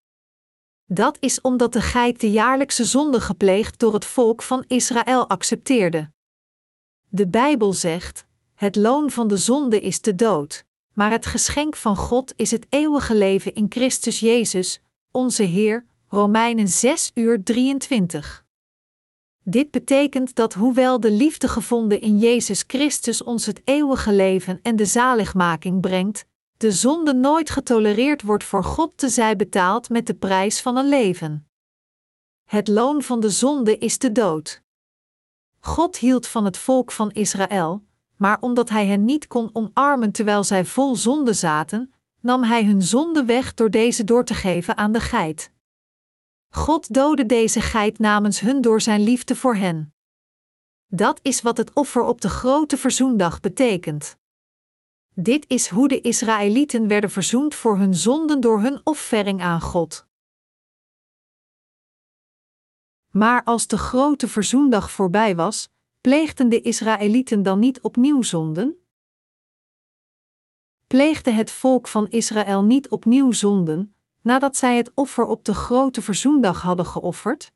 Dat 0.86 1.16
is 1.20 1.40
omdat 1.40 1.72
de 1.72 1.80
geit 1.80 2.20
de 2.20 2.30
jaarlijkse 2.30 2.84
zonde 2.84 3.20
gepleegd 3.20 3.78
door 3.78 3.94
het 3.94 4.04
volk 4.04 4.42
van 4.42 4.64
Israël 4.66 5.28
accepteerde. 5.28 6.10
De 7.08 7.28
Bijbel 7.28 7.72
zegt: 7.72 8.26
Het 8.54 8.76
loon 8.76 9.10
van 9.10 9.28
de 9.28 9.36
zonde 9.36 9.80
is 9.80 10.00
de 10.00 10.14
dood, 10.14 10.64
maar 10.92 11.10
het 11.10 11.26
geschenk 11.26 11.76
van 11.76 11.96
God 11.96 12.32
is 12.36 12.50
het 12.50 12.66
eeuwige 12.68 13.14
leven 13.14 13.54
in 13.54 13.66
Christus 13.68 14.20
Jezus, 14.20 14.82
onze 15.14 15.42
Heer. 15.42 15.86
Romeinen 16.08 16.68
6 16.68 17.10
uur 17.14 17.42
23. 17.42 18.44
Dit 19.42 19.70
betekent 19.70 20.34
dat 20.34 20.54
hoewel 20.54 21.00
de 21.00 21.10
liefde 21.10 21.48
gevonden 21.48 22.00
in 22.00 22.18
Jezus 22.18 22.64
Christus 22.66 23.22
ons 23.22 23.46
het 23.46 23.60
eeuwige 23.64 24.12
leven 24.12 24.60
en 24.62 24.76
de 24.76 24.84
zaligmaking 24.84 25.80
brengt, 25.80 26.26
de 26.56 26.72
zonde 26.72 27.14
nooit 27.14 27.50
getolereerd 27.50 28.22
wordt 28.22 28.44
voor 28.44 28.64
God 28.64 28.92
te 28.96 29.08
zij 29.08 29.36
betaald 29.36 29.88
met 29.88 30.06
de 30.06 30.14
prijs 30.14 30.60
van 30.60 30.76
een 30.76 30.88
leven. 30.88 31.48
Het 32.44 32.68
loon 32.68 33.02
van 33.02 33.20
de 33.20 33.30
zonde 33.30 33.78
is 33.78 33.98
de 33.98 34.12
dood. 34.12 34.62
God 35.60 35.96
hield 35.96 36.26
van 36.26 36.44
het 36.44 36.56
volk 36.56 36.92
van 36.92 37.10
Israël, 37.10 37.84
maar 38.16 38.40
omdat 38.40 38.68
hij 38.68 38.86
hen 38.86 39.04
niet 39.04 39.26
kon 39.26 39.50
omarmen 39.52 40.12
terwijl 40.12 40.44
zij 40.44 40.64
vol 40.64 40.96
zonde 40.96 41.32
zaten, 41.32 41.93
nam 42.24 42.42
hij 42.42 42.64
hun 42.64 42.82
zonde 42.82 43.24
weg 43.24 43.54
door 43.54 43.70
deze 43.70 44.04
door 44.04 44.24
te 44.24 44.34
geven 44.34 44.76
aan 44.76 44.92
de 44.92 45.00
geit. 45.00 45.52
God 46.48 46.94
doodde 46.94 47.26
deze 47.26 47.60
geit 47.60 47.98
namens 47.98 48.40
hun 48.40 48.60
door 48.60 48.80
zijn 48.80 49.00
liefde 49.00 49.36
voor 49.36 49.54
hen. 49.54 49.94
Dat 50.86 51.20
is 51.22 51.42
wat 51.42 51.56
het 51.56 51.72
offer 51.72 52.02
op 52.02 52.20
de 52.20 52.28
grote 52.28 52.76
verzoendag 52.76 53.40
betekent. 53.40 54.16
Dit 55.14 55.44
is 55.48 55.68
hoe 55.68 55.88
de 55.88 56.00
Israëlieten 56.00 56.88
werden 56.88 57.10
verzoend 57.10 57.54
voor 57.54 57.78
hun 57.78 57.94
zonden 57.94 58.40
door 58.40 58.60
hun 58.60 58.80
offering 58.84 59.42
aan 59.42 59.60
God. 59.60 60.06
Maar 63.10 63.44
als 63.44 63.66
de 63.66 63.78
grote 63.78 64.28
verzoendag 64.28 64.90
voorbij 64.90 65.36
was, 65.36 65.68
pleegden 66.00 66.48
de 66.48 66.60
Israëlieten 66.60 67.42
dan 67.42 67.58
niet 67.58 67.80
opnieuw 67.80 68.22
zonden? 68.22 68.83
Pleegde 70.86 71.30
het 71.30 71.50
volk 71.50 71.88
van 71.88 72.08
Israël 72.08 72.64
niet 72.64 72.88
opnieuw 72.88 73.32
zonden, 73.32 73.94
nadat 74.22 74.56
zij 74.56 74.76
het 74.76 74.90
offer 74.94 75.26
op 75.26 75.44
de 75.44 75.54
grote 75.54 76.02
verzoendag 76.02 76.62
hadden 76.62 76.86
geofferd? 76.86 77.52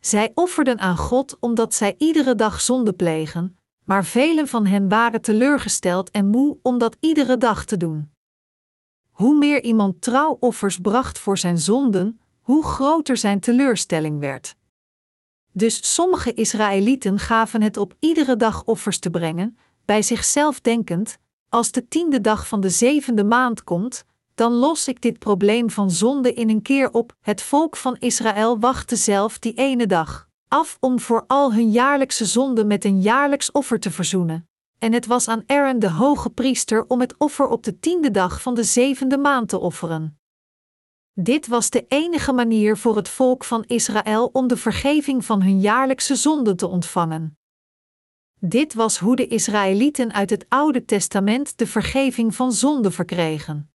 Zij 0.00 0.32
offerden 0.34 0.78
aan 0.78 0.96
God 0.96 1.36
omdat 1.40 1.74
zij 1.74 1.94
iedere 1.98 2.34
dag 2.34 2.60
zonde 2.60 2.92
plegen, 2.92 3.58
maar 3.84 4.04
velen 4.04 4.48
van 4.48 4.66
hen 4.66 4.88
waren 4.88 5.20
teleurgesteld 5.20 6.10
en 6.10 6.26
moe 6.26 6.58
om 6.62 6.78
dat 6.78 6.96
iedere 7.00 7.36
dag 7.36 7.64
te 7.64 7.76
doen. 7.76 8.12
Hoe 9.10 9.38
meer 9.38 9.62
iemand 9.62 10.02
trouw 10.02 10.36
offers 10.40 10.78
bracht 10.78 11.18
voor 11.18 11.38
zijn 11.38 11.58
zonden, 11.58 12.20
hoe 12.40 12.64
groter 12.64 13.16
zijn 13.16 13.40
teleurstelling 13.40 14.20
werd. 14.20 14.56
Dus 15.52 15.94
sommige 15.94 16.34
Israëlieten 16.34 17.18
gaven 17.18 17.62
het 17.62 17.76
op 17.76 17.94
iedere 17.98 18.36
dag 18.36 18.64
offers 18.64 18.98
te 18.98 19.10
brengen, 19.10 19.58
bij 19.84 20.02
zichzelf 20.02 20.60
denkend: 20.60 21.18
als 21.54 21.72
de 21.72 21.88
tiende 21.88 22.20
dag 22.20 22.48
van 22.48 22.60
de 22.60 22.70
zevende 22.70 23.24
maand 23.24 23.64
komt, 23.64 24.04
dan 24.34 24.52
los 24.52 24.88
ik 24.88 25.02
dit 25.02 25.18
probleem 25.18 25.70
van 25.70 25.90
zonde 25.90 26.32
in 26.32 26.48
een 26.48 26.62
keer 26.62 26.90
op. 26.90 27.16
Het 27.20 27.42
volk 27.42 27.76
van 27.76 27.96
Israël 27.98 28.58
wachtte 28.58 28.96
zelf 28.96 29.38
die 29.38 29.54
ene 29.54 29.86
dag 29.86 30.28
af 30.48 30.76
om 30.80 31.00
voor 31.00 31.24
al 31.26 31.52
hun 31.52 31.70
jaarlijkse 31.70 32.24
zonden 32.24 32.66
met 32.66 32.84
een 32.84 33.00
jaarlijks 33.00 33.52
offer 33.52 33.80
te 33.80 33.90
verzoenen. 33.90 34.48
En 34.78 34.92
het 34.92 35.06
was 35.06 35.28
aan 35.28 35.42
Aaron 35.46 35.78
de 35.78 35.90
hoge 35.90 36.30
priester 36.30 36.84
om 36.86 37.00
het 37.00 37.14
offer 37.18 37.46
op 37.46 37.62
de 37.62 37.78
tiende 37.78 38.10
dag 38.10 38.42
van 38.42 38.54
de 38.54 38.64
zevende 38.64 39.18
maand 39.18 39.48
te 39.48 39.58
offeren. 39.58 40.18
Dit 41.12 41.46
was 41.46 41.70
de 41.70 41.84
enige 41.88 42.32
manier 42.32 42.76
voor 42.76 42.96
het 42.96 43.08
volk 43.08 43.44
van 43.44 43.64
Israël 43.66 44.30
om 44.32 44.46
de 44.46 44.56
vergeving 44.56 45.24
van 45.24 45.42
hun 45.42 45.60
jaarlijkse 45.60 46.14
zonden 46.14 46.56
te 46.56 46.66
ontvangen. 46.66 47.38
Dit 48.46 48.74
was 48.74 48.98
hoe 48.98 49.16
de 49.16 49.26
Israëlieten 49.26 50.12
uit 50.12 50.30
het 50.30 50.46
Oude 50.48 50.84
Testament 50.84 51.58
de 51.58 51.66
vergeving 51.66 52.34
van 52.34 52.52
zonde 52.52 52.90
verkregen. 52.90 53.70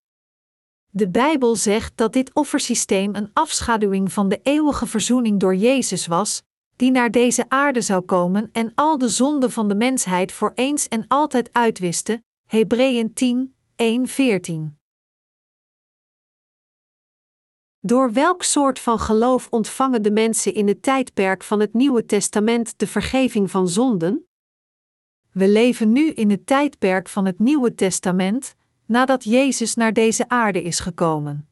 De 0.90 1.10
Bijbel 1.10 1.56
zegt 1.56 1.98
dat 1.98 2.14
dit 2.14 2.34
offersysteem 2.34 3.16
een 3.16 3.30
afschaduwing 3.34 4.14
van 4.14 4.30
de 4.30 4.40
eeuwige 4.44 4.88
verzoening 4.88 5.40
door 5.40 5.56
Jezus 5.56 6.08
was, 6.08 6.44
die 6.76 6.92
naar 6.92 7.12
deze 7.12 7.46
aarde 7.48 7.82
zou 7.82 8.02
komen 8.02 8.50
en 8.52 8.72
al 8.76 8.98
de 8.98 9.10
zonden 9.10 9.52
van 9.52 9.68
de 9.68 9.76
mensheid 9.76 10.32
voor 10.32 10.52
eens 10.56 10.88
en 10.88 11.06
altijd 11.08 11.50
uitwiste. 11.54 12.24
Hebreeën 12.46 13.14
10, 13.14 13.56
1, 13.76 14.08
14. 14.08 14.78
Door 17.80 18.14
welk 18.14 18.44
soort 18.44 18.80
van 18.80 19.00
geloof 19.00 19.48
ontvangen 19.50 20.02
de 20.02 20.12
mensen 20.12 20.54
in 20.54 20.68
het 20.68 20.82
tijdperk 20.82 21.44
van 21.44 21.60
het 21.60 21.74
Nieuwe 21.74 22.06
Testament 22.06 22.80
de 22.80 22.88
vergeving 22.88 23.52
van 23.52 23.68
zonden? 23.68 24.24
We 25.32 25.48
leven 25.48 25.92
nu 25.92 26.10
in 26.12 26.30
het 26.30 26.46
tijdperk 26.46 27.10
van 27.10 27.26
het 27.26 27.40
Nieuwe 27.40 27.76
Testament, 27.76 28.56
nadat 28.86 29.24
Jezus 29.24 29.76
naar 29.76 29.94
deze 29.94 30.30
aarde 30.30 30.62
is 30.62 30.80
gekomen. 30.80 31.50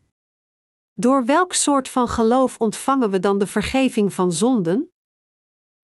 Door 0.94 1.26
welk 1.26 1.54
soort 1.54 1.90
van 1.90 2.08
geloof 2.08 2.58
ontvangen 2.58 3.10
we 3.10 3.20
dan 3.20 3.38
de 3.38 3.48
vergeving 3.48 4.14
van 4.14 4.32
zonden? 4.32 4.92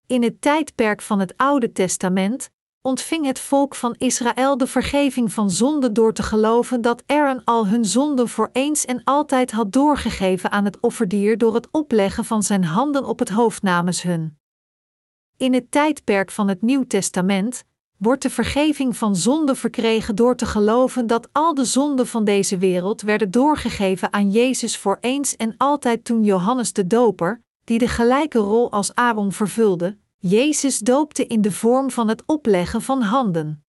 In 0.08 0.24
het 0.24 0.42
tijdperk 0.42 1.02
van 1.02 1.20
het 1.20 1.38
Oude 1.38 1.72
Testament 1.72 2.52
ontving 2.82 3.26
het 3.26 3.40
volk 3.40 3.76
van 3.76 3.96
Israël 3.98 4.58
de 4.58 4.68
vergeving 4.68 5.34
van 5.34 5.52
zonde 5.52 5.92
door 5.92 6.14
te 6.14 6.24
geloven 6.24 6.82
dat 6.82 7.04
Aaron 7.06 7.44
al 7.44 7.68
hun 7.68 7.86
zonden 7.86 8.30
voor 8.30 8.50
eens 8.52 8.86
en 8.86 9.04
altijd 9.04 9.52
had 9.52 9.72
doorgegeven 9.72 10.52
aan 10.52 10.66
het 10.66 10.80
offerdier 10.80 11.38
door 11.38 11.54
het 11.54 11.68
opleggen 11.72 12.26
van 12.26 12.44
zijn 12.44 12.64
handen 12.64 13.06
op 13.06 13.20
het 13.20 13.30
hoofd 13.30 13.62
namens 13.62 14.02
hun. 14.02 14.38
In 15.38 15.54
het 15.54 15.72
tijdperk 15.72 16.32
van 16.32 16.48
het 16.48 16.62
Nieuw 16.62 16.88
Testament 16.88 17.64
wordt 18.04 18.22
de 18.22 18.30
vergeving 18.30 18.98
van 18.98 19.16
zonde 19.16 19.56
verkregen 19.56 20.16
door 20.16 20.36
te 20.36 20.46
geloven 20.46 21.08
dat 21.08 21.30
al 21.32 21.54
de 21.54 21.66
zonden 21.66 22.08
van 22.08 22.24
deze 22.24 22.58
wereld 22.58 23.02
werden 23.02 23.32
doorgegeven 23.32 24.14
aan 24.14 24.32
Jezus 24.32 24.78
voor 24.78 24.98
eens 25.02 25.36
en 25.36 25.54
altijd 25.58 26.06
toen 26.06 26.24
Johannes 26.24 26.74
de 26.74 26.88
Doper, 26.88 27.44
die 27.64 27.80
de 27.80 27.88
gelijke 27.88 28.40
rol 28.40 28.72
als 28.72 28.96
Aaron 28.96 29.32
vervulde, 29.32 29.98
Jezus 30.18 30.80
doopte 30.80 31.28
in 31.28 31.42
de 31.42 31.52
vorm 31.52 31.92
van 31.92 32.08
het 32.08 32.24
opleggen 32.26 32.82
van 32.82 33.02
handen. 33.02 33.66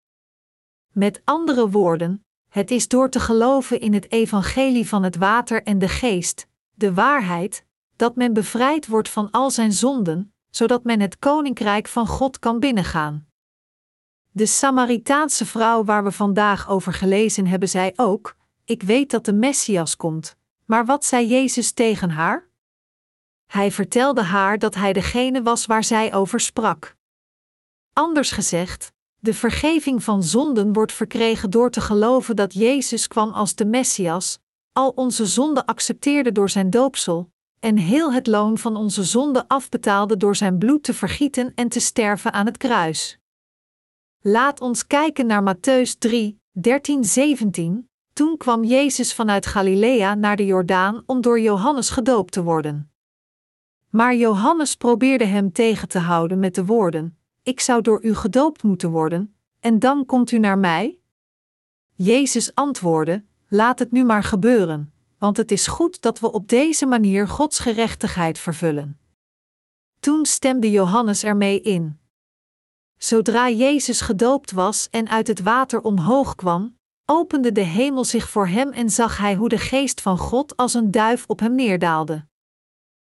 Met 0.92 1.20
andere 1.24 1.70
woorden, 1.70 2.24
het 2.48 2.70
is 2.70 2.88
door 2.88 3.10
te 3.10 3.20
geloven 3.20 3.80
in 3.80 3.94
het 3.94 4.12
evangelie 4.12 4.88
van 4.88 5.02
het 5.02 5.16
water 5.16 5.62
en 5.62 5.78
de 5.78 5.88
geest, 5.88 6.48
de 6.74 6.94
waarheid, 6.94 7.64
dat 7.96 8.16
men 8.16 8.32
bevrijd 8.32 8.86
wordt 8.86 9.08
van 9.08 9.30
al 9.30 9.50
zijn 9.50 9.72
zonden, 9.72 10.34
zodat 10.50 10.84
men 10.84 11.00
het 11.00 11.18
koninkrijk 11.18 11.88
van 11.88 12.06
God 12.06 12.38
kan 12.38 12.60
binnengaan. 12.60 13.32
De 14.36 14.46
Samaritaanse 14.46 15.46
vrouw 15.46 15.84
waar 15.84 16.04
we 16.04 16.12
vandaag 16.12 16.68
over 16.68 16.92
gelezen 16.92 17.46
hebben, 17.46 17.68
zei 17.68 17.92
ook: 17.96 18.36
Ik 18.64 18.82
weet 18.82 19.10
dat 19.10 19.24
de 19.24 19.32
Messias 19.32 19.96
komt. 19.96 20.36
Maar 20.64 20.84
wat 20.84 21.04
zei 21.04 21.26
Jezus 21.26 21.72
tegen 21.72 22.10
haar? 22.10 22.48
Hij 23.46 23.70
vertelde 23.70 24.22
haar 24.22 24.58
dat 24.58 24.74
hij 24.74 24.92
degene 24.92 25.42
was 25.42 25.66
waar 25.66 25.84
zij 25.84 26.14
over 26.14 26.40
sprak. 26.40 26.96
Anders 27.92 28.30
gezegd, 28.30 28.92
de 29.18 29.34
vergeving 29.34 30.02
van 30.02 30.22
zonden 30.22 30.72
wordt 30.72 30.92
verkregen 30.92 31.50
door 31.50 31.70
te 31.70 31.80
geloven 31.80 32.36
dat 32.36 32.54
Jezus 32.54 33.08
kwam 33.08 33.30
als 33.30 33.54
de 33.54 33.64
Messias, 33.64 34.38
al 34.72 34.90
onze 34.90 35.26
zonden 35.26 35.64
accepteerde 35.64 36.32
door 36.32 36.50
zijn 36.50 36.70
doopsel, 36.70 37.30
en 37.60 37.76
heel 37.76 38.12
het 38.12 38.26
loon 38.26 38.58
van 38.58 38.76
onze 38.76 39.04
zonde 39.04 39.48
afbetaalde 39.48 40.16
door 40.16 40.36
zijn 40.36 40.58
bloed 40.58 40.82
te 40.82 40.94
vergieten 40.94 41.52
en 41.54 41.68
te 41.68 41.80
sterven 41.80 42.32
aan 42.32 42.46
het 42.46 42.56
kruis. 42.56 43.18
Laat 44.26 44.60
ons 44.60 44.86
kijken 44.86 45.26
naar 45.26 45.54
Matthäus 45.54 45.98
3, 45.98 46.40
13, 46.52 47.04
17. 47.04 47.88
Toen 48.12 48.36
kwam 48.36 48.64
Jezus 48.64 49.14
vanuit 49.14 49.46
Galilea 49.46 50.14
naar 50.14 50.36
de 50.36 50.46
Jordaan 50.46 51.02
om 51.06 51.20
door 51.20 51.40
Johannes 51.40 51.90
gedoopt 51.90 52.32
te 52.32 52.42
worden. 52.42 52.92
Maar 53.88 54.14
Johannes 54.14 54.74
probeerde 54.76 55.24
hem 55.24 55.52
tegen 55.52 55.88
te 55.88 55.98
houden 55.98 56.38
met 56.38 56.54
de 56.54 56.64
woorden: 56.64 57.18
Ik 57.42 57.60
zou 57.60 57.82
door 57.82 58.04
u 58.04 58.14
gedoopt 58.14 58.62
moeten 58.62 58.90
worden, 58.90 59.34
en 59.60 59.78
dan 59.78 60.06
komt 60.06 60.30
u 60.30 60.38
naar 60.38 60.58
mij? 60.58 60.98
Jezus 61.94 62.54
antwoordde: 62.54 63.24
Laat 63.48 63.78
het 63.78 63.92
nu 63.92 64.04
maar 64.04 64.22
gebeuren, 64.22 64.92
want 65.18 65.36
het 65.36 65.50
is 65.50 65.66
goed 65.66 66.02
dat 66.02 66.20
we 66.20 66.32
op 66.32 66.48
deze 66.48 66.86
manier 66.86 67.28
Gods 67.28 67.58
gerechtigheid 67.58 68.38
vervullen. 68.38 68.98
Toen 70.00 70.26
stemde 70.26 70.70
Johannes 70.70 71.24
ermee 71.24 71.60
in. 71.60 71.98
Zodra 73.04 73.50
Jezus 73.50 74.00
gedoopt 74.00 74.50
was 74.50 74.88
en 74.90 75.08
uit 75.08 75.26
het 75.26 75.40
water 75.40 75.80
omhoog 75.80 76.34
kwam, 76.34 76.78
opende 77.04 77.52
de 77.52 77.60
hemel 77.60 78.04
zich 78.04 78.28
voor 78.28 78.46
hem 78.46 78.72
en 78.72 78.90
zag 78.90 79.18
hij 79.18 79.34
hoe 79.34 79.48
de 79.48 79.58
geest 79.58 80.00
van 80.00 80.18
God 80.18 80.56
als 80.56 80.74
een 80.74 80.90
duif 80.90 81.24
op 81.26 81.40
hem 81.40 81.54
neerdaalde. 81.54 82.26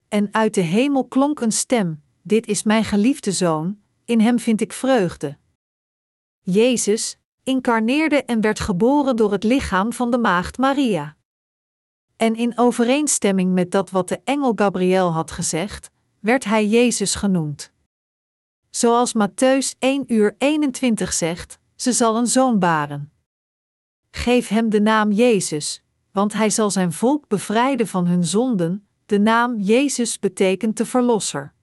En 0.07 0.33
uit 0.33 0.53
de 0.53 0.61
hemel 0.61 1.05
klonk 1.05 1.39
een 1.39 1.51
stem: 1.51 2.03
Dit 2.21 2.47
is 2.47 2.63
mijn 2.63 2.83
geliefde 2.83 3.31
zoon, 3.31 3.79
in 4.05 4.19
hem 4.19 4.39
vind 4.39 4.61
ik 4.61 4.73
vreugde. 4.73 5.37
Jezus 6.41 7.17
incarneerde 7.43 8.23
en 8.23 8.41
werd 8.41 8.59
geboren 8.59 9.15
door 9.15 9.31
het 9.31 9.43
lichaam 9.43 9.93
van 9.93 10.11
de 10.11 10.17
maagd 10.17 10.57
Maria. 10.57 11.17
En 12.15 12.35
in 12.35 12.57
overeenstemming 12.57 13.53
met 13.53 13.71
dat 13.71 13.89
wat 13.89 14.07
de 14.07 14.21
engel 14.23 14.51
Gabriel 14.55 15.11
had 15.11 15.31
gezegd, 15.31 15.91
werd 16.19 16.43
hij 16.43 16.67
Jezus 16.67 17.15
genoemd. 17.15 17.73
Zoals 18.75 19.13
Matthäus 19.13 19.75
1 19.79 20.03
uur 20.07 20.35
21 20.37 21.13
zegt, 21.13 21.59
ze 21.75 21.91
zal 21.91 22.17
een 22.17 22.27
zoon 22.27 22.59
baren. 22.59 23.11
Geef 24.11 24.47
hem 24.47 24.69
de 24.69 24.81
naam 24.81 25.11
Jezus, 25.11 25.83
want 26.11 26.33
hij 26.33 26.49
zal 26.49 26.71
zijn 26.71 26.93
volk 26.93 27.27
bevrijden 27.27 27.87
van 27.87 28.07
hun 28.07 28.23
zonden. 28.23 28.87
De 29.05 29.19
naam 29.19 29.59
Jezus 29.59 30.19
betekent 30.19 30.77
de 30.77 30.85
Verlosser. 30.85 31.53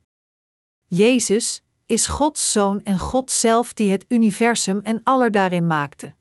Jezus 0.87 1.63
is 1.87 2.07
Gods 2.07 2.53
zoon 2.53 2.85
en 2.85 2.99
God 2.99 3.31
zelf 3.31 3.73
die 3.73 3.91
het 3.91 4.05
universum 4.09 4.81
en 4.81 5.01
aller 5.03 5.31
daarin 5.31 5.67
maakte. 5.67 6.15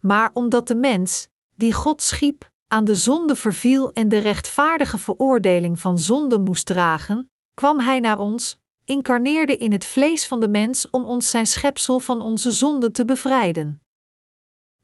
Maar 0.00 0.30
omdat 0.32 0.68
de 0.68 0.74
mens, 0.74 1.28
die 1.54 1.72
God 1.72 2.02
schiep, 2.02 2.50
aan 2.68 2.84
de 2.84 2.94
zonde 2.94 3.36
verviel 3.36 3.92
en 3.92 4.08
de 4.08 4.18
rechtvaardige 4.18 4.98
veroordeling 4.98 5.80
van 5.80 5.98
zonde 5.98 6.38
moest 6.38 6.66
dragen, 6.66 7.30
kwam 7.54 7.80
hij 7.80 8.00
naar 8.00 8.18
ons, 8.18 8.58
incarneerde 8.86 9.56
in 9.56 9.72
het 9.72 9.84
vlees 9.84 10.26
van 10.26 10.40
de 10.40 10.48
mens 10.48 10.90
om 10.90 11.04
ons 11.04 11.30
zijn 11.30 11.46
schepsel 11.46 12.00
van 12.00 12.20
onze 12.20 12.50
zonde 12.50 12.90
te 12.90 13.04
bevrijden. 13.04 13.80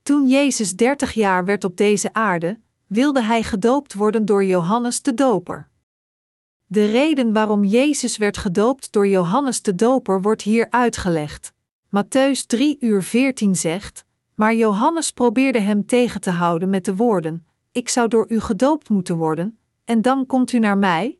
Toen 0.02 0.28
Jezus 0.28 0.76
dertig 0.76 1.12
jaar 1.12 1.44
werd 1.44 1.64
op 1.64 1.76
deze 1.76 2.12
aarde, 2.12 2.60
wilde 2.86 3.22
hij 3.22 3.42
gedoopt 3.42 3.94
worden 3.94 4.24
door 4.24 4.44
Johannes 4.44 5.02
de 5.02 5.14
Doper. 5.14 5.70
De 6.66 6.86
reden 6.86 7.32
waarom 7.32 7.64
Jezus 7.64 8.16
werd 8.16 8.36
gedoopt 8.36 8.92
door 8.92 9.08
Johannes 9.08 9.62
de 9.62 9.74
Doper 9.74 10.22
wordt 10.22 10.42
hier 10.42 10.66
uitgelegd. 10.70 11.52
Matthäus 11.86 12.46
3 12.46 12.76
uur 12.80 13.02
14 13.02 13.56
zegt: 13.56 14.04
Maar 14.34 14.54
Johannes 14.54 15.12
probeerde 15.12 15.60
hem 15.60 15.86
tegen 15.86 16.20
te 16.20 16.30
houden 16.30 16.70
met 16.70 16.84
de 16.84 16.96
woorden: 16.96 17.46
Ik 17.72 17.88
zou 17.88 18.08
door 18.08 18.30
u 18.30 18.40
gedoopt 18.40 18.88
moeten 18.88 19.16
worden, 19.16 19.58
en 19.84 20.02
dan 20.02 20.26
komt 20.26 20.52
u 20.52 20.58
naar 20.58 20.78
mij? 20.78 21.18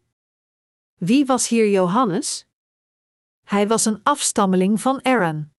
Wie 0.99 1.27
was 1.27 1.49
hier 1.49 1.71
Johannes? 1.71 2.47
Hij 3.45 3.69
was 3.69 3.85
een 3.85 4.01
afstammeling 4.03 4.81
van 4.81 5.05
Aaron. 5.05 5.51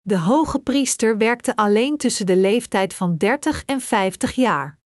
De 0.00 0.18
hoge 0.18 0.58
priester 0.58 1.16
werkte 1.16 1.56
alleen 1.56 1.96
tussen 1.96 2.26
de 2.26 2.36
leeftijd 2.36 2.94
van 2.94 3.16
30 3.16 3.64
en 3.64 3.80
50 3.80 4.34
jaar. 4.34 4.78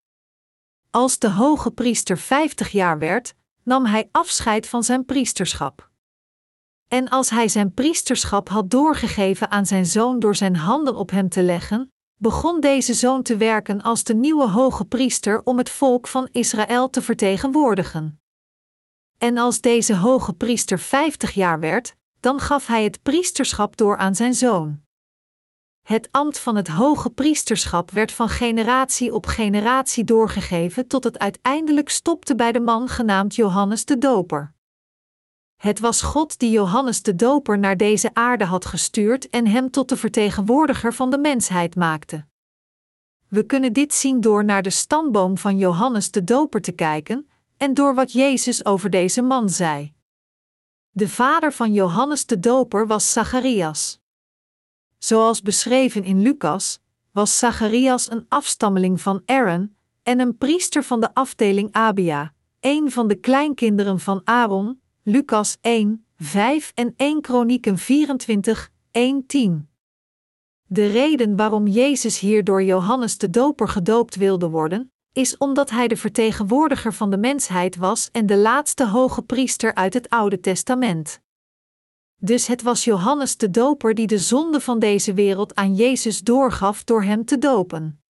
Als 0.91 1.19
de 1.19 1.31
hoge 1.31 1.71
priester 1.71 2.19
50 2.19 2.73
jaar 2.73 2.99
werd, 2.99 3.35
nam 3.63 3.87
hij 3.87 4.09
afscheid 4.13 4.69
van 4.69 4.85
zijn 4.85 5.05
priesterschap. 5.05 5.91
En 6.89 7.09
als 7.09 7.31
hij 7.31 7.49
zijn 7.49 7.75
priesterschap 7.75 8.49
had 8.49 8.71
doorgegeven 8.71 9.51
aan 9.51 9.67
zijn 9.67 9.87
zoon 9.87 10.19
door 10.19 10.37
zijn 10.37 10.57
handen 10.57 10.97
op 10.97 11.11
hem 11.11 11.29
te 11.29 11.43
leggen, 11.43 11.93
begon 12.17 12.61
deze 12.61 12.95
zoon 12.95 13.23
te 13.23 13.37
werken 13.37 13.83
als 13.83 14.05
de 14.05 14.15
nieuwe 14.15 14.49
hoge 14.49 14.85
priester 14.85 15.43
om 15.45 15.59
het 15.59 15.71
volk 15.71 16.07
van 16.07 16.29
Israël 16.33 16.91
te 16.91 17.03
vertegenwoordigen. 17.03 18.21
En 19.19 19.39
als 19.39 19.61
deze 19.61 19.97
hoge 19.97 20.33
priester 20.33 20.79
50 20.79 21.31
jaar 21.33 21.61
werd, 21.61 21.97
dan 22.21 22.41
gaf 22.41 22.67
hij 22.67 22.85
het 22.85 23.03
priesterschap 23.03 23.77
door 23.77 23.97
aan 23.97 24.15
zijn 24.15 24.35
zoon. 24.35 24.81
Het 25.83 26.09
ambt 26.11 26.39
van 26.39 26.57
het 26.57 26.69
hoge 26.69 27.11
priesterschap 27.11 27.91
werd 27.91 28.13
van 28.13 28.29
generatie 28.29 29.15
op 29.15 29.27
generatie 29.27 30.05
doorgegeven 30.05 30.87
tot 30.87 31.05
het 31.05 31.19
uiteindelijk 31.19 31.89
stopte 31.89 32.35
bij 32.35 32.53
de 32.53 32.61
man 32.61 32.89
genaamd 32.89 33.35
Johannes 33.35 33.85
de 33.85 33.99
Doper. 33.99 34.55
Het 35.57 35.81
was 35.81 36.03
God 36.03 36.39
die 36.39 36.51
Johannes 36.51 37.03
de 37.03 37.17
Doper 37.17 37.59
naar 37.59 37.77
deze 37.77 38.11
aarde 38.15 38.45
had 38.45 38.65
gestuurd 38.65 39.29
en 39.29 39.47
hem 39.47 39.71
tot 39.71 39.89
de 39.89 39.97
vertegenwoordiger 39.97 40.95
van 40.95 41.11
de 41.11 41.19
mensheid 41.19 41.77
maakte. 41.77 42.27
We 43.29 43.47
kunnen 43.47 43.73
dit 43.73 43.95
zien 43.95 44.21
door 44.21 44.45
naar 44.45 44.63
de 44.63 44.71
stamboom 44.71 45.39
van 45.39 45.59
Johannes 45.59 46.11
de 46.11 46.25
Doper 46.25 46.61
te 46.61 46.73
kijken 46.73 47.31
en 47.57 47.75
door 47.75 47.95
wat 47.95 48.13
Jezus 48.13 48.65
over 48.65 48.91
deze 48.91 49.23
man 49.23 49.49
zei. 49.49 49.95
De 50.93 51.09
vader 51.09 51.53
van 51.53 51.73
Johannes 51.73 52.27
de 52.27 52.39
Doper 52.39 52.87
was 52.87 53.13
Zacharias. 53.13 54.01
Zoals 54.99 55.43
beschreven 55.43 56.05
in 56.05 56.23
Lucas, 56.23 56.81
was 57.13 57.39
Zacharias 57.39 58.11
een 58.11 58.27
afstammeling 58.29 59.01
van 59.01 59.23
Aaron 59.27 59.77
en 60.03 60.21
een 60.21 60.37
priester 60.37 60.85
van 60.85 61.01
de 61.01 61.15
afdeling 61.15 61.73
Abia, 61.73 62.33
een 62.61 62.91
van 62.91 63.09
de 63.09 63.15
kleinkinderen 63.15 64.01
van 64.01 64.21
Aaron, 64.25 64.81
Lucas 65.03 65.57
1, 65.61 66.07
5 66.17 66.73
en 66.75 66.95
1 66.97 67.21
Kronieken 67.21 67.79
24, 67.79 68.71
1, 68.91 69.27
10. 69.27 69.69
De 70.67 70.87
reden 70.87 71.37
waarom 71.37 71.67
Jezus 71.67 72.19
hier 72.19 72.45
door 72.45 72.63
Johannes 72.63 73.19
de 73.19 73.31
Doper 73.31 73.69
gedoopt 73.69 74.17
wilde 74.17 74.49
worden, 74.49 74.90
is 75.13 75.37
omdat 75.37 75.71
hij 75.71 75.89
de 75.89 75.97
vertegenwoordiger 75.97 76.95
van 76.95 77.11
de 77.11 77.19
mensheid 77.19 77.77
was 77.77 78.11
en 78.11 78.27
de 78.27 78.37
laatste 78.37 78.87
hoge 78.87 79.23
priester 79.23 79.75
uit 79.75 79.95
het 79.95 80.09
Oude 80.09 80.41
Testament. 80.41 81.21
Dus 82.17 82.47
het 82.47 82.63
was 82.63 82.85
Johannes 82.85 83.37
de 83.37 83.51
Doper 83.51 83.95
die 83.95 84.07
de 84.07 84.19
zonde 84.19 84.61
van 84.61 84.79
deze 84.79 85.15
wereld 85.15 85.55
aan 85.55 85.75
Jezus 85.75 86.21
doorgaf 86.21 86.85
door 86.85 87.03
hem 87.03 87.25
te 87.25 87.39
dopen. 87.39 88.03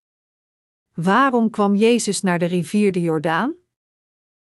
Waarom 0.94 1.50
kwam 1.50 1.76
Jezus 1.76 2.22
naar 2.22 2.40
de 2.40 2.46
rivier 2.46 2.92
de 2.92 3.02
Jordaan? 3.02 3.54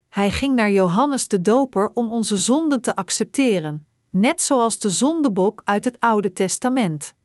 Hij 0.08 0.30
ging 0.30 0.54
naar 0.54 0.70
Johannes 0.70 1.28
de 1.28 1.40
Doper 1.40 1.90
om 1.94 2.12
onze 2.12 2.36
zonden 2.36 2.80
te 2.80 2.96
accepteren, 2.96 3.86
net 4.10 4.42
zoals 4.42 4.78
de 4.78 4.90
zondebok 4.90 5.62
uit 5.64 5.84
het 5.84 6.00
Oude 6.00 6.32
Testament. 6.32 7.15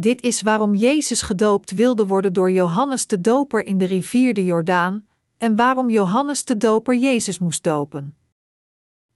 Dit 0.00 0.22
is 0.22 0.42
waarom 0.42 0.74
Jezus 0.74 1.22
gedoopt 1.22 1.70
wilde 1.70 2.06
worden 2.06 2.32
door 2.32 2.50
Johannes 2.50 3.06
de 3.06 3.20
Doper 3.20 3.66
in 3.66 3.78
de 3.78 3.84
rivier 3.84 4.34
de 4.34 4.44
Jordaan, 4.44 5.06
en 5.36 5.56
waarom 5.56 5.90
Johannes 5.90 6.44
de 6.44 6.56
Doper 6.56 6.96
Jezus 6.96 7.38
moest 7.38 7.64
dopen. 7.64 8.16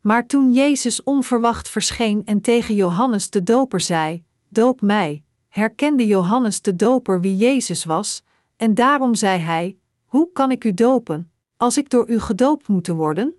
Maar 0.01 0.27
toen 0.27 0.53
Jezus 0.53 1.03
onverwacht 1.03 1.69
verscheen 1.69 2.23
en 2.25 2.41
tegen 2.41 2.75
Johannes 2.75 3.31
de 3.31 3.43
Doper 3.43 3.81
zei: 3.81 4.25
Doop 4.49 4.81
mij, 4.81 5.23
herkende 5.49 6.07
Johannes 6.07 6.63
de 6.63 6.77
Doper 6.77 7.21
wie 7.21 7.37
Jezus 7.37 7.85
was, 7.85 8.23
en 8.57 8.75
daarom 8.75 9.15
zei 9.15 9.39
hij: 9.39 9.77
Hoe 10.05 10.33
kan 10.33 10.51
ik 10.51 10.65
u 10.65 10.75
dopen, 10.75 11.33
als 11.57 11.77
ik 11.77 11.91
door 11.91 12.09
u 12.09 12.21
gedoopt 12.21 12.69
moet 12.69 12.87
worden? 12.87 13.35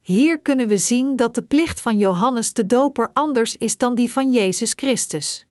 Hier 0.00 0.40
kunnen 0.40 0.68
we 0.68 0.78
zien 0.78 1.16
dat 1.16 1.34
de 1.34 1.42
plicht 1.42 1.80
van 1.80 1.98
Johannes 1.98 2.52
de 2.52 2.66
Doper 2.66 3.10
anders 3.12 3.56
is 3.56 3.76
dan 3.76 3.94
die 3.94 4.12
van 4.12 4.32
Jezus 4.32 4.72
Christus. 4.76 5.48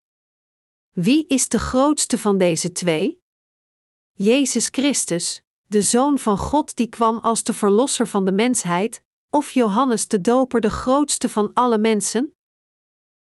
Wie 1.01 1.27
is 1.27 1.47
de 1.47 1.59
grootste 1.59 2.17
van 2.17 2.37
deze 2.37 2.71
twee? 2.71 3.21
Jezus 4.13 4.67
Christus, 4.71 5.41
de 5.65 5.81
Zoon 5.81 6.19
van 6.19 6.37
God 6.37 6.75
die 6.75 6.87
kwam 6.87 7.17
als 7.17 7.43
de 7.43 7.53
Verlosser 7.53 8.07
van 8.07 8.25
de 8.25 8.31
mensheid, 8.31 9.03
of 9.29 9.51
Johannes 9.51 10.07
de 10.07 10.21
Doper 10.21 10.61
de 10.61 10.69
grootste 10.69 11.29
van 11.29 11.51
alle 11.53 11.77
mensen? 11.77 12.35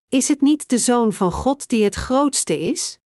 Is 0.09 0.27
het 0.27 0.41
niet 0.41 0.69
de 0.69 0.77
Zoon 0.77 1.13
van 1.13 1.31
God 1.31 1.67
die 1.67 1.83
het 1.83 1.95
grootste 1.95 2.59
is? 2.59 2.99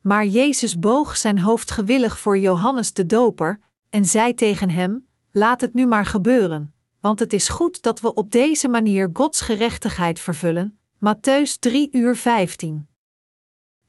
Maar 0.00 0.26
Jezus 0.26 0.78
boog 0.78 1.16
zijn 1.16 1.38
hoofd 1.38 1.70
gewillig 1.70 2.18
voor 2.18 2.38
Johannes 2.38 2.92
de 2.92 3.06
Doper 3.06 3.60
en 3.90 4.04
zei 4.04 4.34
tegen 4.34 4.70
hem: 4.70 5.08
Laat 5.30 5.60
het 5.60 5.74
nu 5.74 5.86
maar 5.86 6.06
gebeuren, 6.06 6.74
want 7.00 7.18
het 7.18 7.32
is 7.32 7.48
goed 7.48 7.82
dat 7.82 8.00
we 8.00 8.14
op 8.14 8.30
deze 8.30 8.68
manier 8.68 9.10
Gods 9.12 9.40
gerechtigheid 9.40 10.20
vervullen. 10.20 10.78
Matthäus 10.94 11.58
3 11.58 11.88
uur 11.92 12.16
15. 12.16 12.89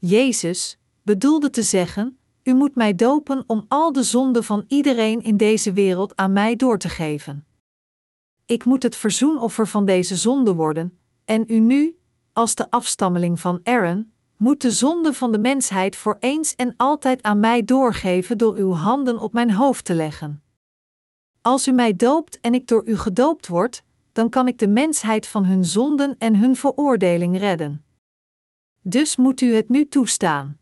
Jezus 0.01 0.77
bedoelde 1.03 1.49
te 1.49 1.63
zeggen: 1.63 2.17
U 2.43 2.53
moet 2.53 2.75
mij 2.75 2.95
dopen 2.95 3.43
om 3.47 3.65
al 3.67 3.91
de 3.91 4.03
zonden 4.03 4.43
van 4.43 4.63
iedereen 4.67 5.21
in 5.21 5.37
deze 5.37 5.73
wereld 5.73 6.15
aan 6.15 6.33
mij 6.33 6.55
door 6.55 6.77
te 6.77 6.89
geven 6.89 7.45
ik 8.51 8.65
moet 8.65 8.83
het 8.83 8.95
verzoenoffer 8.95 9.67
van 9.67 9.85
deze 9.85 10.15
zonde 10.15 10.53
worden, 10.53 10.97
en 11.25 11.43
u 11.47 11.59
nu, 11.59 11.97
als 12.33 12.55
de 12.55 12.69
afstammeling 12.69 13.39
van 13.39 13.59
Aaron, 13.63 14.11
moet 14.37 14.61
de 14.61 14.71
zonde 14.71 15.13
van 15.13 15.31
de 15.31 15.39
mensheid 15.39 15.95
voor 15.95 16.17
eens 16.19 16.55
en 16.55 16.73
altijd 16.77 17.21
aan 17.21 17.39
mij 17.39 17.63
doorgeven 17.63 18.37
door 18.37 18.55
uw 18.55 18.71
handen 18.71 19.19
op 19.19 19.33
mijn 19.33 19.51
hoofd 19.51 19.85
te 19.85 19.93
leggen. 19.93 20.43
Als 21.41 21.67
u 21.67 21.71
mij 21.71 21.95
doopt 21.95 22.39
en 22.39 22.53
ik 22.53 22.67
door 22.67 22.87
u 22.87 22.97
gedoopt 22.97 23.47
word, 23.47 23.83
dan 24.11 24.29
kan 24.29 24.47
ik 24.47 24.57
de 24.57 24.67
mensheid 24.67 25.27
van 25.27 25.45
hun 25.45 25.65
zonden 25.65 26.15
en 26.17 26.35
hun 26.35 26.55
veroordeling 26.55 27.37
redden. 27.37 27.83
Dus 28.81 29.15
moet 29.15 29.41
u 29.41 29.53
het 29.55 29.69
nu 29.69 29.87
toestaan. 29.87 30.59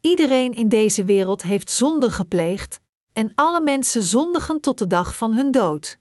Iedereen 0.00 0.54
in 0.54 0.68
deze 0.68 1.04
wereld 1.04 1.42
heeft 1.42 1.70
zonde 1.70 2.10
gepleegd, 2.10 2.80
en 3.12 3.32
alle 3.34 3.60
mensen 3.60 4.02
zondigen 4.02 4.60
tot 4.60 4.78
de 4.78 4.86
dag 4.86 5.16
van 5.16 5.32
hun 5.32 5.50
dood. 5.50 5.98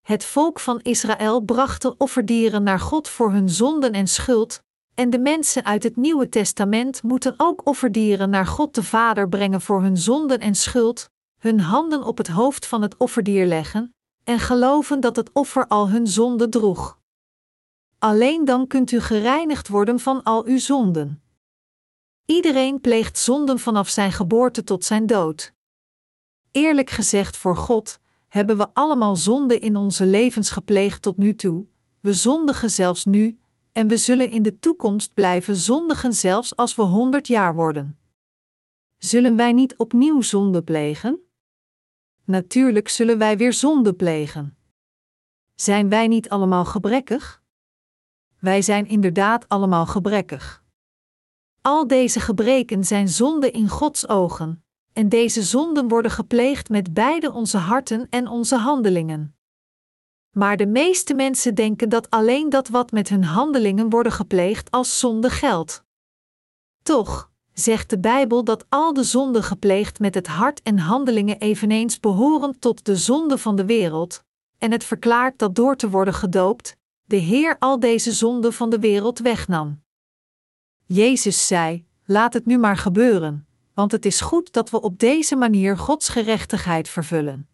Het 0.00 0.24
volk 0.24 0.60
van 0.60 0.80
Israël 0.80 1.40
bracht 1.40 1.82
de 1.82 1.96
offerdieren 1.96 2.62
naar 2.62 2.80
God 2.80 3.08
voor 3.08 3.32
hun 3.32 3.48
zonden 3.48 3.92
en 3.92 4.06
schuld, 4.06 4.62
en 4.94 5.10
de 5.10 5.18
mensen 5.18 5.64
uit 5.64 5.82
het 5.82 5.96
Nieuwe 5.96 6.28
Testament 6.28 7.02
moeten 7.02 7.34
ook 7.36 7.66
offerdieren 7.66 8.30
naar 8.30 8.46
God 8.46 8.74
de 8.74 8.82
Vader 8.82 9.28
brengen 9.28 9.60
voor 9.60 9.82
hun 9.82 9.96
zonden 9.96 10.38
en 10.38 10.54
schuld, 10.54 11.08
hun 11.40 11.60
handen 11.60 12.02
op 12.02 12.18
het 12.18 12.28
hoofd 12.28 12.66
van 12.66 12.82
het 12.82 12.96
offerdier 12.96 13.46
leggen 13.46 13.94
en 14.24 14.38
geloven 14.38 15.00
dat 15.00 15.16
het 15.16 15.30
offer 15.32 15.66
al 15.66 15.88
hun 15.88 16.06
zonde 16.06 16.48
droeg. 16.48 16.98
Alleen 18.04 18.44
dan 18.44 18.66
kunt 18.66 18.90
u 18.90 19.00
gereinigd 19.00 19.68
worden 19.68 20.00
van 20.00 20.22
al 20.22 20.44
uw 20.46 20.58
zonden. 20.58 21.22
Iedereen 22.24 22.80
pleegt 22.80 23.18
zonden 23.18 23.58
vanaf 23.58 23.88
zijn 23.88 24.12
geboorte 24.12 24.64
tot 24.64 24.84
zijn 24.84 25.06
dood. 25.06 25.54
Eerlijk 26.50 26.90
gezegd 26.90 27.36
voor 27.36 27.56
God, 27.56 28.00
hebben 28.28 28.56
we 28.56 28.68
allemaal 28.72 29.16
zonde 29.16 29.58
in 29.58 29.76
onze 29.76 30.06
levens 30.06 30.50
gepleegd 30.50 31.02
tot 31.02 31.16
nu 31.16 31.34
toe, 31.34 31.66
we 32.00 32.12
zondigen 32.12 32.70
zelfs 32.70 33.04
nu, 33.04 33.38
en 33.72 33.88
we 33.88 33.96
zullen 33.96 34.30
in 34.30 34.42
de 34.42 34.58
toekomst 34.58 35.14
blijven 35.14 35.56
zondigen 35.56 36.12
zelfs 36.12 36.56
als 36.56 36.74
we 36.74 36.82
honderd 36.82 37.26
jaar 37.26 37.54
worden. 37.54 37.98
Zullen 38.96 39.36
wij 39.36 39.52
niet 39.52 39.76
opnieuw 39.76 40.20
zonde 40.20 40.62
plegen? 40.62 41.20
Natuurlijk 42.24 42.88
zullen 42.88 43.18
wij 43.18 43.36
weer 43.36 43.52
zonde 43.52 43.94
plegen. 43.94 44.56
Zijn 45.54 45.88
wij 45.88 46.08
niet 46.08 46.28
allemaal 46.28 46.64
gebrekkig? 46.64 47.42
Wij 48.44 48.62
zijn 48.62 48.86
inderdaad 48.86 49.48
allemaal 49.48 49.86
gebrekkig. 49.86 50.62
Al 51.60 51.86
deze 51.86 52.20
gebreken 52.20 52.84
zijn 52.84 53.08
zonden 53.08 53.52
in 53.52 53.68
Gods 53.68 54.08
ogen, 54.08 54.64
en 54.92 55.08
deze 55.08 55.42
zonden 55.42 55.88
worden 55.88 56.10
gepleegd 56.10 56.68
met 56.68 56.94
beide 56.94 57.32
onze 57.32 57.56
harten 57.56 58.06
en 58.10 58.28
onze 58.28 58.56
handelingen. 58.56 59.36
Maar 60.30 60.56
de 60.56 60.66
meeste 60.66 61.14
mensen 61.14 61.54
denken 61.54 61.88
dat 61.88 62.10
alleen 62.10 62.48
dat 62.48 62.68
wat 62.68 62.90
met 62.92 63.08
hun 63.08 63.24
handelingen 63.24 63.90
worden 63.90 64.12
gepleegd 64.12 64.70
als 64.70 64.98
zonde 64.98 65.30
geldt. 65.30 65.84
Toch 66.82 67.30
zegt 67.52 67.90
de 67.90 67.98
Bijbel 67.98 68.44
dat 68.44 68.66
al 68.68 68.92
de 68.92 69.04
zonden 69.04 69.42
gepleegd 69.42 69.98
met 69.98 70.14
het 70.14 70.26
hart 70.26 70.62
en 70.62 70.78
handelingen 70.78 71.38
eveneens 71.38 72.00
behoren 72.00 72.58
tot 72.58 72.84
de 72.84 72.96
zonde 72.96 73.38
van 73.38 73.56
de 73.56 73.64
wereld, 73.64 74.24
en 74.58 74.70
het 74.70 74.84
verklaart 74.84 75.38
dat 75.38 75.54
door 75.54 75.76
te 75.76 75.90
worden 75.90 76.14
gedoopt, 76.14 76.76
de 77.14 77.20
Heer 77.20 77.56
al 77.58 77.80
deze 77.80 78.12
zonden 78.12 78.52
van 78.52 78.70
de 78.70 78.78
wereld 78.78 79.18
wegnam. 79.18 79.82
Jezus 80.86 81.46
zei: 81.46 81.86
Laat 82.04 82.32
het 82.32 82.46
nu 82.46 82.58
maar 82.58 82.76
gebeuren, 82.76 83.46
want 83.74 83.92
het 83.92 84.04
is 84.04 84.20
goed 84.20 84.52
dat 84.52 84.70
we 84.70 84.80
op 84.80 84.98
deze 84.98 85.36
manier 85.36 85.78
Gods 85.78 86.08
gerechtigheid 86.08 86.88
vervullen. 86.88 87.48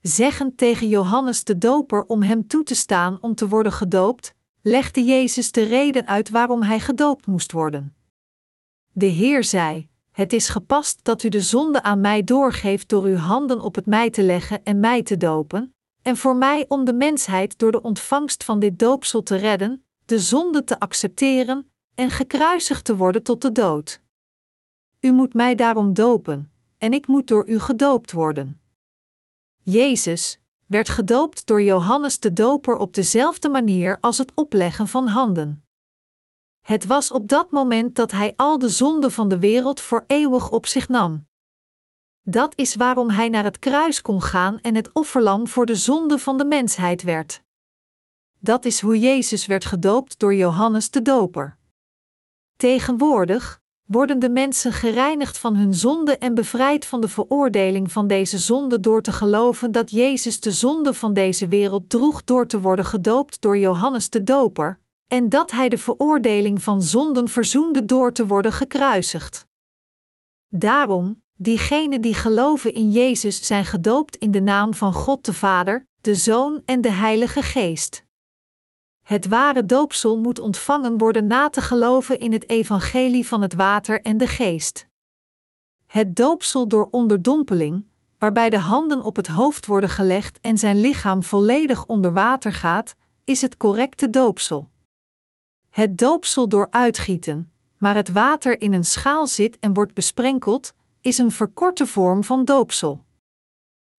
Zeggend 0.00 0.56
tegen 0.56 0.88
Johannes 0.88 1.44
de 1.44 1.58
Doper 1.58 2.04
om 2.04 2.22
hem 2.22 2.46
toe 2.46 2.62
te 2.62 2.74
staan 2.74 3.18
om 3.20 3.34
te 3.34 3.48
worden 3.48 3.72
gedoopt, 3.72 4.34
legde 4.62 5.04
Jezus 5.04 5.52
de 5.52 5.62
reden 5.62 6.06
uit 6.06 6.30
waarom 6.30 6.62
hij 6.62 6.80
gedoopt 6.80 7.26
moest 7.26 7.52
worden. 7.52 7.96
De 8.92 9.06
Heer 9.06 9.44
zei: 9.44 9.88
Het 10.10 10.32
is 10.32 10.48
gepast 10.48 11.04
dat 11.04 11.22
u 11.22 11.28
de 11.28 11.40
zonde 11.40 11.82
aan 11.82 12.00
mij 12.00 12.24
doorgeeft 12.24 12.88
door 12.88 13.04
uw 13.04 13.16
handen 13.16 13.60
op 13.60 13.74
het 13.74 13.86
mij 13.86 14.10
te 14.10 14.22
leggen 14.22 14.64
en 14.64 14.80
mij 14.80 15.02
te 15.02 15.16
dopen, 15.16 15.74
en 16.02 16.16
voor 16.16 16.36
mij 16.36 16.64
om 16.68 16.84
de 16.84 16.92
mensheid 16.92 17.58
door 17.58 17.72
de 17.72 17.82
ontvangst 17.82 18.44
van 18.44 18.58
dit 18.58 18.78
doopsel 18.78 19.22
te 19.22 19.36
redden, 19.36 19.84
de 20.04 20.18
zonde 20.18 20.64
te 20.64 20.80
accepteren 20.80 21.70
en 21.94 22.10
gekruisigd 22.10 22.84
te 22.84 22.96
worden 22.96 23.22
tot 23.22 23.42
de 23.42 23.52
dood. 23.52 24.02
U 25.00 25.12
moet 25.12 25.34
mij 25.34 25.54
daarom 25.54 25.94
dopen, 25.94 26.52
en 26.78 26.92
ik 26.92 27.06
moet 27.06 27.26
door 27.26 27.48
u 27.48 27.58
gedoopt 27.58 28.12
worden. 28.12 28.60
Jezus 29.62 30.40
werd 30.66 30.88
gedoopt 30.88 31.46
door 31.46 31.62
Johannes 31.62 32.20
de 32.20 32.32
Doper 32.32 32.76
op 32.76 32.94
dezelfde 32.94 33.48
manier 33.48 33.98
als 34.00 34.18
het 34.18 34.32
opleggen 34.34 34.88
van 34.88 35.06
handen. 35.06 35.64
Het 36.60 36.86
was 36.86 37.10
op 37.10 37.28
dat 37.28 37.50
moment 37.50 37.94
dat 37.94 38.10
hij 38.10 38.32
al 38.36 38.58
de 38.58 38.68
zonden 38.68 39.12
van 39.12 39.28
de 39.28 39.38
wereld 39.38 39.80
voor 39.80 40.04
eeuwig 40.06 40.50
op 40.50 40.66
zich 40.66 40.88
nam. 40.88 41.27
Dat 42.22 42.52
is 42.56 42.74
waarom 42.74 43.10
hij 43.10 43.28
naar 43.28 43.44
het 43.44 43.58
kruis 43.58 44.02
kon 44.02 44.22
gaan 44.22 44.60
en 44.60 44.74
het 44.74 44.92
offerlam 44.92 45.48
voor 45.48 45.66
de 45.66 45.76
zonde 45.76 46.18
van 46.18 46.38
de 46.38 46.44
mensheid 46.44 47.02
werd. 47.02 47.42
Dat 48.38 48.64
is 48.64 48.80
hoe 48.80 48.98
Jezus 48.98 49.46
werd 49.46 49.64
gedoopt 49.64 50.18
door 50.18 50.34
Johannes 50.34 50.90
de 50.90 51.02
Doper. 51.02 51.56
Tegenwoordig 52.56 53.60
worden 53.84 54.18
de 54.18 54.30
mensen 54.30 54.72
gereinigd 54.72 55.38
van 55.38 55.56
hun 55.56 55.74
zonde 55.74 56.18
en 56.18 56.34
bevrijd 56.34 56.86
van 56.86 57.00
de 57.00 57.08
veroordeling 57.08 57.92
van 57.92 58.06
deze 58.06 58.38
zonde 58.38 58.80
door 58.80 59.02
te 59.02 59.12
geloven 59.12 59.72
dat 59.72 59.90
Jezus 59.90 60.40
de 60.40 60.52
zonde 60.52 60.94
van 60.94 61.12
deze 61.12 61.48
wereld 61.48 61.90
droeg 61.90 62.24
door 62.24 62.46
te 62.46 62.60
worden 62.60 62.84
gedoopt 62.84 63.40
door 63.40 63.58
Johannes 63.58 64.10
de 64.10 64.22
Doper, 64.22 64.80
en 65.06 65.28
dat 65.28 65.50
hij 65.50 65.68
de 65.68 65.78
veroordeling 65.78 66.62
van 66.62 66.82
zonden 66.82 67.28
verzoende 67.28 67.84
door 67.84 68.12
te 68.12 68.26
worden 68.26 68.52
gekruisigd. 68.52 69.46
Daarom, 70.48 71.22
diegenen 71.40 72.00
die 72.00 72.14
geloven 72.14 72.74
in 72.74 72.90
Jezus 72.90 73.46
zijn 73.46 73.64
gedoopt 73.64 74.16
in 74.16 74.30
de 74.30 74.40
naam 74.40 74.74
van 74.74 74.92
God 74.92 75.24
de 75.24 75.32
Vader, 75.32 75.86
de 76.00 76.14
Zoon 76.14 76.62
en 76.64 76.80
de 76.80 76.90
Heilige 76.90 77.42
Geest. 77.42 78.06
Het 79.08 79.26
ware 79.28 79.66
doopsel 79.66 80.18
moet 80.18 80.38
ontvangen 80.38 80.98
worden 80.98 81.26
na 81.26 81.48
te 81.48 81.60
geloven 81.60 82.18
in 82.18 82.32
het 82.32 82.48
evangelie 82.48 83.26
van 83.26 83.42
het 83.42 83.54
water 83.54 84.02
en 84.02 84.16
de 84.16 84.26
geest. 84.26 84.86
Het 85.86 86.16
doopsel 86.16 86.68
door 86.68 86.88
onderdompeling, 86.90 87.84
waarbij 88.18 88.50
de 88.50 88.58
handen 88.58 89.02
op 89.02 89.16
het 89.16 89.26
hoofd 89.26 89.66
worden 89.66 89.90
gelegd 89.90 90.40
en 90.40 90.58
zijn 90.58 90.80
lichaam 90.80 91.22
volledig 91.22 91.86
onder 91.86 92.12
water 92.12 92.52
gaat, 92.52 92.94
is 93.24 93.40
het 93.40 93.56
correcte 93.56 94.10
doopsel. 94.10 94.68
Het 95.70 95.98
doopsel 95.98 96.48
door 96.48 96.66
uitgieten, 96.70 97.52
maar 97.76 97.94
het 97.94 98.12
water 98.12 98.60
in 98.60 98.72
een 98.72 98.84
schaal 98.84 99.26
zit 99.26 99.58
en 99.58 99.74
wordt 99.74 99.94
besprenkeld, 99.94 100.74
is 101.00 101.18
een 101.18 101.30
verkorte 101.30 101.86
vorm 101.86 102.24
van 102.24 102.44
doopsel. 102.44 103.04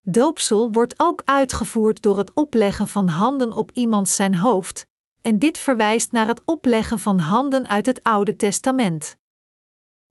Doopsel 0.02 0.72
wordt 0.72 0.94
ook 0.98 1.22
uitgevoerd 1.26 2.02
door 2.02 2.18
het 2.18 2.34
opleggen 2.34 2.88
van 2.88 3.08
handen 3.08 3.54
op 3.54 3.72
iemand 3.72 4.10
zijn 4.10 4.36
hoofd, 4.36 4.88
en 5.22 5.40
dit 5.40 5.58
verwijst 5.58 6.12
naar 6.12 6.28
het 6.28 6.42
opleggen 6.46 7.00
van 7.00 7.20
handen 7.20 7.68
uit 7.68 7.86
het 7.86 8.04
Oude 8.04 8.36
Testament. 8.36 9.18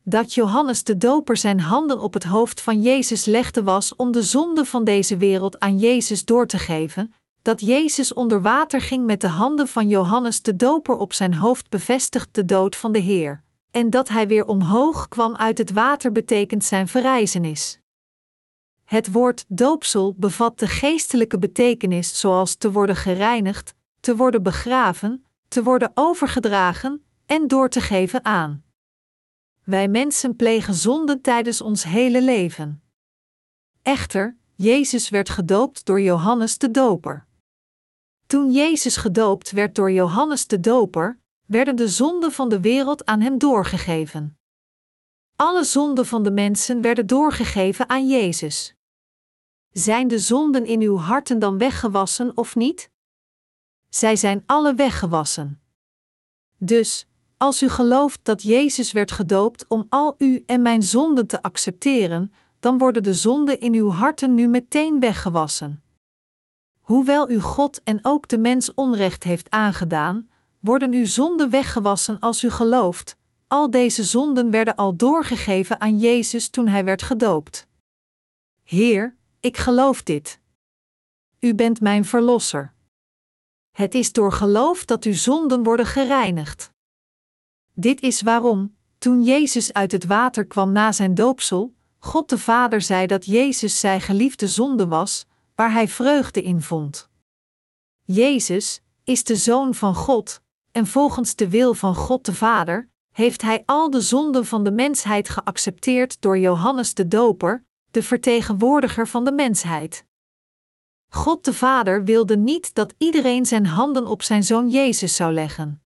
Dat 0.03 0.35
Johannes 0.35 0.85
de 0.85 0.97
Doper 0.97 1.37
zijn 1.37 1.61
handen 1.61 2.01
op 2.01 2.15
het 2.15 2.25
hoofd 2.25 2.61
van 2.61 2.83
Jezus 2.83 3.25
legde 3.25 3.63
was 3.63 3.97
om 3.97 4.13
de 4.13 4.23
zonde 4.23 4.65
van 4.65 4.85
deze 4.85 5.17
wereld 5.17 5.59
aan 5.59 5.79
Jezus 5.79 6.25
door 6.25 6.47
te 6.47 6.59
geven, 6.59 7.15
dat 7.43 7.61
Jezus 7.61 8.15
onder 8.15 8.43
water 8.43 8.81
ging 8.81 9.07
met 9.07 9.21
de 9.21 9.29
handen 9.29 9.69
van 9.69 9.89
Johannes 9.89 10.43
de 10.43 10.57
Doper 10.57 10.97
op 10.97 11.13
zijn 11.13 11.35
hoofd 11.35 11.69
bevestigt 11.69 12.29
de 12.35 12.45
dood 12.45 12.77
van 12.77 12.93
de 12.93 12.99
Heer, 12.99 13.43
en 13.71 13.91
dat 13.91 14.09
hij 14.09 14.29
weer 14.29 14.47
omhoog 14.47 15.09
kwam 15.09 15.37
uit 15.37 15.59
het 15.59 15.73
water 15.73 16.13
betekent 16.13 16.65
zijn 16.65 16.89
verrijzenis. 16.89 17.81
Het 18.85 19.13
woord 19.13 19.45
doopsel 19.49 20.15
bevat 20.17 20.59
de 20.59 20.67
geestelijke 20.67 21.39
betekenis 21.39 22.21
zoals 22.21 22.55
te 22.55 22.73
worden 22.73 22.97
gereinigd, 22.97 23.75
te 24.01 24.17
worden 24.17 24.43
begraven, 24.43 25.25
te 25.49 25.63
worden 25.63 25.91
overgedragen 25.95 27.05
en 27.27 27.49
door 27.49 27.69
te 27.69 27.81
geven 27.81 28.25
aan. 28.25 28.65
Wij 29.65 29.89
mensen 29.89 30.37
plegen 30.37 30.75
zonden 30.75 31.21
tijdens 31.21 31.61
ons 31.61 31.85
hele 31.85 32.23
leven. 32.23 32.83
Echter, 33.83 34.37
Jezus 34.55 35.09
werd 35.09 35.29
gedoopt 35.29 35.85
door 35.85 36.01
Johannes 36.01 36.59
de 36.59 36.71
Doper. 36.71 37.27
Toen 38.27 38.53
Jezus 38.53 38.97
gedoopt 38.97 39.51
werd 39.51 39.75
door 39.75 39.93
Johannes 39.93 40.47
de 40.47 40.61
Doper, 40.61 41.19
werden 41.49 41.77
de 41.77 41.89
zonden 41.89 42.33
van 42.33 42.49
de 42.49 42.61
wereld 42.61 43.05
aan 43.05 43.21
hem 43.21 43.39
doorgegeven. 43.39 44.39
Alle 45.37 45.65
zonden 45.65 46.07
van 46.07 46.23
de 46.23 46.31
mensen 46.31 46.81
werden 46.81 47.07
doorgegeven 47.07 47.89
aan 47.89 48.09
Jezus. 48.09 48.75
Zijn 49.71 50.09
de 50.09 50.19
zonden 50.19 50.67
in 50.67 50.81
uw 50.81 50.97
harten 50.97 51.39
dan 51.39 51.59
weggewassen 51.59 52.37
of 52.37 52.57
niet? 52.57 52.91
Zij 53.89 54.17
zijn 54.17 54.43
alle 54.47 54.75
weggewassen. 54.75 55.61
Dus, 56.59 57.07
als 57.37 57.63
u 57.63 57.69
gelooft 57.69 58.21
dat 58.23 58.43
Jezus 58.43 58.93
werd 58.93 59.13
gedoopt 59.13 59.67
om 59.69 59.87
al 59.89 60.15
u 60.19 60.43
en 60.47 60.63
mijn 60.63 60.83
zonden 60.83 61.27
te 61.27 61.43
accepteren, 61.43 62.33
dan 62.61 62.79
worden 62.79 63.03
de 63.03 63.15
zonden 63.15 63.61
in 63.61 63.75
uw 63.75 63.91
harten 63.91 64.35
nu 64.35 64.49
meteen 64.49 65.01
weggewassen. 65.01 65.83
Hoewel 66.81 67.31
u 67.31 67.41
God 67.41 67.83
en 67.83 67.99
ook 68.03 68.29
de 68.29 68.39
mens 68.39 68.75
onrecht 68.75 69.25
heeft 69.25 69.51
aangedaan, 69.51 70.29
worden 70.61 70.93
uw 70.93 71.07
zonden 71.07 71.51
weggewassen 71.51 72.19
als 72.19 72.45
u 72.45 72.51
gelooft. 72.51 73.17
Al 73.47 73.71
deze 73.71 74.05
zonden 74.05 74.51
werden 74.51 74.75
al 74.75 74.97
doorgegeven 74.97 75.81
aan 75.81 75.99
Jezus 75.99 76.49
toen 76.49 76.69
hij 76.69 76.85
werd 76.85 77.03
gedoopt. 77.03 77.67
Heer, 78.63 79.17
ik 79.41 79.57
geloof 79.57 80.03
dit. 80.03 80.41
U 81.41 81.55
bent 81.55 81.81
mijn 81.81 82.05
verlosser. 82.05 82.75
Het 83.71 83.95
is 83.95 84.13
door 84.13 84.33
geloof 84.33 84.85
dat 84.85 85.05
uw 85.05 85.15
zonden 85.15 85.63
worden 85.63 85.87
gereinigd. 85.87 86.73
Dit 87.75 88.01
is 88.01 88.23
waarom, 88.23 88.77
toen 88.99 89.23
Jezus 89.23 89.73
uit 89.73 89.93
het 89.93 90.07
water 90.07 90.47
kwam 90.47 90.73
na 90.73 90.93
zijn 90.93 91.15
doopsel, 91.15 91.75
God 91.99 92.29
de 92.29 92.39
Vader 92.39 92.81
zei 92.81 93.07
dat 93.07 93.25
Jezus 93.25 93.81
zijn 93.81 94.01
geliefde 94.01 94.49
zonde 94.49 94.87
was, 94.87 95.27
waar 95.55 95.73
hij 95.73 95.89
vreugde 95.89 96.43
in 96.43 96.63
vond. 96.63 97.09
Jezus 98.05 98.81
is 99.05 99.25
de 99.25 99.37
Zoon 99.37 99.75
van 99.75 99.95
God, 99.95 100.43
en 100.79 100.87
volgens 100.87 101.35
de 101.35 101.49
wil 101.49 101.75
van 101.75 101.95
God 101.95 102.25
de 102.25 102.35
Vader 102.35 102.89
heeft 103.13 103.43
hij 103.43 103.63
al 103.67 103.91
de 103.91 104.01
zonden 104.01 104.47
van 104.47 104.65
de 104.65 104.71
mensheid 104.71 105.29
geaccepteerd 105.29 106.21
door 106.21 106.39
Johannes 106.39 106.95
de 106.95 107.09
Doper, 107.09 107.65
de 107.91 108.03
vertegenwoordiger 108.03 109.09
van 109.09 109.25
de 109.25 109.33
mensheid. 109.33 110.05
God 111.09 111.45
de 111.45 111.53
Vader 111.53 112.05
wilde 112.05 112.37
niet 112.37 112.75
dat 112.75 112.95
iedereen 112.99 113.47
zijn 113.47 113.67
handen 113.67 114.07
op 114.07 114.23
zijn 114.23 114.45
zoon 114.45 114.69
Jezus 114.69 115.17
zou 115.17 115.33
leggen. 115.33 115.83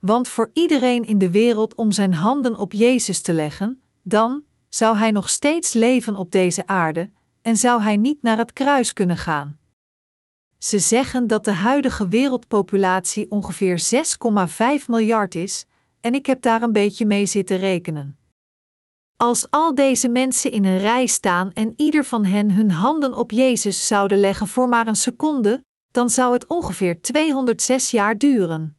Want 0.00 0.28
voor 0.28 0.50
iedereen 0.52 1.04
in 1.04 1.18
de 1.18 1.30
wereld 1.30 1.74
om 1.74 1.92
zijn 1.92 2.14
handen 2.14 2.56
op 2.56 2.72
Jezus 2.72 3.20
te 3.20 3.32
leggen, 3.32 3.82
dan, 4.02 4.44
zou 4.68 4.96
hij 4.96 5.10
nog 5.10 5.28
steeds 5.28 5.72
leven 5.72 6.16
op 6.16 6.30
deze 6.30 6.66
aarde 6.66 7.10
en 7.42 7.56
zou 7.56 7.82
hij 7.82 7.96
niet 7.96 8.22
naar 8.22 8.38
het 8.38 8.52
kruis 8.52 8.92
kunnen 8.92 9.16
gaan. 9.16 9.58
Ze 10.58 10.78
zeggen 10.78 11.26
dat 11.26 11.44
de 11.44 11.52
huidige 11.52 12.08
wereldpopulatie 12.08 13.30
ongeveer 13.30 14.04
6,5 14.80 14.86
miljard 14.86 15.34
is, 15.34 15.66
en 16.00 16.14
ik 16.14 16.26
heb 16.26 16.42
daar 16.42 16.62
een 16.62 16.72
beetje 16.72 17.06
mee 17.06 17.26
zitten 17.26 17.56
rekenen. 17.56 18.18
Als 19.16 19.50
al 19.50 19.74
deze 19.74 20.08
mensen 20.08 20.50
in 20.50 20.64
een 20.64 20.78
rij 20.78 21.06
staan 21.06 21.52
en 21.52 21.72
ieder 21.76 22.04
van 22.04 22.24
hen 22.24 22.50
hun 22.50 22.70
handen 22.70 23.14
op 23.14 23.30
Jezus 23.30 23.86
zouden 23.86 24.18
leggen 24.18 24.46
voor 24.46 24.68
maar 24.68 24.86
een 24.86 24.96
seconde, 24.96 25.64
dan 25.90 26.10
zou 26.10 26.32
het 26.32 26.46
ongeveer 26.46 27.00
206 27.00 27.90
jaar 27.90 28.18
duren. 28.18 28.78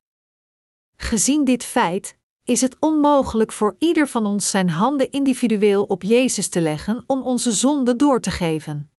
Gezien 0.96 1.44
dit 1.44 1.64
feit, 1.64 2.18
is 2.44 2.62
het 2.62 2.76
onmogelijk 2.80 3.52
voor 3.52 3.76
ieder 3.80 4.08
van 4.08 4.26
ons 4.26 4.50
zijn 4.50 4.70
handen 4.70 5.12
individueel 5.12 5.84
op 5.84 6.04
Jezus 6.04 6.50
te 6.50 6.62
leggen 6.62 7.04
om 7.08 7.22
onze 7.22 7.52
zonde 7.52 7.96
door 7.96 8.20
te 8.20 8.32
geven. 8.32 8.92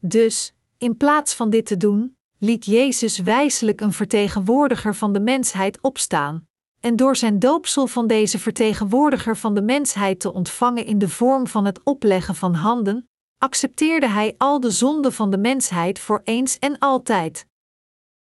Dus, 0.00 0.54
in 0.82 0.96
plaats 0.96 1.34
van 1.34 1.50
dit 1.50 1.66
te 1.66 1.76
doen, 1.76 2.16
liet 2.38 2.64
Jezus 2.64 3.18
wijselijk 3.18 3.80
een 3.80 3.92
vertegenwoordiger 3.92 4.94
van 4.94 5.12
de 5.12 5.20
mensheid 5.20 5.80
opstaan, 5.80 6.48
en 6.80 6.96
door 6.96 7.16
zijn 7.16 7.38
doopsel 7.38 7.86
van 7.86 8.06
deze 8.06 8.38
vertegenwoordiger 8.38 9.36
van 9.36 9.54
de 9.54 9.62
mensheid 9.62 10.20
te 10.20 10.32
ontvangen 10.32 10.84
in 10.84 10.98
de 10.98 11.08
vorm 11.08 11.46
van 11.46 11.64
het 11.64 11.80
opleggen 11.82 12.34
van 12.34 12.54
handen, 12.54 13.08
accepteerde 13.38 14.08
hij 14.08 14.34
al 14.38 14.60
de 14.60 14.70
zonden 14.70 15.12
van 15.12 15.30
de 15.30 15.38
mensheid 15.38 15.98
voor 15.98 16.20
eens 16.24 16.58
en 16.58 16.78
altijd. 16.78 17.46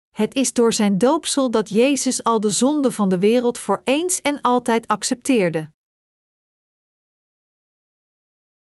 Het 0.10 0.36
is 0.36 0.54
door 0.54 0.74
zijn 0.74 0.98
doopsel 0.98 1.52
dat 1.52 1.70
Jezus 1.70 2.24
al 2.24 2.40
de 2.40 2.50
zonden 2.50 2.94
van 2.94 3.10
de 3.10 3.20
wereld 3.20 3.58
voor 3.58 3.82
eens 3.84 4.22
en 4.22 4.42
altijd 4.42 4.88
accepteerde. 4.88 5.72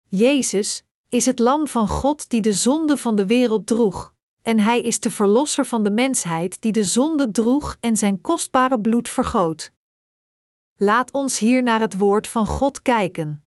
Jezus 0.09 0.83
is 1.13 1.25
het 1.25 1.39
Lam 1.39 1.67
van 1.67 1.87
God 1.87 2.29
die 2.29 2.41
de 2.41 2.53
zonde 2.53 2.97
van 2.97 3.15
de 3.15 3.25
wereld 3.25 3.67
droeg, 3.67 4.13
en 4.41 4.59
Hij 4.59 4.81
is 4.81 4.99
de 4.99 5.11
Verlosser 5.11 5.65
van 5.65 5.83
de 5.83 5.91
mensheid 5.91 6.61
die 6.61 6.71
de 6.71 6.83
zonde 6.83 7.31
droeg 7.31 7.77
en 7.79 7.97
zijn 7.97 8.21
kostbare 8.21 8.79
bloed 8.79 9.09
vergoot. 9.09 9.71
Laat 10.75 11.11
ons 11.11 11.39
hier 11.39 11.63
naar 11.63 11.79
het 11.79 11.97
woord 11.97 12.27
van 12.27 12.45
God 12.45 12.81
kijken. 12.81 13.45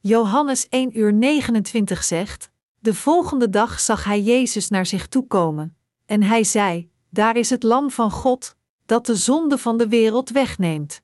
Johannes 0.00 0.68
1 0.68 0.98
uur 0.98 1.12
29 1.12 2.04
zegt: 2.04 2.50
De 2.78 2.94
volgende 2.94 3.50
dag 3.50 3.80
zag 3.80 4.04
hij 4.04 4.20
Jezus 4.22 4.68
naar 4.68 4.86
zich 4.86 5.08
toe 5.08 5.26
komen, 5.26 5.76
en 6.06 6.22
hij 6.22 6.44
zei: 6.44 6.90
Daar 7.10 7.36
is 7.36 7.50
het 7.50 7.62
Lam 7.62 7.90
van 7.90 8.10
God, 8.10 8.56
dat 8.86 9.06
de 9.06 9.16
zonde 9.16 9.58
van 9.58 9.76
de 9.76 9.88
wereld 9.88 10.30
wegneemt. 10.30 11.02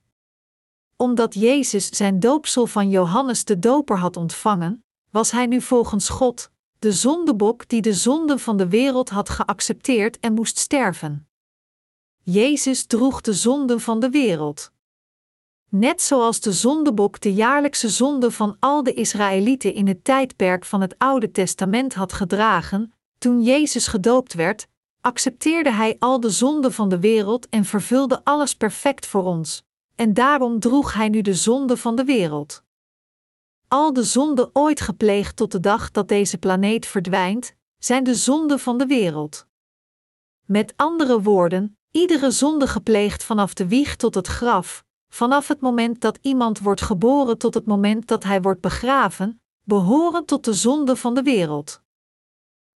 Omdat 0.96 1.34
Jezus 1.34 1.88
zijn 1.88 2.20
doopsel 2.20 2.66
van 2.66 2.90
Johannes 2.90 3.44
de 3.44 3.58
Doper 3.58 3.98
had 3.98 4.16
ontvangen, 4.16 4.82
was 5.10 5.30
hij 5.30 5.46
nu 5.46 5.60
volgens 5.60 6.08
God, 6.08 6.50
de 6.78 6.92
zondebok 6.92 7.68
die 7.68 7.82
de 7.82 7.94
zonde 7.94 8.38
van 8.38 8.56
de 8.56 8.68
wereld 8.68 9.08
had 9.08 9.28
geaccepteerd 9.28 10.20
en 10.20 10.32
moest 10.32 10.58
sterven. 10.58 11.28
Jezus 12.22 12.86
droeg 12.86 13.20
de 13.20 13.32
zonde 13.32 13.80
van 13.80 14.00
de 14.00 14.10
wereld. 14.10 14.70
Net 15.68 16.02
zoals 16.02 16.40
de 16.40 16.52
zondebok 16.52 17.20
de 17.20 17.32
jaarlijkse 17.34 17.88
zonde 17.88 18.30
van 18.30 18.56
al 18.60 18.82
de 18.82 18.94
Israëlieten 18.94 19.74
in 19.74 19.86
het 19.86 20.04
tijdperk 20.04 20.64
van 20.64 20.80
het 20.80 20.94
Oude 20.98 21.30
Testament 21.30 21.94
had 21.94 22.12
gedragen, 22.12 22.92
toen 23.18 23.42
Jezus 23.42 23.86
gedoopt 23.86 24.34
werd, 24.34 24.68
accepteerde 25.00 25.72
hij 25.72 25.96
al 25.98 26.20
de 26.20 26.30
zonde 26.30 26.70
van 26.70 26.88
de 26.88 26.98
wereld 26.98 27.48
en 27.48 27.64
vervulde 27.64 28.20
alles 28.24 28.54
perfect 28.54 29.06
voor 29.06 29.24
ons, 29.24 29.62
en 29.94 30.14
daarom 30.14 30.60
droeg 30.60 30.94
hij 30.94 31.08
nu 31.08 31.20
de 31.20 31.34
zonde 31.34 31.76
van 31.76 31.96
de 31.96 32.04
wereld. 32.04 32.62
Al 33.68 33.92
de 33.92 34.02
zonden 34.02 34.50
ooit 34.52 34.80
gepleegd 34.80 35.36
tot 35.36 35.52
de 35.52 35.60
dag 35.60 35.90
dat 35.90 36.08
deze 36.08 36.38
planeet 36.38 36.86
verdwijnt, 36.86 37.54
zijn 37.78 38.04
de 38.04 38.14
zonden 38.14 38.58
van 38.58 38.78
de 38.78 38.86
wereld. 38.86 39.46
Met 40.44 40.72
andere 40.76 41.22
woorden, 41.22 41.78
iedere 41.90 42.30
zonde 42.30 42.66
gepleegd 42.66 43.24
vanaf 43.24 43.54
de 43.54 43.68
wieg 43.68 43.96
tot 43.96 44.14
het 44.14 44.26
graf, 44.26 44.84
vanaf 45.08 45.48
het 45.48 45.60
moment 45.60 46.00
dat 46.00 46.18
iemand 46.20 46.58
wordt 46.58 46.80
geboren 46.80 47.38
tot 47.38 47.54
het 47.54 47.66
moment 47.66 48.06
dat 48.06 48.24
hij 48.24 48.42
wordt 48.42 48.60
begraven, 48.60 49.42
behoren 49.62 50.24
tot 50.24 50.44
de 50.44 50.52
zonde 50.52 50.96
van 50.96 51.14
de 51.14 51.22
wereld. 51.22 51.82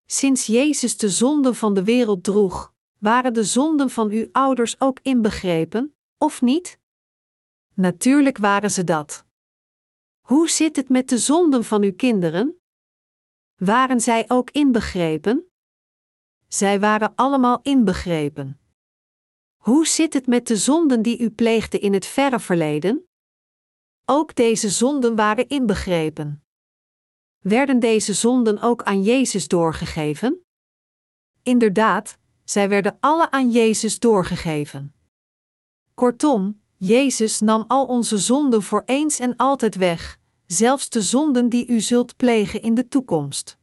Sinds 0.05 0.45
Jezus 0.45 0.97
de 0.97 1.09
zonde 1.09 1.53
van 1.53 1.73
de 1.73 1.83
wereld 1.83 2.23
droeg, 2.23 2.73
waren 2.99 3.33
de 3.33 3.43
zonden 3.43 3.89
van 3.89 4.09
uw 4.09 4.27
ouders 4.31 4.79
ook 4.79 4.99
inbegrepen, 5.01 5.95
of 6.17 6.41
niet? 6.41 6.79
Natuurlijk 7.73 8.37
waren 8.37 8.71
ze 8.71 8.83
dat. 8.83 9.25
Hoe 10.23 10.49
zit 10.49 10.75
het 10.75 10.89
met 10.89 11.09
de 11.09 11.17
zonden 11.17 11.63
van 11.63 11.83
uw 11.83 11.95
kinderen? 11.95 12.61
Waren 13.55 14.01
zij 14.01 14.25
ook 14.27 14.51
inbegrepen? 14.51 15.51
Zij 16.47 16.79
waren 16.79 17.15
allemaal 17.15 17.59
inbegrepen. 17.61 18.59
Hoe 19.55 19.87
zit 19.87 20.13
het 20.13 20.27
met 20.27 20.47
de 20.47 20.57
zonden 20.57 21.01
die 21.01 21.19
u 21.19 21.29
pleegde 21.29 21.79
in 21.79 21.93
het 21.93 22.05
verre 22.05 22.39
verleden? 22.39 23.07
Ook 24.05 24.35
deze 24.35 24.69
zonden 24.69 25.15
waren 25.15 25.47
inbegrepen. 25.47 26.43
Werden 27.39 27.79
deze 27.79 28.13
zonden 28.13 28.61
ook 28.61 28.83
aan 28.83 29.03
Jezus 29.03 29.47
doorgegeven? 29.47 30.45
Inderdaad, 31.41 32.17
zij 32.43 32.69
werden 32.69 32.97
alle 32.99 33.31
aan 33.31 33.51
Jezus 33.51 33.99
doorgegeven. 33.99 34.95
Kortom, 35.93 36.62
Jezus 36.85 37.39
nam 37.39 37.65
al 37.67 37.85
onze 37.85 38.17
zonden 38.17 38.61
voor 38.63 38.83
eens 38.85 39.19
en 39.19 39.35
altijd 39.35 39.75
weg, 39.75 40.17
zelfs 40.45 40.89
de 40.89 41.01
zonden 41.01 41.49
die 41.49 41.67
u 41.67 41.79
zult 41.79 42.15
plegen 42.15 42.61
in 42.61 42.73
de 42.73 42.87
toekomst. 42.87 43.57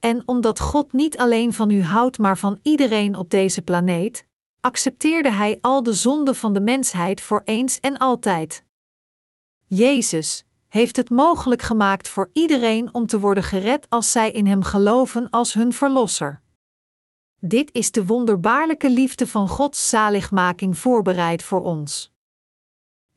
En 0.00 0.22
omdat 0.28 0.60
God 0.60 0.92
niet 0.92 1.18
alleen 1.18 1.52
van 1.52 1.70
u 1.70 1.82
houdt, 1.82 2.18
maar 2.18 2.38
van 2.38 2.58
iedereen 2.62 3.16
op 3.16 3.30
deze 3.30 3.62
planeet, 3.62 4.26
accepteerde 4.60 5.30
Hij 5.30 5.58
al 5.60 5.82
de 5.82 5.92
zonden 5.92 6.34
van 6.34 6.52
de 6.52 6.60
mensheid 6.60 7.20
voor 7.20 7.42
eens 7.44 7.80
en 7.80 7.98
altijd. 7.98 8.64
Jezus 9.66 10.44
heeft 10.68 10.96
het 10.96 11.10
mogelijk 11.10 11.62
gemaakt 11.62 12.08
voor 12.08 12.30
iedereen 12.32 12.94
om 12.94 13.06
te 13.06 13.20
worden 13.20 13.44
gered 13.44 13.86
als 13.88 14.12
zij 14.12 14.30
in 14.30 14.46
Hem 14.46 14.62
geloven 14.62 15.30
als 15.30 15.52
hun 15.52 15.72
Verlosser. 15.72 16.42
Dit 17.40 17.72
is 17.72 17.90
de 17.90 18.06
wonderbaarlijke 18.06 18.90
liefde 18.90 19.26
van 19.26 19.48
Gods 19.48 19.88
zaligmaking 19.88 20.78
voorbereid 20.78 21.42
voor 21.42 21.62
ons. 21.62 22.14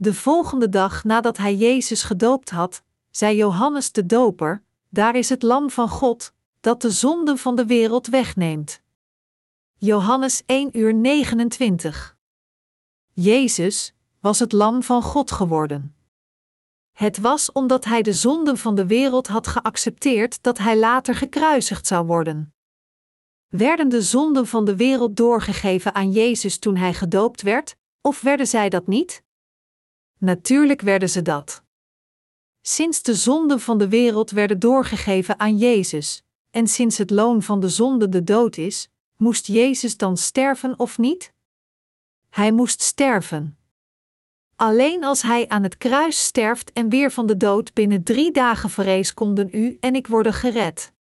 De 0.02 0.14
volgende 0.14 0.70
dag 0.70 1.04
nadat 1.04 1.38
hij 1.38 1.56
Jezus 1.56 2.04
gedoopt 2.04 2.50
had, 2.50 2.84
zei 3.10 3.36
Johannes 3.36 3.91
de 3.91 4.06
Doper: 4.06 4.64
Daar 4.89 5.16
is 5.16 5.30
het 5.30 5.43
Lam 5.43 5.70
van 5.70 5.89
God, 5.89 6.34
dat 6.60 6.82
de 6.82 6.91
zonden 6.91 7.38
van 7.38 7.56
de 7.56 7.66
wereld 7.66 8.08
wegneemt. 8.08 8.82
Johannes 9.76 10.43
1 10.45 10.78
uur 10.78 10.93
29. 10.93 12.18
Jezus 13.14 13.93
was 14.20 14.39
het 14.39 14.52
Lam 14.52 14.84
van 14.84 15.02
God 15.02 15.32
geworden. 15.32 15.95
Het 16.91 17.18
was 17.18 17.52
omdat 17.52 17.86
hij 17.86 18.02
de 18.02 18.14
zonden 18.14 18.58
van 18.58 18.76
de 18.76 18.86
wereld 18.86 19.28
had 19.28 19.47
geaccepteerd 19.47 20.43
dat 20.43 20.58
hij 20.58 20.78
later 20.78 21.16
gekruisigd 21.16 21.88
zou 21.88 22.06
worden. 22.06 22.54
Werden 23.47 23.89
de 23.89 24.02
zonden 24.02 24.47
van 24.47 24.66
de 24.66 24.76
wereld 24.76 25.16
doorgegeven 25.16 25.95
aan 25.95 26.12
Jezus 26.12 26.60
toen 26.60 26.76
hij 26.76 26.93
gedoopt 26.93 27.41
werd, 27.41 27.76
of 28.02 28.22
werden 28.22 28.47
zij 28.47 28.70
dat 28.70 28.88
niet? 28.88 29.24
Natuurlijk 30.20 30.82
werden 30.82 31.09
ze 31.09 31.22
dat. 31.22 31.63
Sinds 32.61 33.01
de 33.01 33.15
zonden 33.15 33.59
van 33.59 33.78
de 33.78 33.88
wereld 33.88 34.32
werden 34.32 34.59
doorgegeven 34.59 35.39
aan 35.39 35.57
Jezus, 35.57 36.24
en 36.51 36.67
sinds 36.67 36.97
het 36.97 37.09
loon 37.09 37.41
van 37.41 37.59
de 37.59 37.70
zonde 37.70 38.09
de 38.09 38.24
dood 38.24 38.57
is, 38.57 38.89
moest 39.15 39.47
Jezus 39.47 39.97
dan 39.97 40.17
sterven 40.17 40.80
of 40.80 40.97
niet? 40.97 41.34
Hij 42.30 42.51
moest 42.51 42.82
sterven. 42.82 43.57
Alleen 44.55 45.03
als 45.03 45.22
hij 45.22 45.47
aan 45.47 45.63
het 45.63 45.78
kruis 45.78 46.26
sterft 46.26 46.72
en 46.72 46.89
weer 46.89 47.11
van 47.11 47.26
de 47.26 47.38
dood 47.38 47.74
binnen 47.74 48.03
drie 48.03 48.32
dagen 48.32 48.70
vrees, 48.70 49.13
konden 49.13 49.49
u 49.51 49.78
en 49.80 49.95
ik 49.95 50.07
worden 50.07 50.34
gered. 50.34 50.91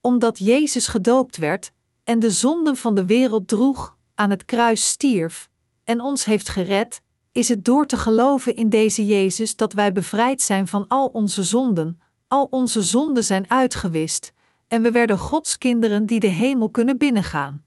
Omdat 0.00 0.38
Jezus 0.38 0.86
gedoopt 0.86 1.36
werd 1.36 1.72
en 2.04 2.18
de 2.18 2.30
zonden 2.30 2.76
van 2.76 2.94
de 2.94 3.06
wereld 3.06 3.48
droeg, 3.48 3.96
aan 4.14 4.30
het 4.30 4.44
kruis 4.44 4.88
stierf 4.88 5.50
en 5.84 6.00
ons 6.00 6.24
heeft 6.24 6.48
gered, 6.48 7.02
is 7.38 7.48
het 7.48 7.64
door 7.64 7.86
te 7.86 7.96
geloven 7.96 8.56
in 8.56 8.68
deze 8.68 9.06
Jezus 9.06 9.56
dat 9.56 9.72
wij 9.72 9.92
bevrijd 9.92 10.42
zijn 10.42 10.68
van 10.68 10.88
al 10.88 11.06
onze 11.06 11.42
zonden, 11.42 12.00
al 12.28 12.46
onze 12.50 12.82
zonden 12.82 13.24
zijn 13.24 13.50
uitgewist, 13.50 14.32
en 14.68 14.82
we 14.82 14.90
werden 14.90 15.18
Gods 15.18 15.58
kinderen 15.58 16.06
die 16.06 16.20
de 16.20 16.26
hemel 16.26 16.70
kunnen 16.70 16.98
binnengaan. 16.98 17.64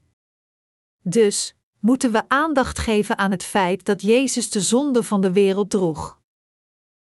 Dus 1.02 1.56
moeten 1.80 2.12
we 2.12 2.28
aandacht 2.28 2.78
geven 2.78 3.18
aan 3.18 3.30
het 3.30 3.42
feit 3.42 3.84
dat 3.84 4.02
Jezus 4.02 4.50
de 4.50 4.60
zonde 4.60 5.02
van 5.02 5.20
de 5.20 5.32
wereld 5.32 5.70
droeg. 5.70 6.20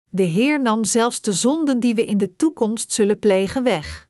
De 0.09 0.23
Heer 0.23 0.61
nam 0.61 0.83
zelfs 0.83 1.21
de 1.21 1.33
zonden 1.33 1.79
die 1.79 1.95
we 1.95 2.05
in 2.05 2.17
de 2.17 2.35
toekomst 2.35 2.91
zullen 2.91 3.19
plegen 3.19 3.63
weg. 3.63 4.09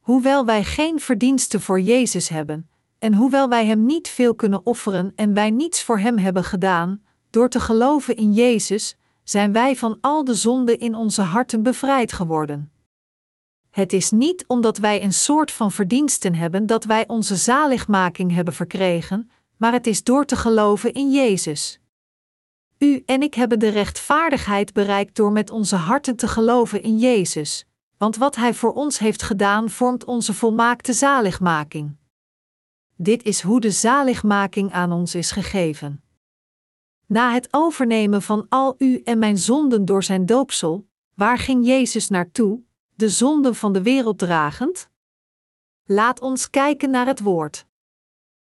Hoewel 0.00 0.44
wij 0.44 0.64
geen 0.64 1.00
verdiensten 1.00 1.60
voor 1.60 1.80
Jezus 1.80 2.28
hebben, 2.28 2.70
en 2.98 3.14
hoewel 3.14 3.48
wij 3.48 3.66
Hem 3.66 3.86
niet 3.86 4.08
veel 4.08 4.34
kunnen 4.34 4.66
offeren 4.66 5.12
en 5.14 5.34
wij 5.34 5.50
niets 5.50 5.82
voor 5.82 5.98
Hem 5.98 6.18
hebben 6.18 6.44
gedaan, 6.44 7.02
door 7.30 7.48
te 7.48 7.60
geloven 7.60 8.16
in 8.16 8.32
Jezus, 8.32 8.96
zijn 9.24 9.52
wij 9.52 9.76
van 9.76 9.98
al 10.00 10.24
de 10.24 10.34
zonden 10.34 10.78
in 10.78 10.94
onze 10.94 11.22
harten 11.22 11.62
bevrijd 11.62 12.12
geworden. 12.12 12.72
Het 13.70 13.92
is 13.92 14.10
niet 14.10 14.44
omdat 14.46 14.78
wij 14.78 15.02
een 15.02 15.12
soort 15.12 15.50
van 15.50 15.72
verdiensten 15.72 16.34
hebben 16.34 16.66
dat 16.66 16.84
wij 16.84 17.08
onze 17.08 17.36
zaligmaking 17.36 18.32
hebben 18.34 18.54
verkregen, 18.54 19.30
maar 19.56 19.72
het 19.72 19.86
is 19.86 20.04
door 20.04 20.24
te 20.24 20.36
geloven 20.36 20.92
in 20.92 21.10
Jezus. 21.10 21.80
U 22.78 23.02
en 23.06 23.22
ik 23.22 23.34
hebben 23.34 23.58
de 23.58 23.68
rechtvaardigheid 23.68 24.72
bereikt 24.72 25.16
door 25.16 25.32
met 25.32 25.50
onze 25.50 25.76
harten 25.76 26.16
te 26.16 26.28
geloven 26.28 26.82
in 26.82 26.98
Jezus, 26.98 27.64
want 27.98 28.16
wat 28.16 28.36
Hij 28.36 28.54
voor 28.54 28.72
ons 28.72 28.98
heeft 28.98 29.22
gedaan 29.22 29.70
vormt 29.70 30.04
onze 30.04 30.34
volmaakte 30.34 30.92
zaligmaking. 30.92 31.96
Dit 32.96 33.22
is 33.22 33.40
hoe 33.40 33.60
de 33.60 33.70
zaligmaking 33.70 34.72
aan 34.72 34.92
ons 34.92 35.14
is 35.14 35.30
gegeven. 35.30 36.02
Na 37.12 37.32
het 37.32 37.48
overnemen 37.50 38.22
van 38.22 38.46
al 38.48 38.74
u 38.78 39.00
en 39.04 39.18
mijn 39.18 39.38
zonden 39.38 39.84
door 39.84 40.02
zijn 40.02 40.26
doopsel, 40.26 40.88
waar 41.14 41.38
ging 41.38 41.66
Jezus 41.66 42.08
naartoe, 42.08 42.62
de 42.94 43.08
zonden 43.08 43.54
van 43.54 43.72
de 43.72 43.82
wereld 43.82 44.18
dragend? 44.18 44.88
Laat 45.84 46.20
ons 46.20 46.50
kijken 46.50 46.90
naar 46.90 47.06
het 47.06 47.20
woord. 47.20 47.66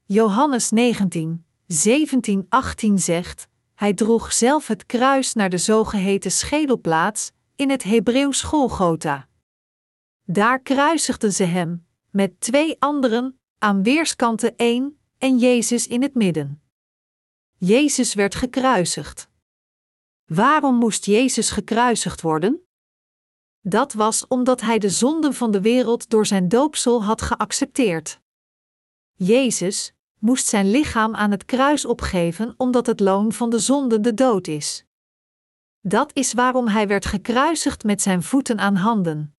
Johannes 0.03 0.69
19, 0.69 1.45
17, 1.67 2.45
18 2.49 2.99
zegt: 2.99 3.47
Hij 3.75 3.93
droeg 3.93 4.33
zelf 4.33 4.67
het 4.67 4.85
kruis 4.85 5.33
naar 5.33 5.49
de 5.49 5.57
zogeheten 5.57 6.31
schedelplaats, 6.31 7.31
in 7.55 7.69
het 7.69 7.83
Hebreeuws 7.83 8.41
Golgotha. 8.41 9.27
Daar 10.25 10.59
kruisigden 10.59 11.33
ze 11.33 11.43
hem, 11.43 11.85
met 12.09 12.39
twee 12.39 12.75
anderen, 12.79 13.39
aan 13.57 13.83
weerskanten 13.83 14.55
één, 14.55 14.99
en 15.17 15.37
Jezus 15.37 15.87
in 15.87 16.01
het 16.01 16.15
midden. 16.15 16.60
Jezus 17.63 18.13
werd 18.13 18.35
gekruisigd. 18.35 19.29
Waarom 20.25 20.75
moest 20.75 21.05
Jezus 21.05 21.49
gekruisigd 21.49 22.21
worden? 22.21 22.67
Dat 23.59 23.93
was 23.93 24.27
omdat 24.27 24.61
hij 24.61 24.79
de 24.79 24.89
zonden 24.89 25.33
van 25.33 25.51
de 25.51 25.61
wereld 25.61 26.09
door 26.09 26.25
zijn 26.25 26.47
doopsel 26.47 27.03
had 27.03 27.21
geaccepteerd. 27.21 28.19
Jezus 29.13 29.93
moest 30.19 30.47
zijn 30.47 30.71
lichaam 30.71 31.15
aan 31.15 31.31
het 31.31 31.45
kruis 31.45 31.85
opgeven 31.85 32.53
omdat 32.57 32.85
het 32.85 32.99
loon 32.99 33.31
van 33.31 33.49
de 33.49 33.59
zonde 33.59 33.99
de 33.99 34.13
dood 34.13 34.47
is. 34.47 34.85
Dat 35.79 36.15
is 36.15 36.33
waarom 36.33 36.67
hij 36.67 36.87
werd 36.87 37.05
gekruisigd 37.05 37.83
met 37.83 38.01
zijn 38.01 38.23
voeten 38.23 38.59
aan 38.59 38.75
handen. 38.75 39.35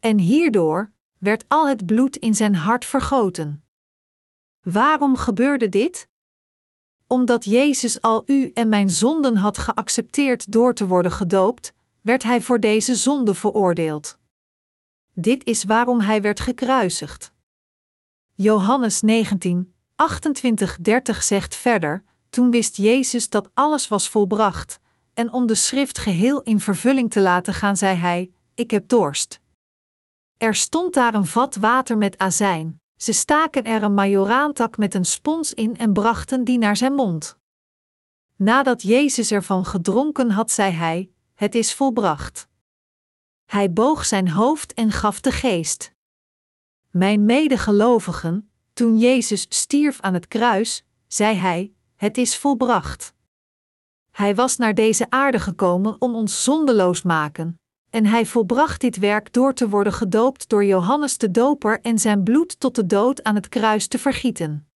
En 0.00 0.18
hierdoor 0.18 0.92
werd 1.18 1.44
al 1.48 1.68
het 1.68 1.86
bloed 1.86 2.16
in 2.16 2.34
zijn 2.34 2.54
hart 2.54 2.84
vergoten. 2.84 3.64
Waarom 4.60 5.16
gebeurde 5.16 5.68
dit? 5.68 6.08
Omdat 7.08 7.44
Jezus 7.44 8.00
al 8.00 8.22
u 8.26 8.50
en 8.54 8.68
mijn 8.68 8.90
zonden 8.90 9.36
had 9.36 9.58
geaccepteerd 9.58 10.52
door 10.52 10.74
te 10.74 10.86
worden 10.86 11.12
gedoopt, 11.12 11.72
werd 12.00 12.22
hij 12.22 12.40
voor 12.40 12.60
deze 12.60 12.94
zonde 12.94 13.34
veroordeeld. 13.34 14.18
Dit 15.14 15.44
is 15.44 15.64
waarom 15.64 16.00
hij 16.00 16.22
werd 16.22 16.40
gekruisigd. 16.40 17.32
Johannes 18.34 19.00
19, 19.00 19.74
28, 19.96 20.78
30 20.80 21.22
zegt 21.22 21.54
verder: 21.54 22.04
Toen 22.30 22.50
wist 22.50 22.76
Jezus 22.76 23.28
dat 23.28 23.50
alles 23.54 23.88
was 23.88 24.08
volbracht, 24.08 24.80
en 25.14 25.32
om 25.32 25.46
de 25.46 25.54
schrift 25.54 25.98
geheel 25.98 26.42
in 26.42 26.60
vervulling 26.60 27.10
te 27.10 27.20
laten 27.20 27.54
gaan, 27.54 27.76
zei 27.76 27.96
hij: 27.96 28.30
Ik 28.54 28.70
heb 28.70 28.88
dorst. 28.88 29.40
Er 30.36 30.54
stond 30.54 30.94
daar 30.94 31.14
een 31.14 31.26
vat 31.26 31.56
water 31.56 31.98
met 31.98 32.18
azijn. 32.18 32.80
Ze 32.98 33.12
staken 33.12 33.64
er 33.64 33.82
een 33.82 33.94
majoraantak 33.94 34.76
met 34.76 34.94
een 34.94 35.04
spons 35.04 35.54
in 35.54 35.76
en 35.76 35.92
brachten 35.92 36.44
die 36.44 36.58
naar 36.58 36.76
zijn 36.76 36.92
mond. 36.92 37.38
Nadat 38.36 38.82
Jezus 38.82 39.30
ervan 39.30 39.64
gedronken 39.64 40.30
had, 40.30 40.50
zei 40.50 40.72
hij: 40.72 41.10
Het 41.34 41.54
is 41.54 41.74
volbracht. 41.74 42.48
Hij 43.44 43.72
boog 43.72 44.04
zijn 44.04 44.30
hoofd 44.30 44.74
en 44.74 44.90
gaf 44.90 45.20
de 45.20 45.32
geest. 45.32 45.92
Mijn 46.90 47.24
medegelovigen, 47.24 48.50
toen 48.72 48.98
Jezus 48.98 49.46
stierf 49.48 50.00
aan 50.00 50.14
het 50.14 50.28
kruis, 50.28 50.84
zei 51.06 51.36
hij: 51.36 51.72
Het 51.96 52.18
is 52.18 52.36
volbracht. 52.36 53.14
Hij 54.10 54.34
was 54.34 54.56
naar 54.56 54.74
deze 54.74 55.10
aarde 55.10 55.40
gekomen 55.40 56.00
om 56.00 56.14
ons 56.14 56.44
zondeloos 56.44 57.02
maken, 57.02 57.60
en 57.98 58.06
hij 58.06 58.26
volbracht 58.26 58.80
dit 58.80 58.96
werk 58.96 59.32
door 59.32 59.54
te 59.54 59.68
worden 59.68 59.92
gedoopt 59.92 60.48
door 60.48 60.64
Johannes 60.64 61.18
de 61.18 61.30
Doper 61.30 61.80
en 61.80 61.98
zijn 61.98 62.22
bloed 62.22 62.60
tot 62.60 62.74
de 62.74 62.86
dood 62.86 63.22
aan 63.22 63.34
het 63.34 63.48
kruis 63.48 63.88
te 63.88 63.98
vergieten. 63.98 64.68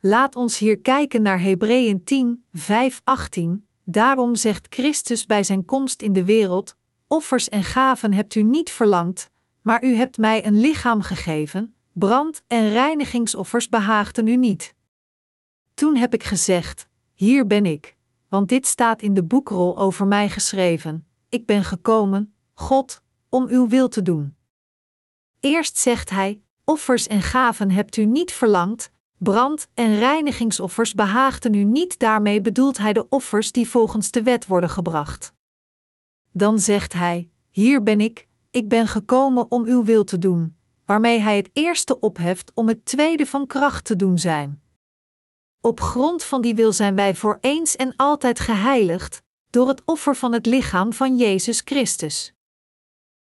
Laat 0.00 0.36
ons 0.36 0.58
hier 0.58 0.78
kijken 0.78 1.22
naar 1.22 1.40
Hebreeën 1.40 2.04
10, 2.04 2.44
5, 2.52 3.00
18. 3.04 3.66
Daarom 3.84 4.34
zegt 4.34 4.66
Christus 4.74 5.26
bij 5.26 5.42
zijn 5.42 5.64
komst 5.64 6.02
in 6.02 6.12
de 6.12 6.24
wereld: 6.24 6.76
Offers 7.06 7.48
en 7.48 7.64
gaven 7.64 8.12
hebt 8.12 8.34
u 8.34 8.42
niet 8.42 8.70
verlangd, 8.70 9.30
maar 9.62 9.84
u 9.84 9.94
hebt 9.94 10.18
mij 10.18 10.46
een 10.46 10.60
lichaam 10.60 11.02
gegeven, 11.02 11.74
brand- 11.92 12.42
en 12.46 12.68
reinigingsoffers 12.68 13.68
behaagden 13.68 14.26
u 14.26 14.36
niet. 14.36 14.74
Toen 15.74 15.96
heb 15.96 16.14
ik 16.14 16.24
gezegd: 16.24 16.88
Hier 17.14 17.46
ben 17.46 17.66
ik, 17.66 17.96
want 18.28 18.48
dit 18.48 18.66
staat 18.66 19.02
in 19.02 19.14
de 19.14 19.24
boekrol 19.24 19.78
over 19.78 20.06
mij 20.06 20.28
geschreven 20.28 21.06
ik 21.32 21.46
ben 21.46 21.64
gekomen, 21.64 22.34
God, 22.54 23.02
om 23.28 23.46
uw 23.48 23.68
wil 23.68 23.88
te 23.88 24.02
doen. 24.02 24.36
Eerst 25.40 25.76
zegt 25.76 26.10
hij: 26.10 26.42
Offers 26.64 27.06
en 27.06 27.22
gaven 27.22 27.70
hebt 27.70 27.96
u 27.96 28.04
niet 28.04 28.32
verlangd, 28.32 28.90
brand- 29.18 29.68
en 29.74 29.98
reinigingsoffers 29.98 30.94
behaagden 30.94 31.54
u 31.54 31.64
niet, 31.64 31.98
daarmee 31.98 32.40
bedoelt 32.40 32.78
hij 32.78 32.92
de 32.92 33.08
offers 33.08 33.52
die 33.52 33.68
volgens 33.68 34.10
de 34.10 34.22
wet 34.22 34.46
worden 34.46 34.70
gebracht. 34.70 35.32
Dan 36.32 36.58
zegt 36.58 36.92
hij: 36.92 37.30
Hier 37.50 37.82
ben 37.82 38.00
ik, 38.00 38.28
ik 38.50 38.68
ben 38.68 38.88
gekomen 38.88 39.50
om 39.50 39.64
uw 39.64 39.84
wil 39.84 40.04
te 40.04 40.18
doen, 40.18 40.56
waarmee 40.84 41.20
hij 41.20 41.36
het 41.36 41.50
eerste 41.52 42.00
opheft 42.00 42.50
om 42.54 42.68
het 42.68 42.84
tweede 42.84 43.26
van 43.26 43.46
kracht 43.46 43.84
te 43.84 43.96
doen 43.96 44.18
zijn. 44.18 44.62
Op 45.60 45.80
grond 45.80 46.24
van 46.24 46.42
die 46.42 46.54
wil 46.54 46.72
zijn 46.72 46.94
wij 46.94 47.14
voor 47.14 47.38
eens 47.40 47.76
en 47.76 47.96
altijd 47.96 48.40
geheiligd, 48.40 49.22
door 49.52 49.68
het 49.68 49.82
offer 49.84 50.16
van 50.16 50.32
het 50.32 50.46
lichaam 50.46 50.92
van 50.92 51.16
Jezus 51.16 51.62
Christus. 51.64 52.34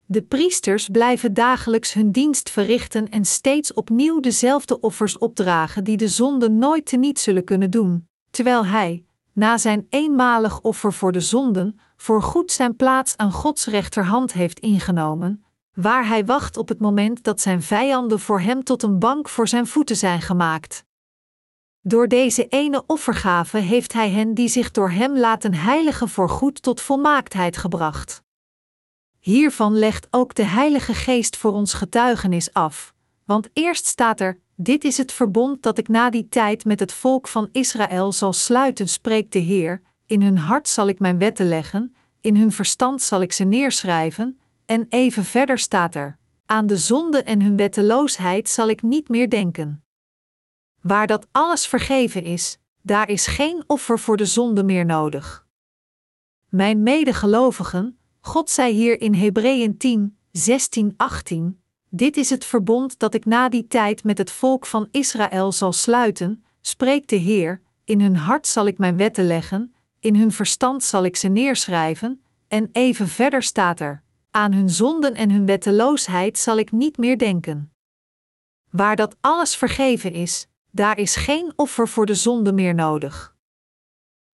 De 0.06 0.22
priesters 0.22 0.90
blijven 0.90 1.34
dagelijks 1.34 1.94
hun 1.94 2.12
dienst 2.12 2.50
verrichten 2.50 3.10
en 3.10 3.26
steeds 3.26 3.74
opnieuw 3.74 4.20
dezelfde 4.20 4.80
offers 4.80 5.18
opdragen 5.18 5.84
die 5.84 5.98
de 5.98 6.08
zonde 6.08 6.50
nooit 6.50 6.86
teniet 6.86 7.20
zullen 7.20 7.44
kunnen 7.44 7.72
doen, 7.72 8.08
terwijl 8.32 8.66
hij, 8.66 9.06
na 9.34 9.58
zijn 9.58 9.88
eenmalig 9.90 10.62
offer 10.62 10.94
voor 10.94 11.12
de 11.12 11.20
zonden, 11.20 11.80
voorgoed 11.98 12.52
zijn 12.52 12.76
plaats 12.76 13.18
aan 13.18 13.32
Gods 13.32 13.66
rechterhand 13.66 14.34
heeft 14.34 14.60
ingenomen, 14.60 15.44
waar 15.74 16.08
hij 16.08 16.26
wacht 16.26 16.58
op 16.58 16.70
het 16.70 16.80
moment 16.80 17.24
dat 17.24 17.42
zijn 17.42 17.62
vijanden 17.62 18.20
voor 18.20 18.42
hem 18.42 18.64
tot 18.64 18.84
een 18.84 19.00
bank 19.00 19.30
voor 19.30 19.48
zijn 19.48 19.68
voeten 19.68 19.96
zijn 19.96 20.22
gemaakt. 20.22 20.86
Door 21.86 22.08
deze 22.08 22.48
ene 22.48 22.84
offergave 22.88 23.58
heeft 23.58 23.94
Hij 23.94 24.10
hen 24.10 24.34
die 24.34 24.48
zich 24.48 24.72
door 24.72 24.92
Hem 24.92 25.18
laten 25.18 25.54
heiligen 25.54 26.10
voor 26.10 26.30
goed 26.30 26.62
tot 26.62 26.82
volmaaktheid 26.82 27.58
gebracht. 27.58 28.22
Hiervan 29.20 29.74
legt 29.74 30.08
ook 30.10 30.36
de 30.36 30.44
Heilige 30.44 30.94
Geest 30.94 31.38
voor 31.38 31.52
ons 31.52 31.74
getuigenis 31.74 32.54
af, 32.54 32.94
want 33.26 33.50
eerst 33.54 33.86
staat 33.86 34.20
er: 34.20 34.40
Dit 34.56 34.84
is 34.84 34.98
het 34.98 35.12
verbond 35.12 35.62
dat 35.62 35.78
ik 35.78 35.88
na 35.88 36.10
die 36.10 36.30
tijd 36.30 36.66
met 36.66 36.80
het 36.80 36.94
volk 36.94 37.28
van 37.28 37.50
Israël 37.52 38.12
zal 38.12 38.34
sluiten, 38.34 38.88
spreekt 38.88 39.34
de 39.34 39.40
Heer. 39.40 39.82
In 40.06 40.22
hun 40.22 40.38
hart 40.38 40.68
zal 40.68 40.88
ik 40.88 41.00
mijn 41.00 41.18
wetten 41.18 41.48
leggen, 41.48 41.96
in 42.22 42.36
hun 42.36 42.52
verstand 42.52 43.02
zal 43.02 43.22
ik 43.22 43.32
ze 43.32 43.44
neerschrijven, 43.44 44.40
en 44.66 44.86
even 44.90 45.24
verder 45.24 45.58
staat 45.58 45.96
er: 45.96 46.18
Aan 46.46 46.68
de 46.68 46.78
zonde 46.78 47.24
en 47.24 47.42
hun 47.42 47.58
wetteloosheid 47.58 48.50
zal 48.50 48.70
ik 48.70 48.82
niet 48.82 49.10
meer 49.10 49.30
denken. 49.30 49.83
Waar 50.84 51.08
dat 51.08 51.28
alles 51.32 51.68
vergeven 51.68 52.24
is, 52.24 52.58
daar 52.82 53.10
is 53.10 53.28
geen 53.28 53.64
offer 53.68 54.00
voor 54.00 54.18
de 54.18 54.26
zonde 54.26 54.64
meer 54.64 54.86
nodig. 54.86 55.48
Mijn 56.50 56.84
medegelovigen, 56.84 57.98
God 58.20 58.50
zei 58.50 58.74
hier 58.74 59.02
in 59.02 59.14
Hebreeën 59.14 59.78
10, 59.78 60.18
16, 60.32 60.94
18: 60.98 61.62
Dit 61.90 62.18
is 62.18 62.30
het 62.30 62.46
verbond 62.46 63.00
dat 63.00 63.14
ik 63.14 63.26
na 63.26 63.50
die 63.50 63.68
tijd 63.68 64.04
met 64.04 64.18
het 64.18 64.32
volk 64.32 64.66
van 64.66 64.88
Israël 64.92 65.52
zal 65.52 65.74
sluiten, 65.74 66.44
spreekt 66.62 67.10
de 67.10 67.16
Heer, 67.16 67.62
in 67.84 68.02
hun 68.02 68.16
hart 68.16 68.48
zal 68.48 68.68
ik 68.68 68.78
mijn 68.78 68.98
wetten 68.98 69.28
leggen, 69.28 69.74
in 70.00 70.16
hun 70.16 70.32
verstand 70.32 70.84
zal 70.84 71.04
ik 71.04 71.16
ze 71.16 71.28
neerschrijven, 71.28 72.24
en 72.48 72.70
even 72.72 73.08
verder 73.08 73.44
staat 73.44 73.80
er: 73.80 74.04
Aan 74.32 74.54
hun 74.54 74.70
zonden 74.70 75.16
en 75.16 75.32
hun 75.32 75.46
wetteloosheid 75.46 76.38
zal 76.38 76.58
ik 76.58 76.72
niet 76.72 76.98
meer 76.98 77.18
denken. 77.18 77.72
Waar 78.70 78.96
dat 78.96 79.16
alles 79.22 79.56
vergeven 79.56 80.14
is, 80.14 80.48
daar 80.74 80.98
is 80.98 81.16
geen 81.16 81.54
offer 81.56 81.88
voor 81.88 82.06
de 82.06 82.16
zonde 82.16 82.54
meer 82.54 82.76
nodig. 82.76 83.36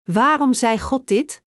Waarom 0.03 0.53
zei 0.53 0.79
God 0.79 1.07
dit? 1.07 1.43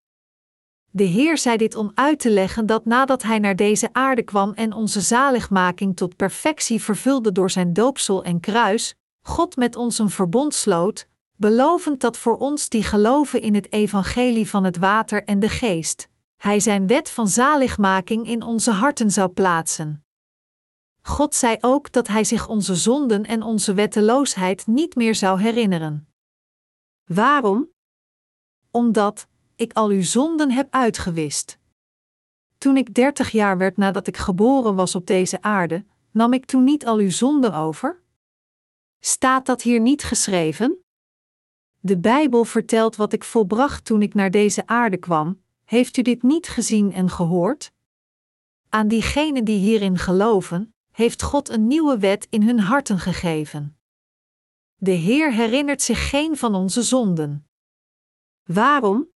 De 0.91 1.05
Heer 1.05 1.38
zei 1.38 1.57
dit 1.57 1.74
om 1.74 1.91
uit 1.95 2.18
te 2.18 2.30
leggen 2.30 2.66
dat 2.66 2.84
nadat 2.84 3.22
Hij 3.22 3.38
naar 3.38 3.57
deze 3.57 3.88
aarde 3.93 4.22
kwam 4.22 4.53
en 4.53 4.72
onze 4.72 5.01
zaligmaking 5.01 5.97
tot 5.97 6.16
perfectie 6.16 6.82
vervulde 6.82 7.32
door 7.32 7.51
zijn 7.51 7.72
doopsel 7.72 8.24
en 8.24 8.41
kruis, 8.41 8.95
God 9.22 9.57
met 9.57 9.76
ons 9.76 9.99
een 9.99 10.11
verbond 10.11 10.55
sloot, 10.55 11.09
belovend 11.36 12.01
dat 12.01 12.16
voor 12.16 12.36
ons 12.36 12.68
die 12.68 12.82
geloven 12.82 13.41
in 13.41 13.55
het 13.55 13.72
evangelie 13.72 14.49
van 14.49 14.64
het 14.64 14.76
water 14.76 15.24
en 15.24 15.41
de 15.41 15.49
geest, 15.49 16.09
Hij 16.36 16.61
zijn 16.61 16.86
wet 16.86 17.11
van 17.11 17.28
zaligmaking 17.28 18.26
in 18.26 18.43
onze 18.43 18.70
harten 18.70 19.11
zou 19.11 19.28
plaatsen. 19.28 20.05
God 21.11 21.34
zei 21.34 21.56
ook 21.61 21.92
dat 21.92 22.08
Hij 22.08 22.24
zich 22.24 22.48
onze 22.48 22.74
zonden 22.74 23.24
en 23.24 23.42
onze 23.42 23.74
wetteloosheid 23.74 24.66
niet 24.66 24.94
meer 24.94 25.14
zou 25.14 25.40
herinneren. 25.40 26.08
Waarom? 27.04 27.70
Omdat 28.70 29.26
ik 29.56 29.72
al 29.72 29.88
uw 29.88 30.02
zonden 30.02 30.50
heb 30.50 30.66
uitgewist. 30.70 31.58
Toen 32.58 32.76
ik 32.76 32.94
dertig 32.94 33.30
jaar 33.30 33.58
werd 33.58 33.76
nadat 33.76 34.06
ik 34.06 34.16
geboren 34.16 34.74
was 34.74 34.94
op 34.94 35.06
deze 35.06 35.42
aarde, 35.42 35.84
nam 36.11 36.32
ik 36.32 36.44
toen 36.44 36.64
niet 36.64 36.86
al 36.86 36.96
uw 36.96 37.11
zonden 37.11 37.54
over? 37.54 38.02
Staat 39.00 39.46
dat 39.46 39.62
hier 39.62 39.80
niet 39.80 40.02
geschreven? 40.02 40.84
De 41.80 41.98
Bijbel 41.98 42.44
vertelt 42.44 42.96
wat 42.96 43.12
ik 43.12 43.24
volbracht 43.24 43.84
toen 43.84 44.02
ik 44.02 44.14
naar 44.14 44.30
deze 44.30 44.66
aarde 44.66 44.96
kwam. 44.96 45.42
Heeft 45.64 45.96
u 45.96 46.02
dit 46.02 46.22
niet 46.22 46.48
gezien 46.48 46.92
en 46.92 47.11
gehoord? 47.11 47.72
Aan 48.68 48.88
diegenen 48.88 49.44
die 49.44 49.58
hierin 49.58 49.98
geloven, 49.98 50.74
heeft 50.91 51.22
God 51.22 51.49
een 51.49 51.66
nieuwe 51.66 51.99
wet 51.99 52.26
in 52.30 52.43
hun 52.43 52.61
harten 52.61 52.99
gegeven. 52.99 53.78
De 54.76 54.91
Heer 54.91 55.32
herinnert 55.32 55.82
zich 55.82 56.09
geen 56.09 56.36
van 56.36 56.55
onze 56.55 56.82
zonden. 56.82 57.47
Waarom? 58.45 59.09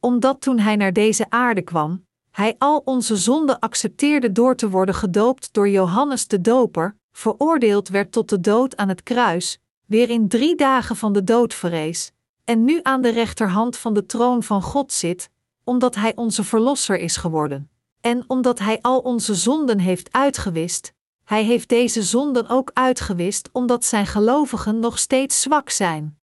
Omdat 0.00 0.40
toen 0.40 0.58
Hij 0.58 0.76
naar 0.76 0.92
deze 0.92 1.30
aarde 1.30 1.62
kwam, 1.62 2.06
Hij 2.30 2.54
al 2.58 2.82
onze 2.84 3.16
zonden 3.16 3.58
accepteerde 3.58 4.32
door 4.32 4.56
te 4.56 4.70
worden 4.70 4.94
gedoopt 4.94 5.52
door 5.52 5.68
Johannes 5.68 6.26
de 6.26 6.40
Doper, 6.40 6.96
veroordeeld 7.12 7.88
werd 7.88 8.12
tot 8.12 8.28
de 8.28 8.40
dood 8.40 8.76
aan 8.76 8.88
het 8.88 9.02
kruis, 9.02 9.58
weer 9.86 10.10
in 10.10 10.28
drie 10.28 10.56
dagen 10.56 10.96
van 10.96 11.12
de 11.12 11.24
dood 11.24 11.54
verrees, 11.54 12.12
en 12.44 12.64
nu 12.64 12.80
aan 12.82 13.02
de 13.02 13.10
rechterhand 13.10 13.76
van 13.76 13.94
de 13.94 14.06
troon 14.06 14.42
van 14.42 14.62
God 14.62 14.92
zit, 14.92 15.30
omdat 15.64 15.94
Hij 15.94 16.16
onze 16.16 16.44
Verlosser 16.44 16.98
is 16.98 17.16
geworden. 17.16 17.70
En 18.02 18.24
omdat 18.26 18.58
Hij 18.58 18.80
al 18.80 18.98
onze 18.98 19.34
zonden 19.34 19.78
heeft 19.78 20.12
uitgewist, 20.12 20.94
Hij 21.24 21.44
heeft 21.44 21.68
deze 21.68 22.02
zonden 22.02 22.48
ook 22.48 22.70
uitgewist 22.74 23.48
omdat 23.52 23.84
Zijn 23.84 24.06
gelovigen 24.06 24.78
nog 24.78 24.98
steeds 24.98 25.42
zwak 25.42 25.70
zijn. 25.70 26.18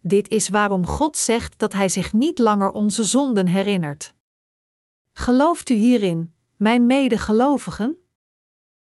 Dit 0.00 0.28
is 0.28 0.48
waarom 0.48 0.86
God 0.86 1.16
zegt 1.16 1.58
dat 1.58 1.72
Hij 1.72 1.88
zich 1.88 2.12
niet 2.12 2.38
langer 2.38 2.70
onze 2.70 3.04
zonden 3.04 3.46
herinnert. 3.46 4.14
Gelooft 5.12 5.68
u 5.70 5.74
hierin, 5.74 6.34
mijn 6.56 6.86
medegelovigen? 6.86 7.96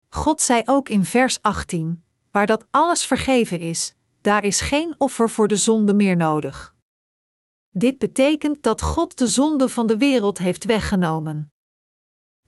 God 0.08 0.40
zei 0.40 0.62
ook 0.64 0.88
in 0.88 1.04
vers 1.04 1.42
18: 1.42 2.04
Waar 2.30 2.46
dat 2.46 2.66
alles 2.70 3.04
vergeven 3.04 3.58
is, 3.58 3.94
daar 4.20 4.44
is 4.44 4.60
geen 4.60 4.94
offer 4.98 5.30
voor 5.30 5.48
de 5.48 5.56
zonde 5.56 5.94
meer 5.94 6.16
nodig. 6.16 6.74
Dit 7.70 7.98
betekent 7.98 8.62
dat 8.62 8.82
God 8.82 9.18
de 9.18 9.26
zonde 9.26 9.68
van 9.68 9.86
de 9.86 9.96
wereld 9.96 10.38
heeft 10.38 10.64
weggenomen. 10.64 11.51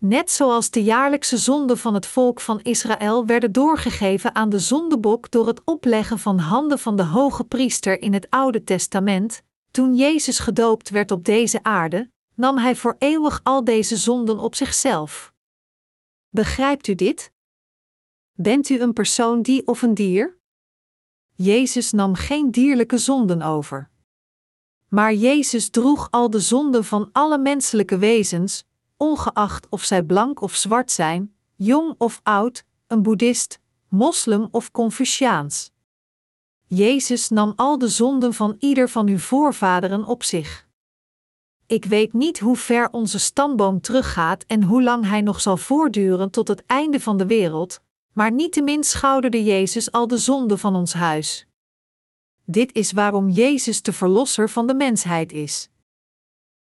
Net 0.07 0.31
zoals 0.31 0.71
de 0.71 0.83
jaarlijkse 0.83 1.37
zonden 1.37 1.79
van 1.79 1.95
het 1.95 2.07
volk 2.07 2.41
van 2.41 2.61
Israël 2.63 3.27
werden 3.27 3.53
doorgegeven 3.53 4.35
aan 4.35 4.49
de 4.49 4.59
zondebok 4.59 5.31
door 5.31 5.47
het 5.47 5.65
opleggen 5.65 6.19
van 6.19 6.39
handen 6.39 6.79
van 6.79 6.97
de 6.97 7.05
hoge 7.05 7.45
priester 7.45 8.03
in 8.03 8.13
het 8.13 8.31
Oude 8.31 8.65
Testament, 8.65 9.43
toen 9.71 9.95
Jezus 9.95 10.39
gedoopt 10.39 10.91
werd 10.91 11.11
op 11.11 11.25
deze 11.25 11.63
aarde, 11.63 12.11
nam 12.35 12.59
hij 12.59 12.77
voor 12.77 12.97
eeuwig 12.99 13.41
al 13.43 13.65
deze 13.65 13.97
zonden 13.97 14.39
op 14.39 14.55
zichzelf. 14.55 15.33
Begrijpt 16.29 16.87
u 16.87 16.95
dit? 16.95 17.33
Bent 18.33 18.69
u 18.69 18.81
een 18.81 18.93
persoon 18.93 19.43
die 19.43 19.67
of 19.67 19.83
een 19.83 19.95
dier? 19.95 20.39
Jezus 21.35 21.93
nam 21.93 22.15
geen 22.15 22.51
dierlijke 22.51 22.99
zonden 22.99 23.43
over. 23.43 23.91
Maar 24.89 25.15
Jezus 25.15 25.69
droeg 25.69 26.09
al 26.11 26.31
de 26.31 26.41
zonden 26.41 26.85
van 26.85 27.09
alle 27.13 27.39
menselijke 27.39 27.99
wezens, 27.99 28.65
ongeacht 29.05 29.67
of 29.69 29.83
zij 29.83 30.03
blank 30.03 30.41
of 30.41 30.55
zwart 30.55 30.91
zijn, 30.91 31.35
jong 31.55 31.95
of 31.99 32.21
oud, 32.23 32.65
een 32.87 33.03
boeddhist, 33.03 33.61
moslim 33.89 34.49
of 34.51 34.71
Confuciaans. 34.71 35.71
Jezus 36.67 37.29
nam 37.29 37.53
al 37.57 37.79
de 37.79 37.89
zonden 37.89 38.35
van 38.35 38.57
ieder 38.59 38.89
van 38.89 39.09
uw 39.09 39.19
voorvaderen 39.19 40.05
op 40.05 40.23
zich. 40.23 40.67
Ik 41.67 41.85
weet 41.85 42.13
niet 42.13 42.39
hoe 42.39 42.57
ver 42.57 42.91
onze 42.91 43.19
stamboom 43.19 43.81
teruggaat 43.81 44.45
en 44.47 44.63
hoe 44.63 44.83
lang 44.83 45.07
hij 45.07 45.21
nog 45.21 45.41
zal 45.41 45.57
voortduren 45.57 46.31
tot 46.31 46.49
het 46.49 46.67
einde 46.67 47.01
van 47.01 47.17
de 47.17 47.27
wereld, 47.27 47.81
maar 48.13 48.33
niettemin 48.33 48.85
schouderde 48.85 49.45
Jezus 49.45 49.93
al 49.93 50.07
de 50.07 50.19
zonden 50.19 50.59
van 50.59 50.75
ons 50.75 50.93
huis. 50.93 51.47
Dit 52.45 52.75
is 52.75 52.93
waarom 52.93 53.29
Jezus 53.29 53.83
de 53.83 53.93
verlosser 53.93 54.51
van 54.51 54.67
de 54.67 54.75
mensheid 54.75 55.33
is. 55.33 55.69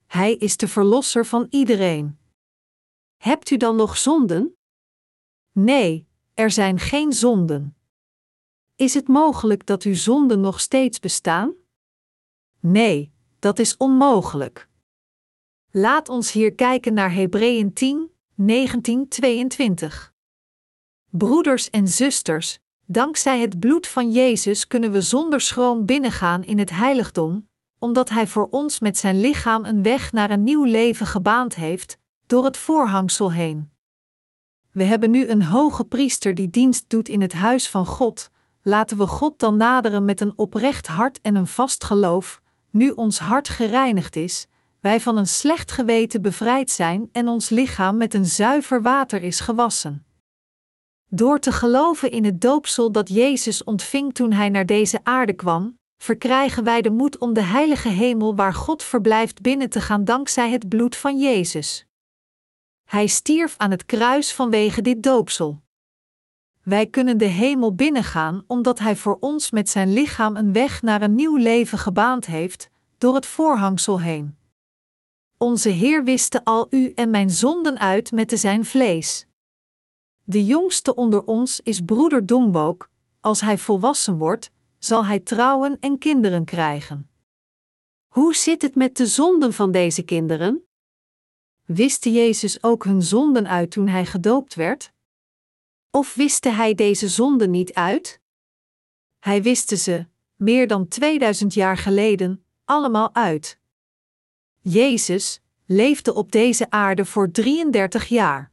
Hij 0.05 0.33
is 0.33 0.57
de 0.57 0.67
verlosser 0.67 1.25
van 1.25 1.47
iedereen. 1.49 2.17
Hebt 3.23 3.49
u 3.49 3.57
dan 3.57 3.75
nog 3.75 3.97
zonden? 3.97 4.57
Nee, 5.51 6.07
er 6.33 6.51
zijn 6.51 6.79
geen 6.79 7.13
zonden. 7.13 7.77
Is 8.75 8.93
het 8.93 9.07
mogelijk 9.07 9.65
dat 9.65 9.83
uw 9.83 9.95
zonden 9.95 10.39
nog 10.39 10.59
steeds 10.59 10.99
bestaan? 10.99 11.53
Nee, 12.59 13.13
dat 13.39 13.59
is 13.59 13.77
onmogelijk. 13.77 14.69
Laat 15.71 16.09
ons 16.09 16.31
hier 16.31 16.53
kijken 16.53 16.93
naar 16.93 17.13
Hebreeën 17.13 17.73
10, 17.73 18.11
19, 18.33 19.07
22. 19.07 20.13
Broeders 21.09 21.69
en 21.69 21.87
zusters, 21.87 22.59
dankzij 22.85 23.39
het 23.39 23.59
bloed 23.59 23.87
van 23.87 24.11
Jezus 24.11 24.67
kunnen 24.67 24.91
we 24.91 25.01
zonder 25.01 25.41
schroom 25.41 25.85
binnengaan 25.85 26.43
in 26.43 26.59
het 26.59 26.69
heiligdom, 26.69 27.49
omdat 27.79 28.09
Hij 28.09 28.27
voor 28.27 28.47
ons 28.49 28.79
met 28.79 28.97
zijn 28.97 29.19
lichaam 29.19 29.65
een 29.65 29.83
weg 29.83 30.11
naar 30.11 30.31
een 30.31 30.43
nieuw 30.43 30.63
leven 30.63 31.05
gebaand 31.05 31.55
heeft, 31.55 32.01
door 32.33 32.45
het 32.45 32.57
voorhangsel 32.57 33.31
heen. 33.31 33.71
We 34.71 34.83
hebben 34.83 35.11
nu 35.11 35.27
een 35.27 35.43
hoge 35.43 35.83
priester 35.83 36.35
die 36.35 36.49
dienst 36.49 36.89
doet 36.89 37.09
in 37.09 37.21
het 37.21 37.33
huis 37.33 37.69
van 37.69 37.85
God. 37.85 38.29
Laten 38.61 38.97
we 38.97 39.07
God 39.07 39.39
dan 39.39 39.57
naderen 39.57 40.05
met 40.05 40.21
een 40.21 40.33
oprecht 40.35 40.87
hart 40.87 41.21
en 41.21 41.35
een 41.35 41.47
vast 41.47 41.83
geloof, 41.83 42.41
nu 42.69 42.89
ons 42.89 43.19
hart 43.19 43.49
gereinigd 43.49 44.15
is, 44.15 44.47
wij 44.79 44.99
van 44.99 45.17
een 45.17 45.27
slecht 45.27 45.71
geweten 45.71 46.21
bevrijd 46.21 46.71
zijn 46.71 47.09
en 47.11 47.27
ons 47.27 47.49
lichaam 47.49 47.97
met 47.97 48.13
een 48.13 48.25
zuiver 48.25 48.81
water 48.81 49.23
is 49.23 49.39
gewassen. 49.39 50.05
Door 51.09 51.39
te 51.39 51.51
geloven 51.51 52.11
in 52.11 52.25
het 52.25 52.41
doopsel 52.41 52.91
dat 52.91 53.09
Jezus 53.09 53.63
ontving 53.63 54.13
toen 54.13 54.31
hij 54.31 54.49
naar 54.49 54.65
deze 54.65 54.99
aarde 55.03 55.33
kwam, 55.33 55.77
verkrijgen 55.97 56.63
wij 56.63 56.81
de 56.81 56.91
moed 56.91 57.17
om 57.17 57.33
de 57.33 57.43
heilige 57.43 57.89
hemel 57.89 58.35
waar 58.35 58.53
God 58.53 58.83
verblijft 58.83 59.41
binnen 59.41 59.69
te 59.69 59.81
gaan 59.81 60.03
dankzij 60.03 60.51
het 60.51 60.69
bloed 60.69 60.95
van 60.95 61.19
Jezus. 61.19 61.87
Hij 62.93 63.07
stierf 63.07 63.57
aan 63.57 63.71
het 63.71 63.85
kruis 63.85 64.33
vanwege 64.33 64.81
dit 64.81 65.03
doopsel. 65.03 65.61
Wij 66.63 66.87
kunnen 66.87 67.17
de 67.17 67.25
hemel 67.25 67.75
binnengaan 67.75 68.43
omdat 68.47 68.79
Hij 68.79 68.95
voor 68.95 69.17
ons 69.19 69.51
met 69.51 69.69
zijn 69.69 69.93
lichaam 69.93 70.35
een 70.35 70.53
weg 70.53 70.81
naar 70.81 71.01
een 71.01 71.15
nieuw 71.15 71.35
leven 71.35 71.77
gebaand 71.77 72.25
heeft, 72.25 72.69
door 72.97 73.15
het 73.15 73.25
voorhangsel 73.25 74.01
heen. 74.01 74.37
Onze 75.37 75.69
Heer 75.69 76.03
wiste 76.03 76.43
al 76.43 76.67
u 76.69 76.91
en 76.91 77.09
mijn 77.09 77.29
zonden 77.29 77.79
uit 77.79 78.11
met 78.11 78.29
de 78.29 78.37
zijn 78.37 78.65
vlees. 78.65 79.27
De 80.23 80.45
jongste 80.45 80.95
onder 80.95 81.23
ons 81.23 81.59
is 81.59 81.81
broeder 81.81 82.25
Dongbook. 82.25 82.89
Als 83.19 83.41
hij 83.41 83.57
volwassen 83.57 84.17
wordt, 84.17 84.51
zal 84.79 85.05
hij 85.05 85.19
trouwen 85.19 85.77
en 85.79 85.97
kinderen 85.97 86.45
krijgen. 86.45 87.09
Hoe 88.07 88.35
zit 88.35 88.61
het 88.61 88.75
met 88.75 88.97
de 88.97 89.05
zonden 89.05 89.53
van 89.53 89.71
deze 89.71 90.03
kinderen? 90.03 90.67
Wist 91.65 92.03
Jezus 92.03 92.63
ook 92.63 92.83
hun 92.83 93.01
zonden 93.01 93.47
uit 93.47 93.71
toen 93.71 93.87
hij 93.87 94.05
gedoopt 94.05 94.55
werd? 94.55 94.91
Of 95.91 96.15
wiste 96.15 96.49
hij 96.49 96.73
deze 96.73 97.07
zonden 97.07 97.51
niet 97.51 97.73
uit? 97.73 98.21
Hij 99.19 99.41
wiste 99.41 99.75
ze, 99.75 100.05
meer 100.35 100.67
dan 100.67 100.87
2000 100.87 101.53
jaar 101.53 101.77
geleden, 101.77 102.45
allemaal 102.65 103.15
uit. 103.15 103.59
Jezus 104.61 105.41
leefde 105.65 106.13
op 106.13 106.31
deze 106.31 106.69
aarde 106.69 107.05
voor 107.05 107.31
33 107.31 108.07
jaar. 108.07 108.51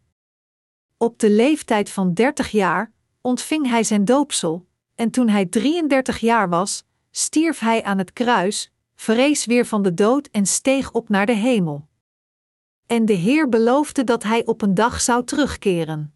Op 0.96 1.18
de 1.18 1.30
leeftijd 1.30 1.90
van 1.90 2.14
30 2.14 2.50
jaar 2.50 2.92
ontving 3.20 3.68
hij 3.68 3.84
zijn 3.84 4.04
doopsel, 4.04 4.66
en 4.94 5.10
toen 5.10 5.28
hij 5.28 5.46
33 5.46 6.18
jaar 6.18 6.48
was, 6.48 6.84
stierf 7.10 7.58
hij 7.58 7.82
aan 7.82 7.98
het 7.98 8.12
kruis, 8.12 8.72
vrees 8.94 9.46
weer 9.46 9.66
van 9.66 9.82
de 9.82 9.94
dood 9.94 10.26
en 10.26 10.46
steeg 10.46 10.92
op 10.92 11.08
naar 11.08 11.26
de 11.26 11.32
hemel. 11.32 11.88
En 12.90 13.04
de 13.04 13.12
Heer 13.12 13.48
beloofde 13.48 14.04
dat 14.04 14.22
hij 14.22 14.46
op 14.46 14.62
een 14.62 14.74
dag 14.74 15.00
zou 15.00 15.24
terugkeren. 15.24 16.14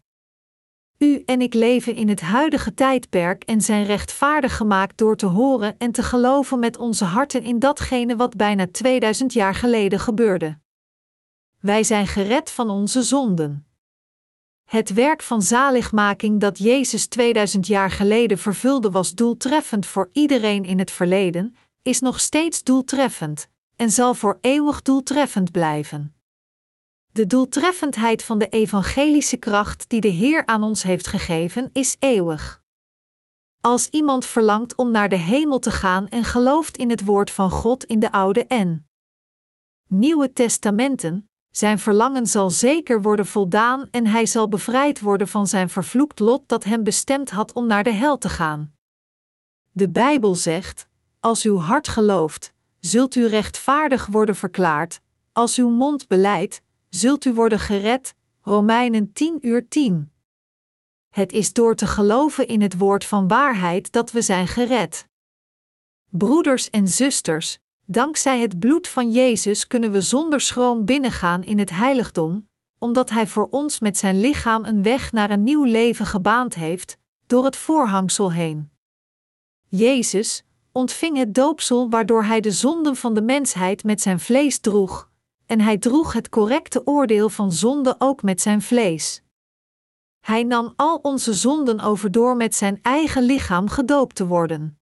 U 0.97 1.23
en 1.25 1.41
ik 1.41 1.53
leven 1.53 1.95
in 1.95 2.09
het 2.09 2.21
huidige 2.21 2.73
tijdperk 2.73 3.43
en 3.43 3.61
zijn 3.61 3.85
rechtvaardig 3.85 4.57
gemaakt 4.57 4.97
door 4.97 5.15
te 5.15 5.25
horen 5.25 5.77
en 5.77 5.91
te 5.91 6.03
geloven 6.03 6.59
met 6.59 6.77
onze 6.77 7.05
harten 7.05 7.43
in 7.43 7.59
datgene 7.59 8.15
wat 8.15 8.35
bijna 8.35 8.67
2000 8.71 9.33
jaar 9.33 9.55
geleden 9.55 9.99
gebeurde. 9.99 10.59
Wij 11.59 11.83
zijn 11.83 12.07
gered 12.07 12.51
van 12.51 12.69
onze 12.69 13.03
zonden. 13.03 13.67
Het 14.63 14.93
werk 14.93 15.21
van 15.21 15.41
zaligmaking 15.41 16.39
dat 16.39 16.57
Jezus 16.57 17.07
2000 17.07 17.67
jaar 17.67 17.91
geleden 17.91 18.37
vervulde 18.37 18.91
was 18.91 19.13
doeltreffend 19.13 19.85
voor 19.85 20.09
iedereen 20.11 20.63
in 20.65 20.79
het 20.79 20.91
verleden, 20.91 21.55
is 21.81 21.99
nog 21.99 22.19
steeds 22.19 22.63
doeltreffend 22.63 23.47
en 23.75 23.91
zal 23.91 24.13
voor 24.13 24.37
eeuwig 24.41 24.81
doeltreffend 24.81 25.51
blijven. 25.51 26.15
De 27.15 27.27
doeltreffendheid 27.27 28.23
van 28.23 28.37
de 28.37 28.47
evangelische 28.49 29.37
kracht 29.37 29.89
die 29.89 30.01
de 30.01 30.07
Heer 30.07 30.45
aan 30.45 30.63
ons 30.63 30.83
heeft 30.83 31.07
gegeven 31.07 31.69
is 31.73 31.95
eeuwig. 31.99 32.61
Als 33.61 33.89
iemand 33.89 34.25
verlangt 34.25 34.75
om 34.75 34.91
naar 34.91 35.09
de 35.09 35.15
hemel 35.15 35.59
te 35.59 35.71
gaan 35.71 36.07
en 36.07 36.23
gelooft 36.23 36.77
in 36.77 36.89
het 36.89 37.05
woord 37.05 37.31
van 37.31 37.49
God 37.49 37.83
in 37.83 37.99
de 37.99 38.11
Oude 38.11 38.45
en 38.45 38.87
Nieuwe 39.87 40.33
Testamenten, 40.33 41.29
zijn 41.51 41.79
verlangen 41.79 42.27
zal 42.27 42.49
zeker 42.49 43.01
worden 43.01 43.25
voldaan 43.25 43.87
en 43.91 44.07
hij 44.07 44.25
zal 44.25 44.49
bevrijd 44.49 44.99
worden 44.99 45.27
van 45.27 45.47
zijn 45.47 45.69
vervloekt 45.69 46.19
lot 46.19 46.49
dat 46.49 46.63
hem 46.63 46.83
bestemd 46.83 47.29
had 47.29 47.53
om 47.53 47.67
naar 47.67 47.83
de 47.83 47.93
hel 47.93 48.17
te 48.17 48.29
gaan. 48.29 48.73
De 49.71 49.89
Bijbel 49.89 50.35
zegt: 50.35 50.87
Als 51.19 51.43
uw 51.43 51.57
hart 51.57 51.87
gelooft, 51.87 52.53
zult 52.79 53.15
u 53.15 53.27
rechtvaardig 53.27 54.05
worden 54.05 54.35
verklaard, 54.35 55.01
als 55.31 55.57
uw 55.57 55.69
mond 55.69 56.07
beleidt, 56.07 56.63
zult 56.95 57.25
u 57.25 57.33
worden 57.33 57.59
gered. 57.59 58.15
Romeinen 58.41 59.13
10 59.13 59.47
uur 59.47 59.67
10. 59.67 60.11
Het 61.09 61.31
is 61.31 61.53
door 61.53 61.75
te 61.75 61.87
geloven 61.87 62.47
in 62.47 62.61
het 62.61 62.77
woord 62.77 63.05
van 63.05 63.27
waarheid 63.27 63.91
dat 63.91 64.11
we 64.11 64.21
zijn 64.21 64.47
gered. 64.47 65.07
Broeders 66.09 66.69
en 66.69 66.87
zusters, 66.87 67.57
dankzij 67.85 68.39
het 68.39 68.59
bloed 68.59 68.87
van 68.87 69.11
Jezus 69.11 69.67
kunnen 69.67 69.91
we 69.91 70.01
zonder 70.01 70.41
schroom 70.41 70.85
binnengaan 70.85 71.43
in 71.43 71.59
het 71.59 71.69
heiligdom, 71.69 72.49
omdat 72.79 73.09
Hij 73.09 73.27
voor 73.27 73.47
ons 73.49 73.79
met 73.79 73.97
zijn 73.97 74.19
lichaam 74.19 74.65
een 74.65 74.83
weg 74.83 75.11
naar 75.11 75.29
een 75.29 75.43
nieuw 75.43 75.63
leven 75.63 76.05
gebaand 76.05 76.55
heeft, 76.55 76.97
door 77.27 77.45
het 77.45 77.55
voorhangsel 77.55 78.31
heen. 78.31 78.71
Jezus 79.67 80.43
ontving 80.71 81.17
het 81.17 81.33
doopsel 81.33 81.89
waardoor 81.89 82.23
Hij 82.23 82.41
de 82.41 82.51
zonden 82.51 82.95
van 82.95 83.13
de 83.13 83.21
mensheid 83.21 83.83
met 83.83 84.01
zijn 84.01 84.19
vlees 84.19 84.59
droeg, 84.59 85.09
en 85.45 85.61
Hij 85.61 85.77
droeg 85.77 86.13
het 86.13 86.29
correcte 86.29 86.81
oordeel 86.87 87.29
van 87.29 87.51
zonde 87.51 87.95
ook 87.97 88.23
met 88.23 88.41
zijn 88.41 88.61
vlees. 88.61 89.23
Hij 90.19 90.43
nam 90.43 90.73
al 90.75 90.99
onze 91.01 91.33
zonden 91.33 91.79
over 91.79 92.11
door 92.11 92.35
met 92.35 92.55
zijn 92.55 92.79
eigen 92.81 93.23
lichaam 93.23 93.67
gedoopt 93.67 94.15
te 94.15 94.27
worden. 94.27 94.79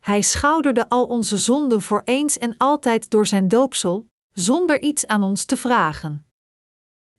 Hij 0.00 0.22
schouderde 0.22 0.88
al 0.88 1.04
onze 1.04 1.36
zonden 1.36 1.82
voor 1.82 2.02
eens 2.04 2.38
en 2.38 2.56
altijd 2.56 3.10
door 3.10 3.26
zijn 3.26 3.48
doopsel, 3.48 4.06
zonder 4.32 4.80
iets 4.80 5.06
aan 5.06 5.22
ons 5.22 5.44
te 5.44 5.56
vragen. 5.56 6.26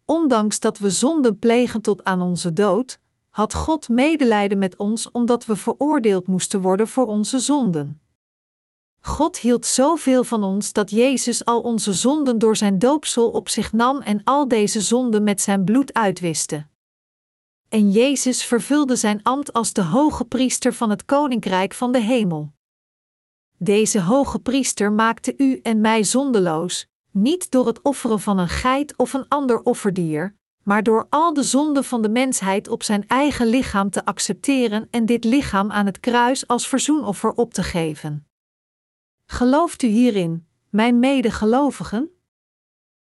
Ondanks 0.05 0.59
dat 0.59 0.77
we 0.77 0.89
zonden 0.89 1.39
plegen 1.39 1.81
tot 1.81 2.03
aan 2.03 2.21
onze 2.21 2.53
dood, 2.53 2.99
had 3.29 3.53
God 3.53 3.89
medelijden 3.89 4.57
met 4.57 4.75
ons 4.75 5.11
omdat 5.11 5.45
we 5.45 5.55
veroordeeld 5.55 6.27
moesten 6.27 6.61
worden 6.61 6.87
voor 6.87 7.05
onze 7.05 7.39
zonden. 7.39 8.01
God 9.01 9.37
hield 9.37 9.65
zoveel 9.65 10.23
van 10.23 10.43
ons 10.43 10.73
dat 10.73 10.89
Jezus 10.89 11.45
al 11.45 11.61
onze 11.61 11.93
zonden 11.93 12.39
door 12.39 12.55
zijn 12.55 12.79
doopsel 12.79 13.29
op 13.29 13.49
zich 13.49 13.73
nam 13.73 14.01
en 14.01 14.21
al 14.23 14.47
deze 14.47 14.81
zonden 14.81 15.23
met 15.23 15.41
zijn 15.41 15.63
bloed 15.63 15.93
uitwiste 15.93 16.67
en 17.69 17.91
Jezus 17.91 18.43
vervulde 18.43 18.95
zijn 18.95 19.23
ambt 19.23 19.53
als 19.53 19.73
de 19.73 19.83
hoge 19.83 20.25
priester 20.25 20.73
van 20.73 20.89
het 20.89 21.05
koninkrijk 21.05 21.73
van 21.73 21.91
de 21.91 22.01
hemel. 22.01 22.53
Deze 23.57 24.01
hoge 24.01 24.39
priester 24.39 24.91
maakte 24.91 25.33
u 25.37 25.59
en 25.63 25.81
mij 25.81 26.03
zondeloos, 26.03 26.87
niet 27.11 27.51
door 27.51 27.67
het 27.67 27.81
offeren 27.81 28.19
van 28.19 28.37
een 28.37 28.49
geit 28.49 28.97
of 28.97 29.13
een 29.13 29.27
ander 29.27 29.61
offerdier, 29.61 30.35
maar 30.63 30.83
door 30.83 31.07
al 31.09 31.33
de 31.33 31.43
zonden 31.43 31.83
van 31.83 32.01
de 32.01 32.09
mensheid 32.09 32.67
op 32.67 32.83
zijn 32.83 33.07
eigen 33.07 33.47
lichaam 33.47 33.89
te 33.89 34.05
accepteren 34.05 34.87
en 34.91 35.05
dit 35.05 35.23
lichaam 35.23 35.71
aan 35.71 35.85
het 35.85 35.99
kruis 35.99 36.47
als 36.47 36.67
verzoenoffer 36.67 37.31
op 37.31 37.53
te 37.53 37.63
geven. 37.63 38.28
Gelooft 39.31 39.83
u 39.83 39.87
hierin, 39.87 40.47
mijn 40.69 40.99
medegelovigen? 40.99 42.11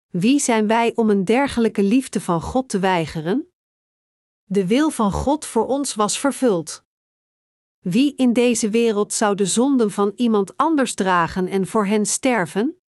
Wie 0.07 0.39
zijn 0.39 0.67
wij 0.67 0.95
om 0.95 1.09
een 1.09 1.25
dergelijke 1.25 1.84
liefde 1.84 2.21
van 2.21 2.41
God 2.41 2.69
te 2.69 2.80
weigeren? 2.80 3.51
De 4.43 4.67
wil 4.67 4.89
van 4.89 5.11
God 5.11 5.45
voor 5.45 5.67
ons 5.67 5.95
was 5.95 6.19
vervuld. 6.19 6.86
Wie 7.80 8.15
in 8.15 8.34
deze 8.34 8.69
wereld 8.69 9.13
zou 9.13 9.36
de 9.36 9.45
zonden 9.45 9.91
van 9.91 10.11
iemand 10.15 10.57
anders 10.57 10.93
dragen 10.93 11.47
en 11.47 11.67
voor 11.67 11.86
hen 11.86 12.05
sterven? 12.05 12.82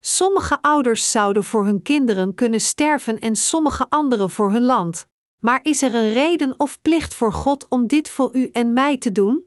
Sommige 0.00 0.62
ouders 0.62 1.10
zouden 1.10 1.44
voor 1.44 1.64
hun 1.64 1.82
kinderen 1.82 2.34
kunnen 2.34 2.60
sterven 2.60 3.18
en 3.20 3.36
sommige 3.36 3.88
anderen 3.88 4.30
voor 4.30 4.52
hun 4.52 4.64
land. 4.64 5.06
Maar 5.38 5.60
is 5.62 5.82
er 5.82 5.94
een 5.94 6.12
reden 6.12 6.54
of 6.60 6.80
plicht 6.82 7.14
voor 7.14 7.32
God 7.32 7.68
om 7.68 7.86
dit 7.86 8.08
voor 8.08 8.36
u 8.36 8.48
en 8.48 8.72
mij 8.72 8.98
te 8.98 9.12
doen? 9.12 9.44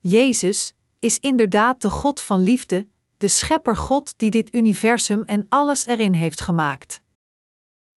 Jezus 0.00 0.74
is 1.06 1.18
inderdaad 1.18 1.80
de 1.80 1.90
God 1.90 2.20
van 2.20 2.42
liefde, 2.42 2.86
de 3.16 3.28
Schepper 3.28 3.76
God 3.76 4.14
die 4.16 4.30
dit 4.30 4.54
universum 4.54 5.22
en 5.22 5.46
alles 5.48 5.86
erin 5.86 6.12
heeft 6.12 6.40
gemaakt. 6.40 7.00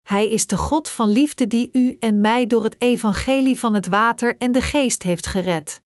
Hij 0.02 0.30
is 0.30 0.48
de 0.48 0.58
God 0.58 0.90
van 0.90 1.10
liefde 1.10 1.48
die 1.48 1.70
u 1.72 1.96
en 2.00 2.22
mij 2.22 2.48
door 2.48 2.64
het 2.64 2.76
evangelie 2.82 3.60
van 3.60 3.74
het 3.74 3.88
water 3.88 4.38
en 4.38 4.52
de 4.52 4.62
geest 4.62 5.04
heeft 5.04 5.28
gered. 5.28 5.82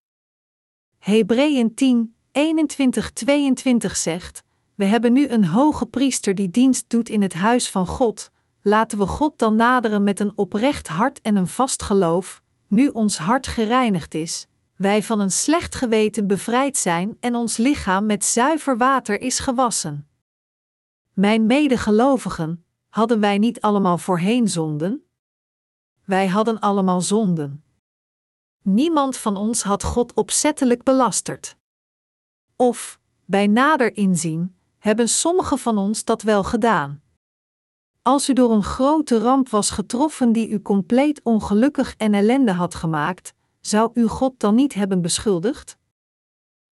Hebreeën 1.00 1.74
10, 1.74 2.16
21-22 3.88 3.92
zegt: 3.92 4.44
We 4.76 4.86
hebben 4.86 5.14
nu 5.14 5.28
een 5.28 5.46
hoge 5.46 5.86
priester 5.86 6.36
die 6.36 6.50
dienst 6.50 6.90
doet 6.90 7.10
in 7.10 7.22
het 7.22 7.34
huis 7.34 7.70
van 7.70 7.88
God. 7.88 8.32
Laten 8.62 8.98
we 8.98 9.08
God 9.08 9.40
dan 9.40 9.56
naderen 9.56 10.04
met 10.04 10.20
een 10.20 10.32
oprecht 10.36 10.88
hart 10.88 11.22
en 11.22 11.36
een 11.36 11.48
vast 11.48 11.84
geloof, 11.84 12.42
nu 12.68 12.88
ons 12.88 13.18
hart 13.18 13.48
gereinigd 13.48 14.14
is, 14.14 14.48
wij 14.84 15.04
van 15.04 15.20
een 15.20 15.32
slecht 15.32 15.76
geweten 15.76 16.28
bevrijd 16.28 16.78
zijn 16.78 17.18
en 17.20 17.36
ons 17.36 17.58
lichaam 17.58 18.06
met 18.06 18.26
zuiver 18.26 18.78
water 18.78 19.22
is 19.22 19.40
gewassen. 19.40 20.08
Mijn 21.14 21.46
medegelovigen, 21.46 22.64
Hadden 22.94 23.20
wij 23.20 23.38
niet 23.38 23.62
allemaal 23.62 23.98
voorheen 23.98 24.48
zonden? 24.48 25.04
Wij 26.06 26.28
hadden 26.28 26.60
allemaal 26.60 27.02
zonden. 27.02 27.64
Niemand 28.62 29.18
van 29.18 29.38
ons 29.38 29.64
had 29.64 29.84
God 29.84 30.14
opzettelijk 30.14 30.84
belasterd. 30.84 31.58
Of, 32.56 33.00
bij 33.26 33.48
nader 33.48 33.96
inzien, 33.96 34.56
hebben 34.80 35.10
sommige 35.10 35.58
van 35.58 35.78
ons 35.78 36.04
dat 36.04 36.22
wel 36.22 36.44
gedaan. 36.44 37.02
Als 38.02 38.30
u 38.30 38.34
door 38.34 38.52
een 38.52 38.64
grote 38.64 39.18
ramp 39.20 39.50
was 39.50 39.70
getroffen 39.70 40.32
die 40.32 40.50
u 40.50 40.62
compleet 40.62 41.22
ongelukkig 41.24 41.96
en 41.98 42.14
ellende 42.14 42.52
had 42.52 42.76
gemaakt, 42.76 43.34
zou 43.66 43.92
u 43.94 44.08
God 44.08 44.40
dan 44.40 44.56
niet 44.56 44.74
hebben 44.74 45.02
beschuldigd? 45.02 45.78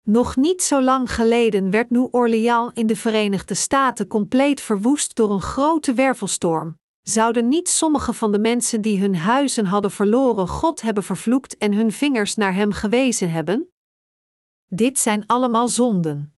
Nog 0.04 0.36
niet 0.36 0.64
zo 0.64 0.82
lang 0.82 1.14
geleden 1.14 1.70
werd 1.70 1.90
New 1.90 2.08
Orleans 2.12 2.72
in 2.74 2.88
de 2.88 2.96
Verenigde 2.96 3.54
Staten 3.54 4.08
compleet 4.08 4.62
verwoest 4.62 5.16
door 5.16 5.32
een 5.32 5.42
grote 5.42 5.94
wervelstorm. 5.94 6.80
Zouden 7.02 7.48
niet 7.48 7.70
sommige 7.70 8.14
van 8.14 8.32
de 8.32 8.40
mensen 8.40 8.82
die 8.82 9.00
hun 9.00 9.16
huizen 9.16 9.66
hadden 9.66 9.92
verloren 9.92 10.48
God 10.48 10.82
hebben 10.82 11.04
vervloekt 11.04 11.58
en 11.58 11.74
hun 11.74 11.92
vingers 11.92 12.36
naar 12.36 12.54
Hem 12.54 12.72
gewezen 12.72 13.32
hebben? 13.32 13.70
Dit 14.68 15.00
zijn 15.00 15.28
allemaal 15.28 15.68
zonden. 15.68 16.36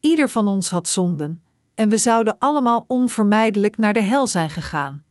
Ieder 0.00 0.28
van 0.28 0.48
ons 0.48 0.70
had 0.70 0.88
zonden, 0.88 1.44
en 1.74 1.88
we 1.88 1.96
zouden 1.96 2.38
allemaal 2.38 2.84
onvermijdelijk 2.88 3.76
naar 3.76 3.92
de 3.92 4.02
hel 4.02 4.26
zijn 4.26 4.50
gegaan. 4.50 5.04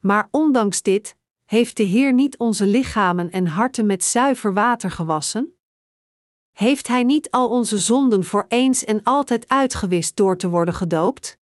Maar 0.00 0.28
ondanks 0.30 0.82
dit, 0.82 1.16
heeft 1.52 1.76
de 1.76 1.82
Heer 1.82 2.12
niet 2.12 2.38
onze 2.38 2.66
lichamen 2.66 3.30
en 3.30 3.46
harten 3.46 3.86
met 3.86 4.04
zuiver 4.04 4.54
water 4.54 4.90
gewassen? 4.90 5.56
Heeft 6.52 6.88
Hij 6.88 7.04
niet 7.04 7.30
al 7.30 7.48
onze 7.48 7.78
zonden 7.78 8.24
voor 8.24 8.46
eens 8.48 8.84
en 8.84 9.02
altijd 9.02 9.48
uitgewist 9.48 10.16
door 10.16 10.36
te 10.36 10.48
worden 10.48 10.74
gedoopt? 10.74 11.38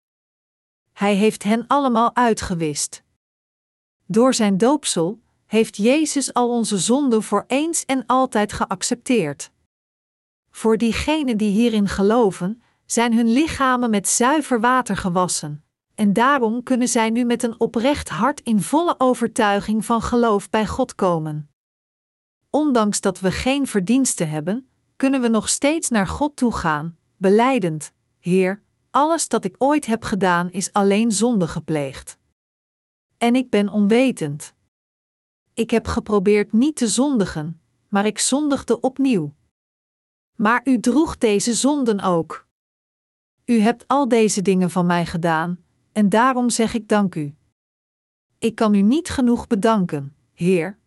Hij 0.93 1.15
heeft 1.15 1.43
hen 1.43 1.67
allemaal 1.67 2.17
uitgewist. 2.17 3.03
Door 4.07 4.35
zijn 4.35 4.59
doopsel 4.59 5.21
heeft 5.47 5.77
Jezus 5.77 6.35
al 6.35 6.49
onze 6.49 6.79
zonden 6.79 7.23
voor 7.23 7.45
eens 7.47 7.85
en 7.85 8.07
altijd 8.07 8.53
geaccepteerd. 8.53 9.51
Voor 10.51 10.77
diegenen 10.77 11.37
die 11.37 11.51
hierin 11.51 11.89
geloven, 11.89 12.63
zijn 12.87 13.15
hun 13.15 13.33
lichamen 13.33 13.91
met 13.91 14.09
zuiver 14.09 14.61
water 14.61 14.97
gewassen, 14.97 15.65
en 16.01 16.13
daarom 16.13 16.63
kunnen 16.63 16.89
zij 16.89 17.11
nu 17.11 17.25
met 17.25 17.43
een 17.43 17.61
oprecht 17.61 18.09
hart 18.09 18.41
in 18.41 18.61
volle 18.61 18.95
overtuiging 18.99 19.85
van 19.85 20.03
geloof 20.03 20.51
bij 20.51 20.67
God 20.67 20.95
komen. 20.95 21.51
Ondanks 22.51 23.01
dat 23.01 23.21
we 23.21 23.31
geen 23.31 23.67
verdiensten 23.67 24.29
hebben, 24.29 24.71
kunnen 24.97 25.21
we 25.21 25.29
nog 25.29 25.49
steeds 25.49 25.89
naar 25.89 26.07
God 26.07 26.37
toe 26.37 26.53
gaan, 26.55 26.97
beleidend: 27.17 27.93
Heer, 28.19 28.63
alles 28.91 29.29
dat 29.29 29.45
ik 29.45 29.55
ooit 29.59 29.87
heb 29.87 30.03
gedaan 30.03 30.51
is 30.51 30.73
alleen 30.73 31.13
zonde 31.13 31.49
gepleegd. 31.49 32.19
En 33.19 33.35
ik 33.35 33.51
ben 33.51 33.69
onwetend. 33.69 34.55
Ik 35.55 35.71
heb 35.71 35.87
geprobeerd 35.87 36.53
niet 36.53 36.77
te 36.77 36.89
zondigen, 36.89 37.61
maar 37.89 38.07
ik 38.07 38.19
zondigde 38.19 38.81
opnieuw. 38.81 39.35
Maar 40.37 40.61
u 40.65 40.81
droeg 40.81 41.19
deze 41.19 41.55
zonden 41.55 42.01
ook. 42.01 42.47
U 43.45 43.59
hebt 43.59 43.85
al 43.89 44.09
deze 44.09 44.43
dingen 44.43 44.71
van 44.71 44.87
mij 44.87 45.07
gedaan, 45.07 45.65
en 45.93 46.09
daarom 46.09 46.51
zeg 46.51 46.75
ik 46.75 46.89
dank 46.89 47.15
u. 47.15 47.35
Ik 48.39 48.55
kan 48.55 48.75
u 48.75 48.83
niet 48.83 49.09
genoeg 49.09 49.47
bedanken, 49.47 50.17
Heer. 50.33 50.79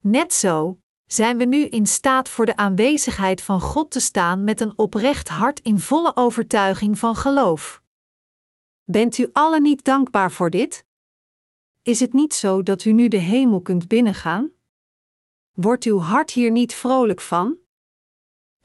Net 0.00 0.32
zo 0.32 0.78
zijn 1.06 1.38
we 1.38 1.44
nu 1.44 1.66
in 1.66 1.86
staat 1.86 2.28
voor 2.28 2.46
de 2.46 2.56
aanwezigheid 2.56 3.42
van 3.42 3.60
God 3.60 3.90
te 3.90 4.00
staan 4.00 4.44
met 4.44 4.60
een 4.60 4.78
oprecht 4.78 5.28
hart 5.28 5.60
in 5.60 5.78
volle 5.78 6.16
overtuiging 6.16 6.98
van 6.98 7.16
geloof. 7.16 7.82
Bent 8.84 9.18
u 9.18 9.28
allen 9.32 9.62
niet 9.62 9.84
dankbaar 9.84 10.32
voor 10.32 10.50
dit? 10.50 10.86
Is 11.82 12.00
het 12.00 12.12
niet 12.12 12.34
zo 12.34 12.62
dat 12.62 12.84
u 12.84 12.92
nu 12.92 13.08
de 13.08 13.16
hemel 13.16 13.60
kunt 13.60 13.88
binnengaan? 13.88 14.50
Wordt 15.52 15.84
uw 15.84 15.98
hart 15.98 16.30
hier 16.30 16.50
niet 16.50 16.74
vrolijk 16.74 17.20
van? 17.20 17.58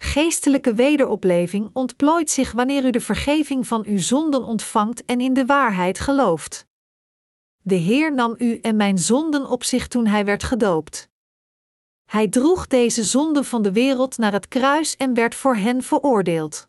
Geestelijke 0.01 0.73
wederopleving 0.73 1.69
ontplooit 1.73 2.29
zich 2.29 2.51
wanneer 2.51 2.85
u 2.85 2.89
de 2.89 3.01
vergeving 3.01 3.67
van 3.67 3.85
uw 3.85 3.97
zonden 3.97 4.43
ontvangt 4.43 5.05
en 5.05 5.21
in 5.21 5.33
de 5.33 5.45
waarheid 5.45 5.99
gelooft. 5.99 6.67
De 7.61 7.75
Heer 7.75 8.13
nam 8.13 8.35
u 8.37 8.59
en 8.59 8.75
mijn 8.75 8.97
zonden 8.97 9.49
op 9.49 9.63
zich 9.63 9.87
toen 9.87 10.07
hij 10.07 10.25
werd 10.25 10.43
gedoopt. 10.43 11.09
Hij 12.05 12.27
droeg 12.27 12.67
deze 12.67 13.03
zonden 13.03 13.45
van 13.45 13.61
de 13.61 13.71
wereld 13.71 14.17
naar 14.17 14.31
het 14.31 14.47
kruis 14.47 14.95
en 14.95 15.13
werd 15.13 15.35
voor 15.35 15.55
hen 15.55 15.83
veroordeeld. 15.83 16.67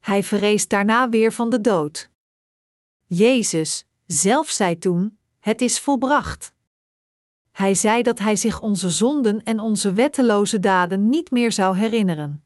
Hij 0.00 0.22
verrees 0.22 0.68
daarna 0.68 1.08
weer 1.08 1.32
van 1.32 1.50
de 1.50 1.60
dood. 1.60 2.10
Jezus 3.06 3.86
zelf 4.06 4.50
zei 4.50 4.78
toen: 4.78 5.18
Het 5.38 5.60
is 5.60 5.80
volbracht. 5.80 6.53
Hij 7.54 7.74
zei 7.74 8.02
dat 8.02 8.18
hij 8.18 8.36
zich 8.36 8.60
onze 8.60 8.90
zonden 8.90 9.42
en 9.42 9.60
onze 9.60 9.92
wetteloze 9.92 10.60
daden 10.60 11.08
niet 11.08 11.30
meer 11.30 11.52
zou 11.52 11.76
herinneren. 11.76 12.44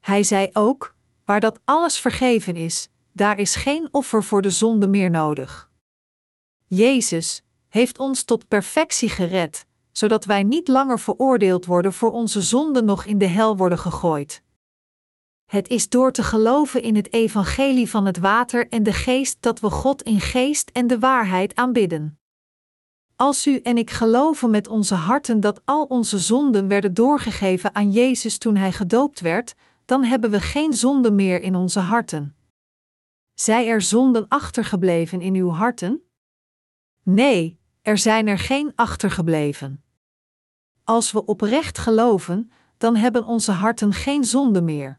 Hij 0.00 0.22
zei 0.22 0.50
ook: 0.52 0.94
Waar 1.24 1.40
dat 1.40 1.60
alles 1.64 1.98
vergeven 1.98 2.56
is, 2.56 2.88
daar 3.12 3.38
is 3.38 3.54
geen 3.54 3.88
offer 3.90 4.24
voor 4.24 4.42
de 4.42 4.50
zonde 4.50 4.88
meer 4.88 5.10
nodig. 5.10 5.70
Jezus 6.66 7.42
heeft 7.68 7.98
ons 7.98 8.22
tot 8.22 8.48
perfectie 8.48 9.08
gered, 9.08 9.66
zodat 9.92 10.24
wij 10.24 10.42
niet 10.42 10.68
langer 10.68 10.98
veroordeeld 11.00 11.66
worden 11.66 11.92
voor 11.92 12.12
onze 12.12 12.40
zonden 12.40 12.84
nog 12.84 13.04
in 13.04 13.18
de 13.18 13.26
hel 13.26 13.56
worden 13.56 13.78
gegooid. 13.78 14.42
Het 15.46 15.68
is 15.68 15.88
door 15.88 16.12
te 16.12 16.22
geloven 16.22 16.82
in 16.82 16.96
het 16.96 17.12
evangelie 17.12 17.90
van 17.90 18.06
het 18.06 18.18
water 18.18 18.68
en 18.68 18.82
de 18.82 18.92
geest 18.92 19.36
dat 19.40 19.60
we 19.60 19.70
God 19.70 20.02
in 20.02 20.20
geest 20.20 20.70
en 20.70 20.86
de 20.86 20.98
waarheid 20.98 21.54
aanbidden. 21.54 22.16
Als 23.22 23.46
u 23.46 23.58
en 23.58 23.78
ik 23.78 23.90
geloven 23.90 24.50
met 24.50 24.68
onze 24.68 24.94
harten 24.94 25.40
dat 25.40 25.60
al 25.64 25.84
onze 25.84 26.18
zonden 26.18 26.68
werden 26.68 26.94
doorgegeven 26.94 27.74
aan 27.74 27.90
Jezus 27.90 28.38
toen 28.38 28.56
Hij 28.56 28.72
gedoopt 28.72 29.20
werd, 29.20 29.54
dan 29.84 30.04
hebben 30.04 30.30
we 30.30 30.40
geen 30.40 30.72
zonde 30.72 31.10
meer 31.10 31.40
in 31.40 31.54
onze 31.54 31.80
harten. 31.80 32.36
Zij 33.34 33.68
er 33.68 33.82
zonden 33.82 34.28
achtergebleven 34.28 35.20
in 35.20 35.34
uw 35.34 35.50
harten? 35.50 36.02
Nee, 37.02 37.58
er 37.82 37.98
zijn 37.98 38.26
er 38.26 38.38
geen 38.38 38.72
achtergebleven. 38.74 39.84
Als 40.84 41.12
we 41.12 41.24
oprecht 41.24 41.78
geloven, 41.78 42.50
dan 42.76 42.96
hebben 42.96 43.24
onze 43.24 43.52
harten 43.52 43.92
geen 43.92 44.24
zonde 44.24 44.62
meer. 44.62 44.98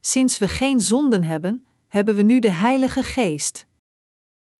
Sinds 0.00 0.38
we 0.38 0.48
geen 0.48 0.80
zonden 0.80 1.22
hebben, 1.22 1.66
hebben 1.88 2.14
we 2.14 2.22
nu 2.22 2.38
de 2.38 2.50
Heilige 2.50 3.02
Geest. 3.02 3.66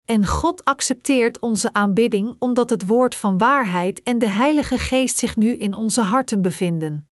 En 0.04 0.26
God 0.26 0.64
accepteert 0.64 1.38
onze 1.38 1.72
aanbidding 1.72 2.36
omdat 2.38 2.70
het 2.70 2.86
woord 2.86 3.14
van 3.14 3.38
waarheid 3.38 4.02
en 4.02 4.18
de 4.18 4.28
Heilige 4.28 4.78
Geest 4.78 5.18
zich 5.18 5.36
nu 5.36 5.56
in 5.56 5.74
onze 5.74 6.00
harten 6.00 6.42
bevinden. 6.42 7.08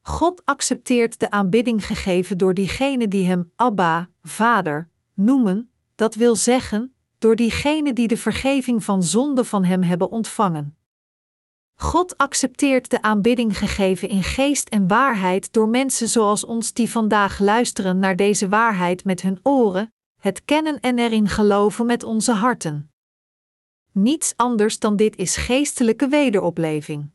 God 0.00 0.44
accepteert 0.44 1.20
de 1.20 1.30
aanbidding 1.30 1.86
gegeven 1.86 2.38
door 2.38 2.54
diegenen 2.54 3.10
die 3.10 3.26
Hem 3.26 3.52
Abba, 3.56 4.08
Vader, 4.22 4.88
noemen, 5.14 5.70
dat 5.94 6.14
wil 6.14 6.36
zeggen, 6.36 6.94
door 7.18 7.36
diegenen 7.36 7.94
die 7.94 8.08
de 8.08 8.16
vergeving 8.16 8.84
van 8.84 9.02
zonde 9.02 9.44
van 9.44 9.64
Hem 9.64 9.82
hebben 9.82 10.10
ontvangen. 10.10 10.76
God 11.74 12.16
accepteert 12.16 12.90
de 12.90 13.02
aanbidding 13.02 13.58
gegeven 13.58 14.08
in 14.08 14.22
geest 14.22 14.68
en 14.68 14.88
waarheid 14.88 15.52
door 15.52 15.68
mensen 15.68 16.08
zoals 16.08 16.44
ons 16.44 16.72
die 16.72 16.90
vandaag 16.90 17.38
luisteren 17.38 17.98
naar 17.98 18.16
deze 18.16 18.48
waarheid 18.48 19.04
met 19.04 19.20
hun 19.20 19.38
oren, 19.42 19.92
het 20.18 20.44
kennen 20.44 20.80
en 20.80 20.98
erin 20.98 21.28
geloven 21.28 21.86
met 21.86 22.02
onze 22.02 22.32
harten. 22.32 22.90
Niets 23.92 24.32
anders 24.36 24.78
dan 24.78 24.96
dit 24.96 25.16
is 25.16 25.36
geestelijke 25.36 26.08
wederopleving. 26.08 27.10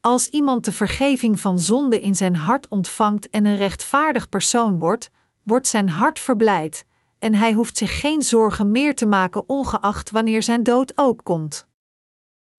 Als 0.00 0.28
iemand 0.28 0.64
de 0.64 0.72
vergeving 0.72 1.40
van 1.40 1.58
zonde 1.58 2.00
in 2.00 2.14
zijn 2.14 2.36
hart 2.36 2.68
ontvangt 2.68 3.30
en 3.30 3.44
een 3.44 3.56
rechtvaardig 3.56 4.28
persoon 4.28 4.78
wordt, 4.78 5.10
wordt 5.42 5.66
zijn 5.66 5.88
hart 5.88 6.18
verblijd, 6.18 6.86
en 7.18 7.34
hij 7.34 7.52
hoeft 7.52 7.76
zich 7.76 8.00
geen 8.00 8.22
zorgen 8.22 8.70
meer 8.70 8.94
te 8.94 9.06
maken 9.06 9.48
ongeacht 9.48 10.10
wanneer 10.10 10.42
zijn 10.42 10.62
dood 10.62 10.92
ook 10.94 11.20
komt. 11.24 11.66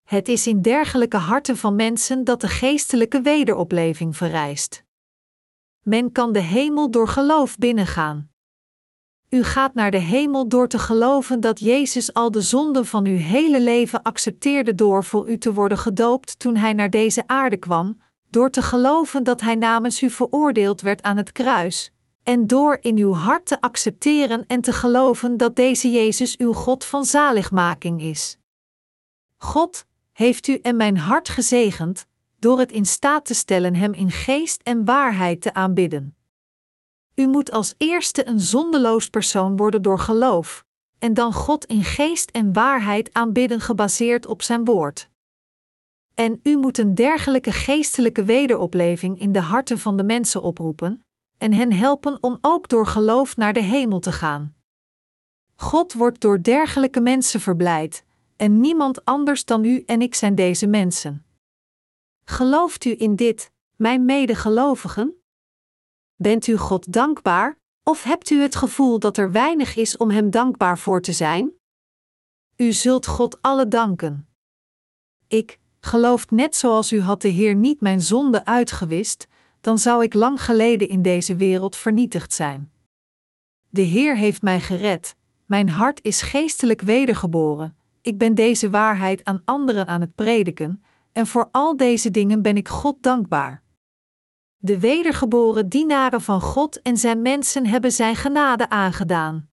Het 0.04 0.28
is 0.28 0.46
in 0.46 0.62
dergelijke 0.62 1.16
harten 1.16 1.56
van 1.56 1.74
mensen 1.74 2.24
dat 2.24 2.40
de 2.40 2.48
geestelijke 2.48 3.20
wederopleving 3.20 4.16
vereist. 4.16 4.84
Men 5.82 6.12
kan 6.12 6.32
de 6.32 6.40
hemel 6.40 6.90
door 6.90 7.08
geloof 7.08 7.56
binnengaan. 7.56 8.30
U 9.30 9.42
gaat 9.42 9.74
naar 9.74 9.90
de 9.90 9.98
hemel 9.98 10.48
door 10.48 10.68
te 10.68 10.78
geloven 10.78 11.40
dat 11.40 11.60
Jezus 11.60 12.12
al 12.14 12.30
de 12.30 12.40
zonden 12.40 12.86
van 12.86 13.06
uw 13.06 13.16
hele 13.16 13.60
leven 13.60 14.02
accepteerde 14.02 14.74
door 14.74 15.04
voor 15.04 15.28
u 15.28 15.38
te 15.38 15.52
worden 15.52 15.78
gedoopt 15.78 16.38
toen 16.38 16.56
hij 16.56 16.72
naar 16.72 16.90
deze 16.90 17.22
aarde 17.26 17.56
kwam, 17.56 18.00
door 18.30 18.50
te 18.50 18.62
geloven 18.62 19.24
dat 19.24 19.40
hij 19.40 19.54
namens 19.54 20.02
u 20.02 20.10
veroordeeld 20.10 20.80
werd 20.80 21.02
aan 21.02 21.16
het 21.16 21.32
kruis, 21.32 21.92
en 22.22 22.46
door 22.46 22.78
in 22.80 22.96
uw 22.96 23.12
hart 23.12 23.46
te 23.46 23.60
accepteren 23.60 24.44
en 24.46 24.60
te 24.60 24.72
geloven 24.72 25.36
dat 25.36 25.56
deze 25.56 25.90
Jezus 25.90 26.36
uw 26.36 26.52
God 26.52 26.84
van 26.84 27.04
zaligmaking 27.04 28.02
is. 28.02 28.38
God 29.36 29.86
heeft 30.12 30.46
u 30.46 30.58
en 30.62 30.76
mijn 30.76 30.96
hart 30.96 31.28
gezegend, 31.28 32.06
door 32.38 32.58
het 32.58 32.72
in 32.72 32.86
staat 32.86 33.24
te 33.24 33.34
stellen 33.34 33.74
Hem 33.74 33.92
in 33.92 34.10
geest 34.10 34.62
en 34.62 34.84
waarheid 34.84 35.40
te 35.40 35.54
aanbidden. 35.54 36.15
U 37.16 37.26
moet 37.26 37.50
als 37.50 37.74
eerste 37.76 38.26
een 38.26 38.40
zondeloos 38.40 39.08
persoon 39.08 39.56
worden 39.56 39.82
door 39.82 39.98
geloof, 39.98 40.64
en 40.98 41.14
dan 41.14 41.32
God 41.32 41.64
in 41.64 41.84
geest 41.84 42.30
en 42.30 42.52
waarheid 42.52 43.12
aanbidden 43.12 43.60
gebaseerd 43.60 44.26
op 44.26 44.42
Zijn 44.42 44.64
woord. 44.64 45.10
En 46.14 46.40
u 46.42 46.56
moet 46.56 46.78
een 46.78 46.94
dergelijke 46.94 47.52
geestelijke 47.52 48.24
wederopleving 48.24 49.20
in 49.20 49.32
de 49.32 49.40
harten 49.40 49.78
van 49.78 49.96
de 49.96 50.02
mensen 50.02 50.42
oproepen, 50.42 51.04
en 51.38 51.52
hen 51.52 51.72
helpen 51.72 52.18
om 52.20 52.38
ook 52.40 52.68
door 52.68 52.86
geloof 52.86 53.36
naar 53.36 53.52
de 53.52 53.62
hemel 53.62 53.98
te 53.98 54.12
gaan. 54.12 54.54
God 55.54 55.92
wordt 55.92 56.20
door 56.20 56.42
dergelijke 56.42 57.00
mensen 57.00 57.40
verblijd, 57.40 58.04
en 58.36 58.60
niemand 58.60 59.04
anders 59.04 59.44
dan 59.44 59.64
u 59.64 59.82
en 59.86 60.02
ik 60.02 60.14
zijn 60.14 60.34
deze 60.34 60.66
mensen. 60.66 61.26
Gelooft 62.24 62.84
u 62.84 62.94
in 62.98 63.16
dit, 63.16 63.52
mijn 63.76 64.04
medegelovigen? 64.04 65.20
Bent 66.16 66.46
u 66.46 66.56
God 66.56 66.92
dankbaar, 66.92 67.58
of 67.82 68.02
hebt 68.02 68.30
u 68.30 68.40
het 68.40 68.56
gevoel 68.56 68.98
dat 68.98 69.16
er 69.16 69.32
weinig 69.32 69.76
is 69.76 69.96
om 69.96 70.10
Hem 70.10 70.30
dankbaar 70.30 70.78
voor 70.78 71.00
te 71.00 71.12
zijn? 71.12 71.52
U 72.56 72.72
zult 72.72 73.06
God 73.06 73.42
alle 73.42 73.68
danken. 73.68 74.28
Ik, 75.28 75.58
geloof 75.80 76.30
net 76.30 76.56
zoals 76.56 76.92
u 76.92 77.00
had 77.00 77.22
de 77.22 77.28
Heer 77.28 77.54
niet 77.54 77.80
mijn 77.80 78.00
zonde 78.00 78.44
uitgewist, 78.44 79.26
dan 79.60 79.78
zou 79.78 80.02
ik 80.02 80.14
lang 80.14 80.42
geleden 80.42 80.88
in 80.88 81.02
deze 81.02 81.36
wereld 81.36 81.76
vernietigd 81.76 82.32
zijn. 82.32 82.72
De 83.68 83.82
Heer 83.82 84.16
heeft 84.16 84.42
mij 84.42 84.60
gered, 84.60 85.16
mijn 85.46 85.68
hart 85.68 86.04
is 86.04 86.22
geestelijk 86.22 86.80
wedergeboren, 86.80 87.76
ik 88.00 88.18
ben 88.18 88.34
deze 88.34 88.70
waarheid 88.70 89.24
aan 89.24 89.42
anderen 89.44 89.86
aan 89.86 90.00
het 90.00 90.14
prediken, 90.14 90.82
en 91.12 91.26
voor 91.26 91.48
al 91.50 91.76
deze 91.76 92.10
dingen 92.10 92.42
ben 92.42 92.56
ik 92.56 92.68
God 92.68 93.02
dankbaar. 93.02 93.64
De 94.56 94.80
wedergeboren 94.80 95.68
dienaren 95.68 96.20
van 96.20 96.40
God 96.40 96.82
en 96.82 96.96
zijn 96.96 97.22
mensen 97.22 97.66
hebben 97.66 97.92
zijn 97.92 98.16
genade 98.16 98.68
aangedaan. 98.68 99.50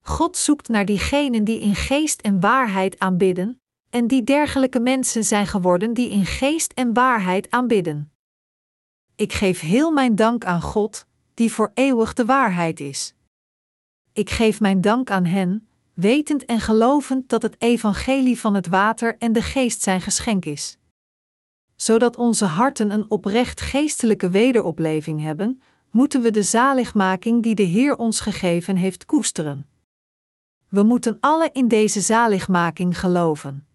God 0.00 0.36
zoekt 0.36 0.68
naar 0.68 0.84
diegenen 0.84 1.44
die 1.44 1.60
in 1.60 1.74
geest 1.74 2.20
en 2.20 2.40
waarheid 2.40 2.98
aanbidden, 2.98 3.60
en 3.90 4.06
die 4.06 4.22
dergelijke 4.24 4.80
mensen 4.80 5.24
zijn 5.24 5.46
geworden 5.46 5.94
die 5.94 6.10
in 6.10 6.26
geest 6.26 6.72
en 6.72 6.94
waarheid 6.94 7.50
aanbidden. 7.50 8.12
Ik 9.14 9.32
geef 9.32 9.60
heel 9.60 9.90
mijn 9.90 10.14
dank 10.14 10.44
aan 10.44 10.62
God, 10.62 11.06
die 11.34 11.52
voor 11.52 11.70
eeuwig 11.74 12.14
de 12.14 12.24
waarheid 12.24 12.80
is. 12.80 13.14
Ik 14.12 14.30
geef 14.30 14.60
mijn 14.60 14.80
dank 14.80 15.10
aan 15.10 15.24
hen, 15.24 15.68
wetend 15.94 16.44
en 16.44 16.60
gelovend 16.60 17.28
dat 17.28 17.42
het 17.42 17.56
evangelie 17.58 18.40
van 18.40 18.54
het 18.54 18.66
water 18.66 19.16
en 19.18 19.32
de 19.32 19.42
geest 19.42 19.82
zijn 19.82 20.00
geschenk 20.00 20.44
is. 20.44 20.78
Zodat 21.80 22.16
onze 22.16 22.44
harten 22.44 22.90
een 22.90 23.10
oprecht 23.10 23.60
geestelijke 23.60 24.30
wederopleving 24.30 25.22
hebben, 25.22 25.62
moeten 25.90 26.22
we 26.22 26.30
de 26.30 26.42
zaligmaking 26.42 27.42
die 27.42 27.54
de 27.54 27.62
Heer 27.62 27.96
ons 27.96 28.20
gegeven 28.20 28.76
heeft 28.76 29.06
koesteren. 29.06 29.66
We 30.68 30.82
moeten 30.82 31.16
alle 31.20 31.50
in 31.52 31.68
deze 31.68 32.00
zaligmaking 32.00 32.98
geloven. 32.98 33.66